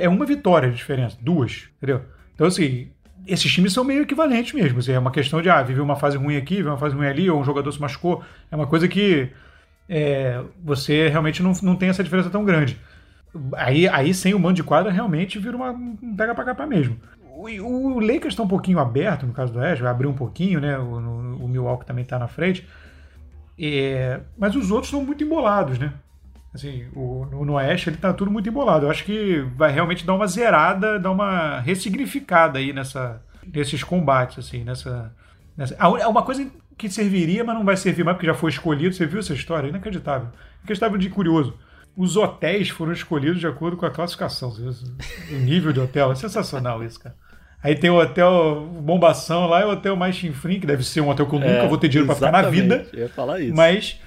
É 0.00 0.08
uma 0.08 0.26
vitória 0.26 0.70
de 0.70 0.76
diferença, 0.76 1.16
duas, 1.20 1.68
entendeu? 1.76 2.02
Então, 2.34 2.46
assim, 2.46 2.90
esses 3.26 3.52
times 3.52 3.72
são 3.72 3.84
meio 3.84 4.02
equivalentes 4.02 4.52
mesmo. 4.52 4.78
Assim, 4.78 4.92
é 4.92 4.98
uma 4.98 5.10
questão 5.10 5.40
de, 5.40 5.48
ah, 5.48 5.62
viver 5.62 5.80
uma 5.80 5.94
fase 5.94 6.16
ruim 6.16 6.36
aqui, 6.36 6.56
viver 6.56 6.68
uma 6.68 6.78
fase 6.78 6.96
ruim 6.96 7.06
ali, 7.06 7.30
ou 7.30 7.40
um 7.40 7.44
jogador 7.44 7.70
se 7.70 7.80
machucou. 7.80 8.24
É 8.50 8.56
uma 8.56 8.66
coisa 8.66 8.88
que 8.88 9.30
é, 9.88 10.42
você 10.62 11.08
realmente 11.08 11.42
não, 11.42 11.52
não 11.62 11.76
tem 11.76 11.88
essa 11.88 12.02
diferença 12.02 12.30
tão 12.30 12.44
grande. 12.44 12.78
Aí, 13.56 13.86
aí 13.86 14.12
sem 14.14 14.34
o 14.34 14.38
mando 14.38 14.54
de 14.54 14.62
quadra, 14.62 14.90
realmente 14.90 15.38
vira 15.38 15.56
uma, 15.56 15.70
um 15.70 16.16
pega 16.16 16.34
pra 16.34 16.44
capar 16.44 16.66
mesmo. 16.66 16.98
O, 17.22 17.44
o 17.44 18.00
Lakers 18.00 18.32
está 18.32 18.42
um 18.42 18.48
pouquinho 18.48 18.80
aberto, 18.80 19.26
no 19.26 19.32
caso 19.32 19.52
do 19.52 19.60
Oeste, 19.60 19.82
vai 19.82 19.92
abrir 19.92 20.08
um 20.08 20.14
pouquinho, 20.14 20.60
né? 20.60 20.76
O, 20.76 20.98
no, 20.98 21.44
o 21.44 21.48
Milwaukee 21.48 21.86
também 21.86 22.02
está 22.02 22.18
na 22.18 22.26
frente. 22.26 22.66
É, 23.58 24.20
mas 24.36 24.56
os 24.56 24.70
outros 24.70 24.88
estão 24.88 25.04
muito 25.04 25.22
embolados, 25.22 25.78
né? 25.78 25.92
Assim, 26.54 26.86
o, 26.94 27.26
no, 27.26 27.54
Oeste 27.54 27.90
ele 27.90 27.96
tá 27.96 28.12
tudo 28.12 28.30
muito 28.30 28.48
embolado. 28.48 28.86
Eu 28.86 28.90
acho 28.90 29.04
que 29.04 29.40
vai 29.56 29.70
realmente 29.70 30.06
dar 30.06 30.14
uma 30.14 30.26
zerada, 30.26 30.98
dar 30.98 31.10
uma 31.10 31.60
ressignificada 31.60 32.58
aí 32.58 32.72
nessa, 32.72 33.22
nesses 33.46 33.84
combates, 33.84 34.38
assim, 34.38 34.64
nessa, 34.64 35.14
nessa... 35.56 35.76
Uma 36.08 36.22
coisa 36.22 36.50
que 36.76 36.88
serviria, 36.88 37.44
mas 37.44 37.54
não 37.54 37.64
vai 37.64 37.76
servir 37.76 38.04
mais 38.04 38.16
porque 38.16 38.26
já 38.26 38.34
foi 38.34 38.50
escolhido. 38.50 38.94
Você 38.94 39.06
viu 39.06 39.18
essa 39.18 39.34
história? 39.34 39.68
Inacreditável. 39.68 40.28
Inacreditável 40.60 40.98
de 40.98 41.10
curioso. 41.10 41.54
Os 41.96 42.16
hotéis 42.16 42.68
foram 42.68 42.92
escolhidos 42.92 43.40
de 43.40 43.46
acordo 43.46 43.76
com 43.76 43.84
a 43.84 43.90
classificação. 43.90 44.54
O 45.30 45.34
nível 45.34 45.72
de 45.72 45.80
hotel. 45.80 46.12
É 46.12 46.14
sensacional 46.14 46.82
isso, 46.82 47.00
cara. 47.00 47.14
Aí 47.62 47.74
tem 47.74 47.90
o 47.90 47.98
hotel 47.98 48.66
Bombação 48.80 49.48
lá, 49.48 49.62
e 49.62 49.64
o 49.64 49.70
hotel 49.70 49.96
mais 49.96 50.14
chinfrim, 50.14 50.60
que 50.60 50.66
deve 50.66 50.84
ser 50.84 51.00
um 51.00 51.08
hotel 51.08 51.26
que 51.26 51.34
eu 51.34 51.40
nunca 51.40 51.50
é, 51.50 51.68
vou 51.68 51.76
ter 51.76 51.88
dinheiro 51.88 52.06
para 52.06 52.14
ficar 52.14 52.30
na 52.30 52.42
vida. 52.42 52.86
Eu 52.92 53.00
ia 53.00 53.08
falar 53.08 53.40
isso. 53.40 53.56
Mas 53.56 54.00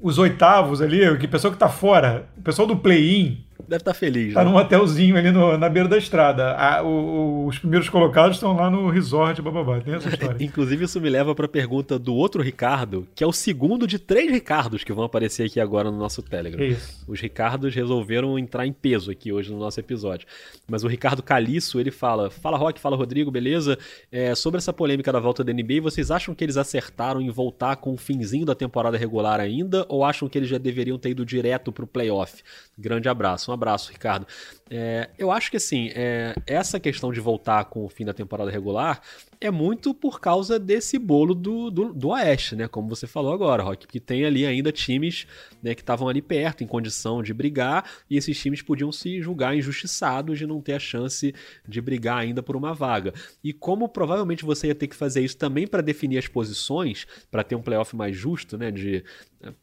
os 0.00 0.18
oitavos 0.18 0.80
ali, 0.80 1.16
que 1.18 1.26
pessoal 1.28 1.52
que 1.52 1.58
tá 1.58 1.68
fora, 1.68 2.28
o 2.36 2.42
pessoal 2.42 2.66
do 2.68 2.76
play-in, 2.76 3.44
deve 3.66 3.82
estar 3.82 3.92
tá 3.92 3.94
feliz. 3.94 4.34
Tá 4.34 4.44
né? 4.44 4.50
num 4.50 4.56
hotelzinho 4.56 5.16
ali 5.16 5.30
no, 5.30 5.56
na 5.58 5.68
beira 5.68 5.88
da 5.88 5.98
estrada. 5.98 6.52
A, 6.52 6.82
o, 6.82 7.46
os 7.46 7.58
primeiros 7.58 7.88
colocados 7.88 8.36
estão 8.36 8.54
lá 8.54 8.70
no 8.70 8.88
resort, 8.88 9.40
bababá. 9.42 9.80
Tem 9.80 9.94
essa 9.94 10.08
história. 10.08 10.36
Inclusive, 10.44 10.84
isso 10.84 11.00
me 11.00 11.08
leva 11.08 11.34
para 11.34 11.46
a 11.46 11.48
pergunta 11.48 11.98
do 11.98 12.14
outro 12.14 12.42
Ricardo, 12.42 13.06
que 13.14 13.24
é 13.24 13.26
o 13.26 13.32
segundo 13.32 13.86
de 13.86 13.98
três 13.98 14.30
Ricardos 14.30 14.84
que 14.84 14.92
vão 14.92 15.04
aparecer 15.04 15.46
aqui 15.46 15.60
agora 15.60 15.90
no 15.90 15.98
nosso 15.98 16.22
Telegram. 16.22 16.64
Isso. 16.64 17.04
Os 17.08 17.20
Ricardos 17.20 17.74
resolveram 17.74 18.38
entrar 18.38 18.66
em 18.66 18.72
peso 18.72 19.10
aqui 19.10 19.32
hoje 19.32 19.52
no 19.52 19.58
nosso 19.58 19.80
episódio. 19.80 20.26
Mas 20.66 20.84
o 20.84 20.88
Ricardo 20.88 21.22
Caliço, 21.22 21.80
ele 21.80 21.90
fala: 21.90 22.30
Fala 22.30 22.56
Rock, 22.56 22.80
fala 22.80 22.96
Rodrigo, 22.96 23.30
beleza? 23.30 23.78
É, 24.12 24.34
sobre 24.34 24.58
essa 24.58 24.72
polêmica 24.72 25.12
da 25.12 25.20
volta 25.20 25.42
da 25.42 25.52
NBA, 25.52 25.80
vocês 25.82 26.10
acham 26.10 26.34
que 26.34 26.44
eles 26.44 26.56
acertaram 26.56 27.20
em 27.20 27.30
voltar 27.30 27.76
com 27.76 27.92
o 27.92 27.96
finzinho 27.96 28.46
da 28.46 28.54
temporada 28.54 28.96
regular 28.96 29.40
ainda? 29.40 29.84
Ou 29.88 30.04
acham 30.04 30.28
que 30.28 30.38
eles 30.38 30.48
já 30.48 30.58
deveriam 30.58 30.98
ter 30.98 31.10
ido 31.10 31.24
direto 31.24 31.72
pro 31.72 31.86
playoff? 31.86 32.42
Grande 32.76 33.08
abraço. 33.08 33.47
Um 33.48 33.54
abraço, 33.54 33.90
Ricardo. 33.90 34.26
É, 34.70 35.08
eu 35.18 35.30
acho 35.30 35.50
que 35.50 35.56
assim, 35.56 35.90
é, 35.94 36.34
essa 36.46 36.78
questão 36.78 37.12
de 37.12 37.20
voltar 37.20 37.64
com 37.64 37.84
o 37.84 37.88
fim 37.88 38.04
da 38.04 38.12
temporada 38.12 38.50
regular 38.50 39.00
é 39.40 39.50
muito 39.50 39.94
por 39.94 40.20
causa 40.20 40.58
desse 40.58 40.98
bolo 40.98 41.34
do, 41.34 41.70
do, 41.70 41.92
do 41.94 42.08
Oeste, 42.08 42.56
né? 42.56 42.68
Como 42.68 42.88
você 42.88 43.06
falou 43.06 43.32
agora, 43.32 43.62
Rock, 43.62 43.86
que 43.86 44.00
tem 44.00 44.24
ali 44.24 44.44
ainda 44.44 44.72
times 44.72 45.26
né, 45.62 45.74
que 45.74 45.80
estavam 45.80 46.08
ali 46.08 46.20
perto, 46.20 46.62
em 46.62 46.66
condição 46.66 47.22
de 47.22 47.32
brigar, 47.32 47.88
e 48.10 48.16
esses 48.16 48.38
times 48.38 48.60
podiam 48.60 48.90
se 48.90 49.22
julgar 49.22 49.56
injustiçados 49.56 50.38
de 50.38 50.46
não 50.46 50.60
ter 50.60 50.74
a 50.74 50.78
chance 50.78 51.34
de 51.66 51.80
brigar 51.80 52.18
ainda 52.18 52.42
por 52.42 52.56
uma 52.56 52.74
vaga. 52.74 53.14
E 53.42 53.52
como 53.52 53.88
provavelmente 53.88 54.44
você 54.44 54.68
ia 54.68 54.74
ter 54.74 54.88
que 54.88 54.96
fazer 54.96 55.22
isso 55.22 55.36
também 55.36 55.66
para 55.66 55.80
definir 55.80 56.18
as 56.18 56.26
posições, 56.26 57.06
para 57.30 57.44
ter 57.44 57.54
um 57.54 57.62
playoff 57.62 57.94
mais 57.94 58.16
justo, 58.16 58.58
né? 58.58 58.70
De, 58.70 59.04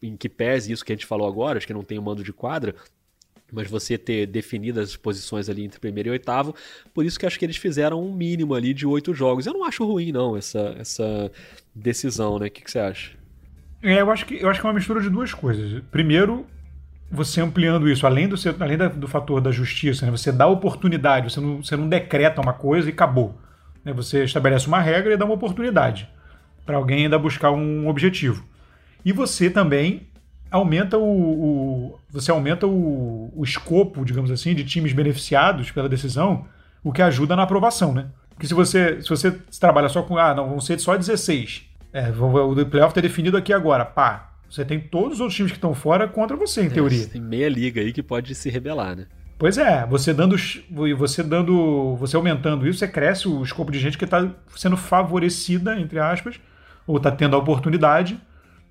em 0.02 0.16
que 0.16 0.30
pese 0.30 0.72
isso 0.72 0.86
que 0.86 0.94
a 0.94 0.96
gente 0.96 1.06
falou 1.06 1.28
agora, 1.28 1.58
acho 1.58 1.68
que 1.68 1.74
não 1.74 1.84
tem 1.84 1.98
o 1.98 2.02
um 2.02 2.06
mando 2.06 2.24
de 2.24 2.32
quadra, 2.32 2.76
mas 3.52 3.70
você 3.70 3.98
ter 3.98 4.26
definido 4.26 4.80
as 4.80 4.96
posições 4.96 5.50
ali 5.50 5.64
entre 5.64 5.80
primeiro 5.80 6.10
e 6.10 6.12
oitavo, 6.12 6.56
por 6.94 7.06
isso 7.06 7.20
que 7.20 7.26
acho 7.26 7.38
que 7.38 7.46
eles 7.46 7.58
fizeram 7.58 8.02
um 8.04 8.14
mínimo 8.14 8.54
ali 8.54 8.74
de 8.74 8.86
oito 8.86 9.14
jogos. 9.14 9.46
Eu 9.46 9.54
não 9.54 9.64
acho 9.64 9.86
ruim, 9.86 10.12
não, 10.12 10.36
essa, 10.36 10.76
essa 10.80 11.32
decisão, 11.74 12.40
né? 12.40 12.48
O 12.48 12.52
que, 12.52 12.64
que 12.64 12.72
você 12.72 12.80
acha? 12.80 13.12
É, 13.84 14.02
eu 14.02 14.12
acho, 14.12 14.26
que, 14.26 14.36
eu 14.42 14.50
acho 14.50 14.60
que 14.60 14.66
é 14.66 14.70
uma 14.70 14.76
mistura 14.76 15.00
de 15.00 15.10
duas 15.10 15.34
coisas. 15.34 15.82
Primeiro, 15.92 16.46
você 17.12 17.40
ampliando 17.40 17.88
isso, 17.88 18.06
além 18.08 18.28
do, 18.28 18.36
além 18.60 18.78
do 18.78 19.08
fator 19.08 19.40
da 19.40 19.52
justiça, 19.52 20.06
né? 20.06 20.12
você 20.12 20.32
dá 20.32 20.48
oportunidade, 20.48 21.32
você 21.32 21.40
não, 21.40 21.64
você 21.64 21.76
não 21.76 21.88
decreta 21.88 22.42
uma 22.42 22.54
coisa 22.54 22.90
e 22.90 22.92
acabou. 22.92 23.40
Né? 23.84 23.94
Você 23.94 24.24
estabelece 24.24 24.68
uma 24.68 24.82
regra 24.82 25.14
e 25.14 25.18
dá 25.18 25.26
uma 25.26 25.36
oportunidade 25.36 26.10
para 26.66 26.78
alguém 26.78 27.04
ainda 27.04 27.20
buscar 27.20 27.52
um 27.52 27.88
objetivo. 27.88 28.44
E 29.04 29.14
você 29.14 29.52
também 29.52 30.08
aumenta 30.56 30.98
o, 30.98 31.04
o 31.04 32.00
você 32.10 32.32
aumenta 32.32 32.66
o, 32.66 33.32
o, 33.36 33.44
escopo, 33.44 34.06
digamos 34.06 34.32
assim, 34.32 34.56
de 34.56 34.64
times 34.64 34.94
beneficiados 34.94 35.70
pela 35.72 35.90
decisão, 35.90 36.46
o 36.84 36.92
que 36.92 37.02
ajuda 37.02 37.36
na 37.36 37.44
aprovação, 37.44 37.94
né? 37.94 38.08
Porque 38.30 38.48
se 38.48 38.54
você, 38.54 39.02
se 39.02 39.10
você 39.10 39.32
trabalha 39.60 39.90
só 39.90 40.02
com, 40.02 40.18
ah, 40.18 40.34
não, 40.34 40.50
vão 40.50 40.60
ser 40.60 40.80
só 40.80 40.96
16, 40.96 41.64
é, 41.94 42.10
o 42.10 42.66
playoff 42.66 42.92
está 42.92 43.02
definido 43.02 43.38
aqui 43.38 43.52
agora, 43.52 43.86
pá, 43.86 44.32
você 44.50 44.64
tem 44.64 44.80
todos 44.80 45.16
os 45.16 45.20
outros 45.20 45.36
times 45.36 45.52
que 45.52 45.58
estão 45.58 45.74
fora 45.74 46.08
contra 46.08 46.38
você, 46.38 46.64
em 46.64 46.68
é, 46.68 46.70
teoria. 46.70 47.08
Tem 47.08 47.22
meia 47.22 47.50
liga 47.50 47.82
aí 47.82 47.92
que 47.92 48.04
pode 48.04 48.34
se 48.34 48.50
rebelar, 48.50 48.96
né? 48.96 49.08
Pois 49.38 49.58
é, 49.58 49.86
você 49.86 50.14
dando, 50.14 50.38
você 50.98 51.22
dando, 51.22 51.96
você 51.98 52.16
aumentando 52.16 52.66
isso, 52.66 52.80
você 52.80 52.88
cresce 52.88 53.28
o 53.28 53.44
escopo 53.44 53.72
de 53.72 53.80
gente 53.80 53.98
que 53.98 54.06
está 54.06 54.30
sendo 54.56 54.78
favorecida, 54.78 55.78
entre 55.78 56.00
aspas, 56.00 56.40
ou 56.88 56.96
está 56.98 57.12
tendo 57.12 57.36
a 57.36 57.40
oportunidade 57.40 58.18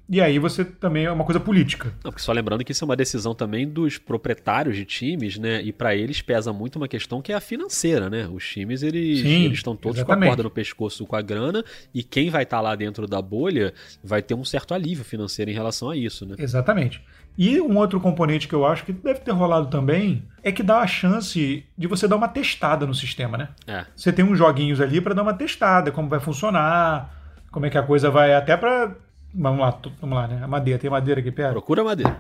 e 0.09 0.21
aí 0.21 0.39
você 0.39 0.65
também 0.65 1.07
é 1.07 1.11
uma 1.11 1.25
coisa 1.25 1.41
política. 1.41 1.93
Não, 2.05 2.11
porque 2.11 2.23
só 2.23 2.33
lembrando 2.33 2.63
que 2.63 2.73
isso 2.73 2.85
é 2.85 2.87
uma 2.87 2.97
decisão 2.97 3.35
também 3.35 3.67
dos 3.67 3.97
proprietários 3.97 4.77
de 4.77 4.85
times, 4.85 5.39
né? 5.39 5.63
E 5.63 5.73
para 5.73 5.95
eles 5.97 6.21
pesa 6.21 6.53
muito 6.53 6.77
uma 6.77 6.87
questão 6.87 7.23
que 7.23 7.33
é 7.33 7.35
a 7.35 7.41
financeira, 7.41 8.11
né? 8.11 8.29
Os 8.31 8.47
times 8.47 8.83
eles 8.83 9.21
Sim, 9.21 9.45
eles 9.47 9.59
estão 9.59 9.75
todos 9.75 9.99
exatamente. 9.99 10.21
com 10.21 10.25
a 10.25 10.29
corda 10.29 10.43
no 10.43 10.51
pescoço 10.51 11.07
com 11.07 11.17
a 11.17 11.23
grana 11.23 11.65
e 11.95 12.03
quem 12.03 12.29
vai 12.29 12.43
estar 12.43 12.59
tá 12.59 12.61
lá 12.61 12.75
dentro 12.75 13.07
da 13.07 13.23
bolha 13.23 13.73
vai 14.03 14.21
ter 14.21 14.35
um 14.35 14.45
certo 14.45 14.75
alívio 14.75 15.05
financeiro 15.05 15.51
em 15.51 15.55
relação 15.55 15.89
a 15.89 15.97
isso, 15.97 16.27
né? 16.27 16.37
Exatamente. 16.39 17.03
E 17.37 17.61
um 17.61 17.77
outro 17.79 17.99
componente 17.99 18.47
que 18.47 18.55
eu 18.55 18.65
acho 18.65 18.85
que 18.85 18.93
deve 18.93 19.21
ter 19.21 19.33
rolado 19.33 19.69
também 19.69 20.23
é 20.43 20.53
que 20.53 20.63
dá 20.63 20.81
a 20.81 20.87
chance 20.87 21.65
de 21.77 21.87
você 21.87 22.07
dar 22.07 22.17
uma 22.17 22.29
testada 22.29 22.87
no 22.87 22.95
sistema, 22.95 23.37
né? 23.37 23.49
É. 23.67 23.87
Você 23.97 24.13
tem 24.13 24.25
uns 24.25 24.39
joguinhos 24.39 24.81
ali 24.81 25.01
para 25.01 25.15
dar 25.15 25.23
uma 25.23 25.35
testada, 25.35 25.91
como 25.91 26.09
vai 26.09 26.21
funcionar, 26.21 27.13
como 27.51 27.67
é 27.67 27.71
que 27.71 27.79
a 27.79 27.83
coisa 27.83 28.11
vai, 28.11 28.35
até 28.35 28.57
para 28.57 28.95
Vamos 29.35 29.61
lá, 29.61 29.79
vamos 30.01 30.17
lá, 30.17 30.29
né? 30.29 30.41
A 30.43 30.47
madeira, 30.47 30.79
tem 30.79 30.89
madeira 30.89 31.21
aqui 31.21 31.33
perto? 31.33 31.53
Procura 31.53 31.83
madeira. 31.83 32.17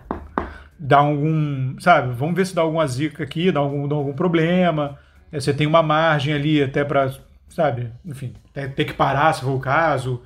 Dá 0.79 0.98
algum. 0.98 1.79
Sabe, 1.79 2.12
vamos 2.12 2.35
ver 2.35 2.44
se 2.46 2.55
dá 2.55 2.62
alguma 2.62 2.87
zica 2.87 3.22
aqui, 3.22 3.53
dá 3.53 3.61
algum, 3.61 3.87
dá 3.87 3.94
algum 3.94 4.12
problema. 4.12 4.98
É, 5.31 5.38
você 5.38 5.55
tem 5.55 5.66
uma 5.66 5.83
margem 5.83 6.35
ali 6.35 6.62
até 6.62 6.85
para, 6.85 7.12
sabe, 7.48 7.92
enfim, 8.05 8.35
ter 8.53 8.85
que 8.85 8.92
parar 8.92 9.33
se 9.33 9.42
for 9.42 9.53
o 9.53 9.61
caso. 9.61 10.22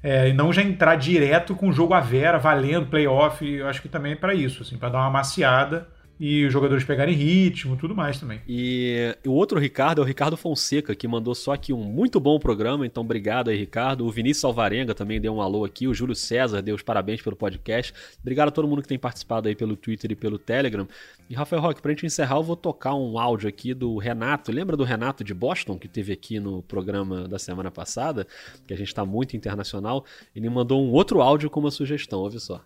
É, 0.00 0.28
e 0.28 0.32
não 0.32 0.52
já 0.52 0.62
entrar 0.62 0.94
direto 0.94 1.56
com 1.56 1.68
o 1.68 1.72
jogo 1.72 1.92
à 1.92 2.00
vera, 2.00 2.38
valendo, 2.38 2.86
playoff. 2.86 3.44
Eu 3.44 3.66
acho 3.66 3.82
que 3.82 3.88
também 3.88 4.12
é 4.12 4.16
para 4.16 4.32
isso, 4.32 4.62
assim, 4.62 4.78
para 4.78 4.90
dar 4.90 4.98
uma 5.00 5.10
maciada 5.10 5.88
e 6.18 6.44
os 6.44 6.52
jogadores 6.52 6.84
pegarem 6.84 7.14
ritmo, 7.14 7.76
tudo 7.76 7.94
mais 7.94 8.18
também. 8.18 8.40
E 8.48 9.16
o 9.26 9.32
outro 9.32 9.58
Ricardo 9.58 10.00
é 10.00 10.04
o 10.04 10.06
Ricardo 10.06 10.36
Fonseca, 10.36 10.94
que 10.94 11.06
mandou 11.06 11.34
só 11.34 11.52
aqui 11.52 11.72
um 11.72 11.82
muito 11.82 12.18
bom 12.18 12.38
programa, 12.38 12.86
então 12.86 13.02
obrigado 13.02 13.50
aí, 13.50 13.56
Ricardo. 13.56 14.06
O 14.06 14.10
Vinícius 14.10 14.44
Alvarenga 14.44 14.94
também 14.94 15.20
deu 15.20 15.34
um 15.34 15.40
alô 15.40 15.64
aqui, 15.64 15.86
o 15.86 15.94
Júlio 15.94 16.14
César 16.14 16.60
deu 16.60 16.74
os 16.74 16.82
parabéns 16.82 17.22
pelo 17.22 17.36
podcast. 17.36 17.94
Obrigado 18.20 18.48
a 18.48 18.50
todo 18.50 18.66
mundo 18.66 18.82
que 18.82 18.88
tem 18.88 18.98
participado 18.98 19.48
aí 19.48 19.54
pelo 19.54 19.76
Twitter 19.76 20.10
e 20.12 20.16
pelo 20.16 20.38
Telegram. 20.38 20.88
E 21.30 21.34
Rafael 21.34 21.60
Roque, 21.60 21.82
pra 21.82 21.92
gente 21.92 22.06
encerrar, 22.06 22.36
eu 22.36 22.42
vou 22.42 22.56
tocar 22.56 22.94
um 22.94 23.18
áudio 23.18 23.48
aqui 23.48 23.74
do 23.74 23.98
Renato. 23.98 24.50
Lembra 24.50 24.76
do 24.76 24.84
Renato 24.84 25.22
de 25.22 25.34
Boston, 25.34 25.78
que 25.78 25.86
teve 25.86 26.12
aqui 26.12 26.40
no 26.40 26.62
programa 26.62 27.28
da 27.28 27.38
semana 27.38 27.70
passada, 27.70 28.26
que 28.66 28.72
a 28.72 28.76
gente 28.76 28.94
tá 28.94 29.04
muito 29.04 29.36
internacional? 29.36 30.04
Ele 30.34 30.48
mandou 30.48 30.82
um 30.82 30.90
outro 30.90 31.20
áudio 31.20 31.50
com 31.50 31.60
uma 31.60 31.70
sugestão, 31.70 32.20
ouve 32.20 32.40
só. 32.40 32.62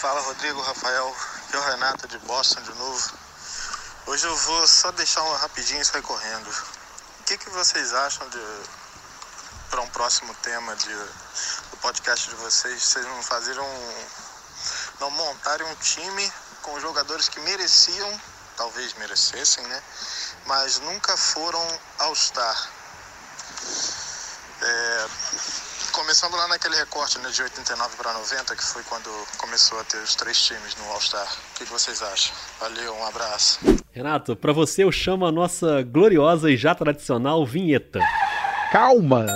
Fala 0.00 0.20
Rodrigo, 0.20 0.60
Rafael, 0.60 1.06
aqui 1.48 1.56
é 1.56 1.58
o 1.58 1.62
Renato 1.62 2.06
de 2.08 2.18
Boston 2.18 2.60
de 2.60 2.74
novo. 2.74 3.18
Hoje 4.06 4.26
eu 4.26 4.36
vou 4.36 4.68
só 4.68 4.90
deixar 4.92 5.22
um 5.22 5.32
rapidinho 5.36 5.80
e 5.80 5.84
sair 5.84 6.02
correndo. 6.02 6.50
O 7.20 7.22
que, 7.24 7.38
que 7.38 7.48
vocês 7.50 7.94
acham 7.94 8.28
de 8.28 8.38
para 9.70 9.80
um 9.80 9.88
próximo 9.88 10.34
tema 10.42 10.76
de, 10.76 10.94
do 10.94 11.76
podcast 11.80 12.28
de 12.28 12.34
vocês? 12.36 12.82
Vocês 12.82 13.04
não 13.06 13.22
fazeram 13.22 13.66
não 15.00 15.10
montarem 15.10 15.66
um 15.66 15.74
time 15.76 16.32
com 16.62 16.78
jogadores 16.80 17.30
que 17.30 17.40
mereciam, 17.40 18.20
talvez 18.56 18.92
merecessem, 18.94 19.66
né? 19.68 19.82
Mas 20.44 20.78
nunca 20.80 21.16
foram 21.16 21.80
ao 21.98 22.14
Star. 22.14 22.68
É, 24.60 25.08
começando 25.98 26.34
lá 26.36 26.46
naquele 26.46 26.76
recorte 26.76 27.18
né, 27.18 27.28
de 27.28 27.42
89 27.42 27.96
para 27.96 28.12
90, 28.12 28.54
que 28.54 28.62
foi 28.62 28.84
quando 28.84 29.10
começou 29.36 29.80
a 29.80 29.84
ter 29.84 29.96
os 29.98 30.14
três 30.14 30.40
times 30.40 30.76
no 30.76 30.84
All-Star. 30.92 31.26
O 31.26 31.58
que, 31.58 31.64
que 31.64 31.72
vocês 31.72 32.00
acham? 32.00 32.32
Valeu, 32.60 32.94
um 32.94 33.04
abraço. 33.04 33.58
Renato, 33.90 34.36
para 34.36 34.52
você 34.52 34.84
eu 34.84 34.92
chamo 34.92 35.26
a 35.26 35.32
nossa 35.32 35.82
gloriosa 35.82 36.52
e 36.52 36.56
já 36.56 36.72
tradicional 36.72 37.44
vinheta. 37.44 37.98
Calma! 38.70 39.26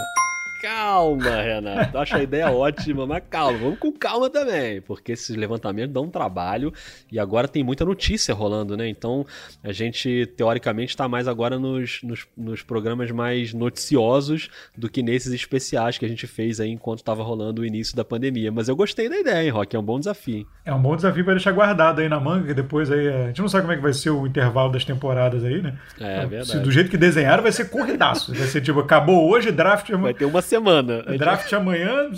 Calma, 0.62 1.42
Renato. 1.42 1.98
Acho 1.98 2.14
a 2.14 2.22
ideia 2.22 2.48
ótima, 2.48 3.04
mas 3.04 3.24
calma. 3.28 3.58
Vamos 3.58 3.80
com 3.80 3.90
calma 3.90 4.30
também, 4.30 4.80
porque 4.80 5.10
esses 5.10 5.34
levantamentos 5.34 5.92
dão 5.92 6.04
um 6.04 6.08
trabalho 6.08 6.72
e 7.10 7.18
agora 7.18 7.48
tem 7.48 7.64
muita 7.64 7.84
notícia 7.84 8.32
rolando, 8.32 8.76
né? 8.76 8.88
Então 8.88 9.26
a 9.60 9.72
gente, 9.72 10.24
teoricamente, 10.36 10.90
está 10.90 11.08
mais 11.08 11.26
agora 11.26 11.58
nos, 11.58 12.00
nos, 12.04 12.28
nos, 12.36 12.62
programas 12.62 13.10
mais 13.10 13.52
noticiosos 13.52 14.48
do 14.78 14.88
que 14.88 15.02
nesses 15.02 15.32
especiais 15.32 15.98
que 15.98 16.04
a 16.04 16.08
gente 16.08 16.28
fez 16.28 16.60
aí 16.60 16.70
enquanto 16.70 16.98
estava 16.98 17.24
rolando 17.24 17.62
o 17.62 17.66
início 17.66 17.96
da 17.96 18.04
pandemia. 18.04 18.52
Mas 18.52 18.68
eu 18.68 18.76
gostei 18.76 19.08
da 19.08 19.18
ideia, 19.18 19.42
hein, 19.42 19.50
Rock? 19.50 19.74
É 19.74 19.78
um 19.80 19.82
bom 19.82 19.98
desafio. 19.98 20.46
É 20.64 20.72
um 20.72 20.80
bom 20.80 20.94
desafio 20.94 21.24
para 21.24 21.34
deixar 21.34 21.50
guardado 21.50 22.00
aí 22.00 22.08
na 22.08 22.20
manga, 22.20 22.46
que 22.46 22.54
depois 22.54 22.88
aí. 22.88 23.08
A 23.08 23.26
gente 23.26 23.40
não 23.40 23.48
sabe 23.48 23.62
como 23.62 23.72
é 23.72 23.76
que 23.76 23.82
vai 23.82 23.92
ser 23.92 24.10
o 24.10 24.28
intervalo 24.28 24.70
das 24.70 24.84
temporadas 24.84 25.44
aí, 25.44 25.60
né? 25.60 25.76
É, 26.00 26.18
então, 26.18 26.28
verdade. 26.28 26.52
Se, 26.52 26.60
do 26.60 26.70
jeito 26.70 26.88
que 26.88 26.96
desenharam, 26.96 27.42
vai 27.42 27.50
ser 27.50 27.68
corridaço. 27.68 28.32
Vai 28.32 28.46
ser 28.46 28.60
tipo, 28.60 28.78
acabou 28.78 29.28
hoje, 29.28 29.50
draft. 29.50 29.90
Vai 29.90 30.14
ter 30.14 30.24
uma 30.24 30.40
semana. 30.56 31.02
Draft 31.18 31.52
amanhã, 31.52 32.10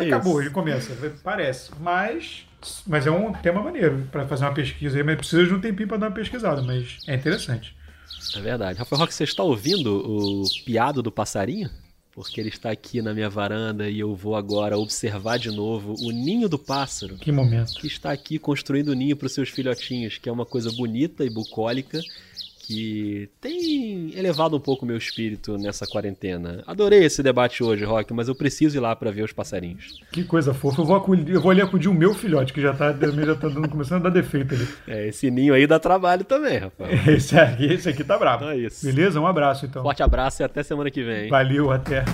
é 0.00 0.06
acabou, 0.06 0.40
ele 0.40 0.50
começa. 0.50 0.92
Parece. 1.22 1.70
Mas, 1.80 2.46
mas 2.86 3.06
é 3.06 3.10
um 3.10 3.32
tema 3.32 3.62
maneiro 3.62 4.08
para 4.10 4.26
fazer 4.26 4.44
uma 4.44 4.54
pesquisa 4.54 4.96
aí, 4.96 5.02
mas 5.02 5.16
precisa 5.16 5.46
de 5.46 5.54
um 5.54 5.60
tempinho 5.60 5.88
para 5.88 5.98
dar 5.98 6.06
uma 6.08 6.14
pesquisada, 6.14 6.62
mas 6.62 6.98
é 7.06 7.14
interessante. 7.14 7.76
É 8.36 8.40
verdade. 8.40 8.78
Rafael 8.78 9.00
Roque, 9.00 9.14
você 9.14 9.24
está 9.24 9.42
ouvindo 9.42 9.96
o 9.96 10.44
piado 10.64 11.02
do 11.02 11.12
passarinho? 11.12 11.70
Porque 12.12 12.40
ele 12.40 12.48
está 12.48 12.70
aqui 12.70 13.00
na 13.00 13.14
minha 13.14 13.30
varanda 13.30 13.88
e 13.88 14.00
eu 14.00 14.14
vou 14.14 14.34
agora 14.34 14.76
observar 14.76 15.38
de 15.38 15.50
novo 15.50 15.94
o 16.00 16.10
ninho 16.10 16.48
do 16.48 16.58
pássaro. 16.58 17.16
Que 17.16 17.30
momento. 17.30 17.74
Que 17.74 17.86
está 17.86 18.10
aqui 18.10 18.38
construindo 18.38 18.88
o 18.88 18.94
ninho 18.94 19.16
para 19.16 19.26
os 19.26 19.32
seus 19.32 19.48
filhotinhos, 19.48 20.18
que 20.18 20.28
é 20.28 20.32
uma 20.32 20.44
coisa 20.44 20.72
bonita 20.72 21.24
e 21.24 21.30
bucólica 21.30 22.00
que 22.70 23.28
tem 23.40 24.16
elevado 24.16 24.56
um 24.56 24.60
pouco 24.60 24.84
o 24.84 24.88
meu 24.88 24.96
espírito 24.96 25.58
nessa 25.58 25.84
quarentena. 25.88 26.62
Adorei 26.68 27.02
esse 27.04 27.20
debate 27.20 27.64
hoje, 27.64 27.84
Rock, 27.84 28.14
mas 28.14 28.28
eu 28.28 28.34
preciso 28.34 28.76
ir 28.76 28.80
lá 28.80 28.94
para 28.94 29.10
ver 29.10 29.24
os 29.24 29.32
passarinhos. 29.32 30.00
Que 30.12 30.22
coisa 30.22 30.54
fofa. 30.54 30.80
Eu 30.80 30.86
vou, 30.86 30.94
acudir, 30.94 31.34
eu 31.34 31.40
vou 31.40 31.50
ali 31.50 31.60
acudir 31.60 31.88
o 31.88 31.94
meu 31.94 32.14
filhote, 32.14 32.52
que 32.52 32.60
já 32.60 32.72
tá, 32.72 32.92
já 32.92 33.34
tá 33.34 33.48
dando, 33.48 33.68
começando 33.68 34.06
a 34.06 34.08
dar 34.08 34.10
defeito 34.10 34.54
ali. 34.54 34.68
É, 34.86 35.08
esse 35.08 35.32
ninho 35.32 35.52
aí 35.52 35.66
dá 35.66 35.80
trabalho 35.80 36.22
também, 36.22 36.58
rapaz. 36.58 36.90
Esse 37.08 37.36
aqui, 37.36 37.66
esse 37.66 37.88
aqui 37.88 38.04
tá 38.04 38.16
brabo. 38.16 38.44
Então 38.44 38.50
é 38.50 38.58
isso. 38.58 38.86
Beleza? 38.86 39.20
Um 39.20 39.26
abraço, 39.26 39.66
então. 39.66 39.82
Forte 39.82 40.02
abraço 40.02 40.42
e 40.42 40.44
até 40.44 40.62
semana 40.62 40.90
que 40.90 41.02
vem. 41.02 41.28
Valeu, 41.28 41.72
até. 41.72 42.04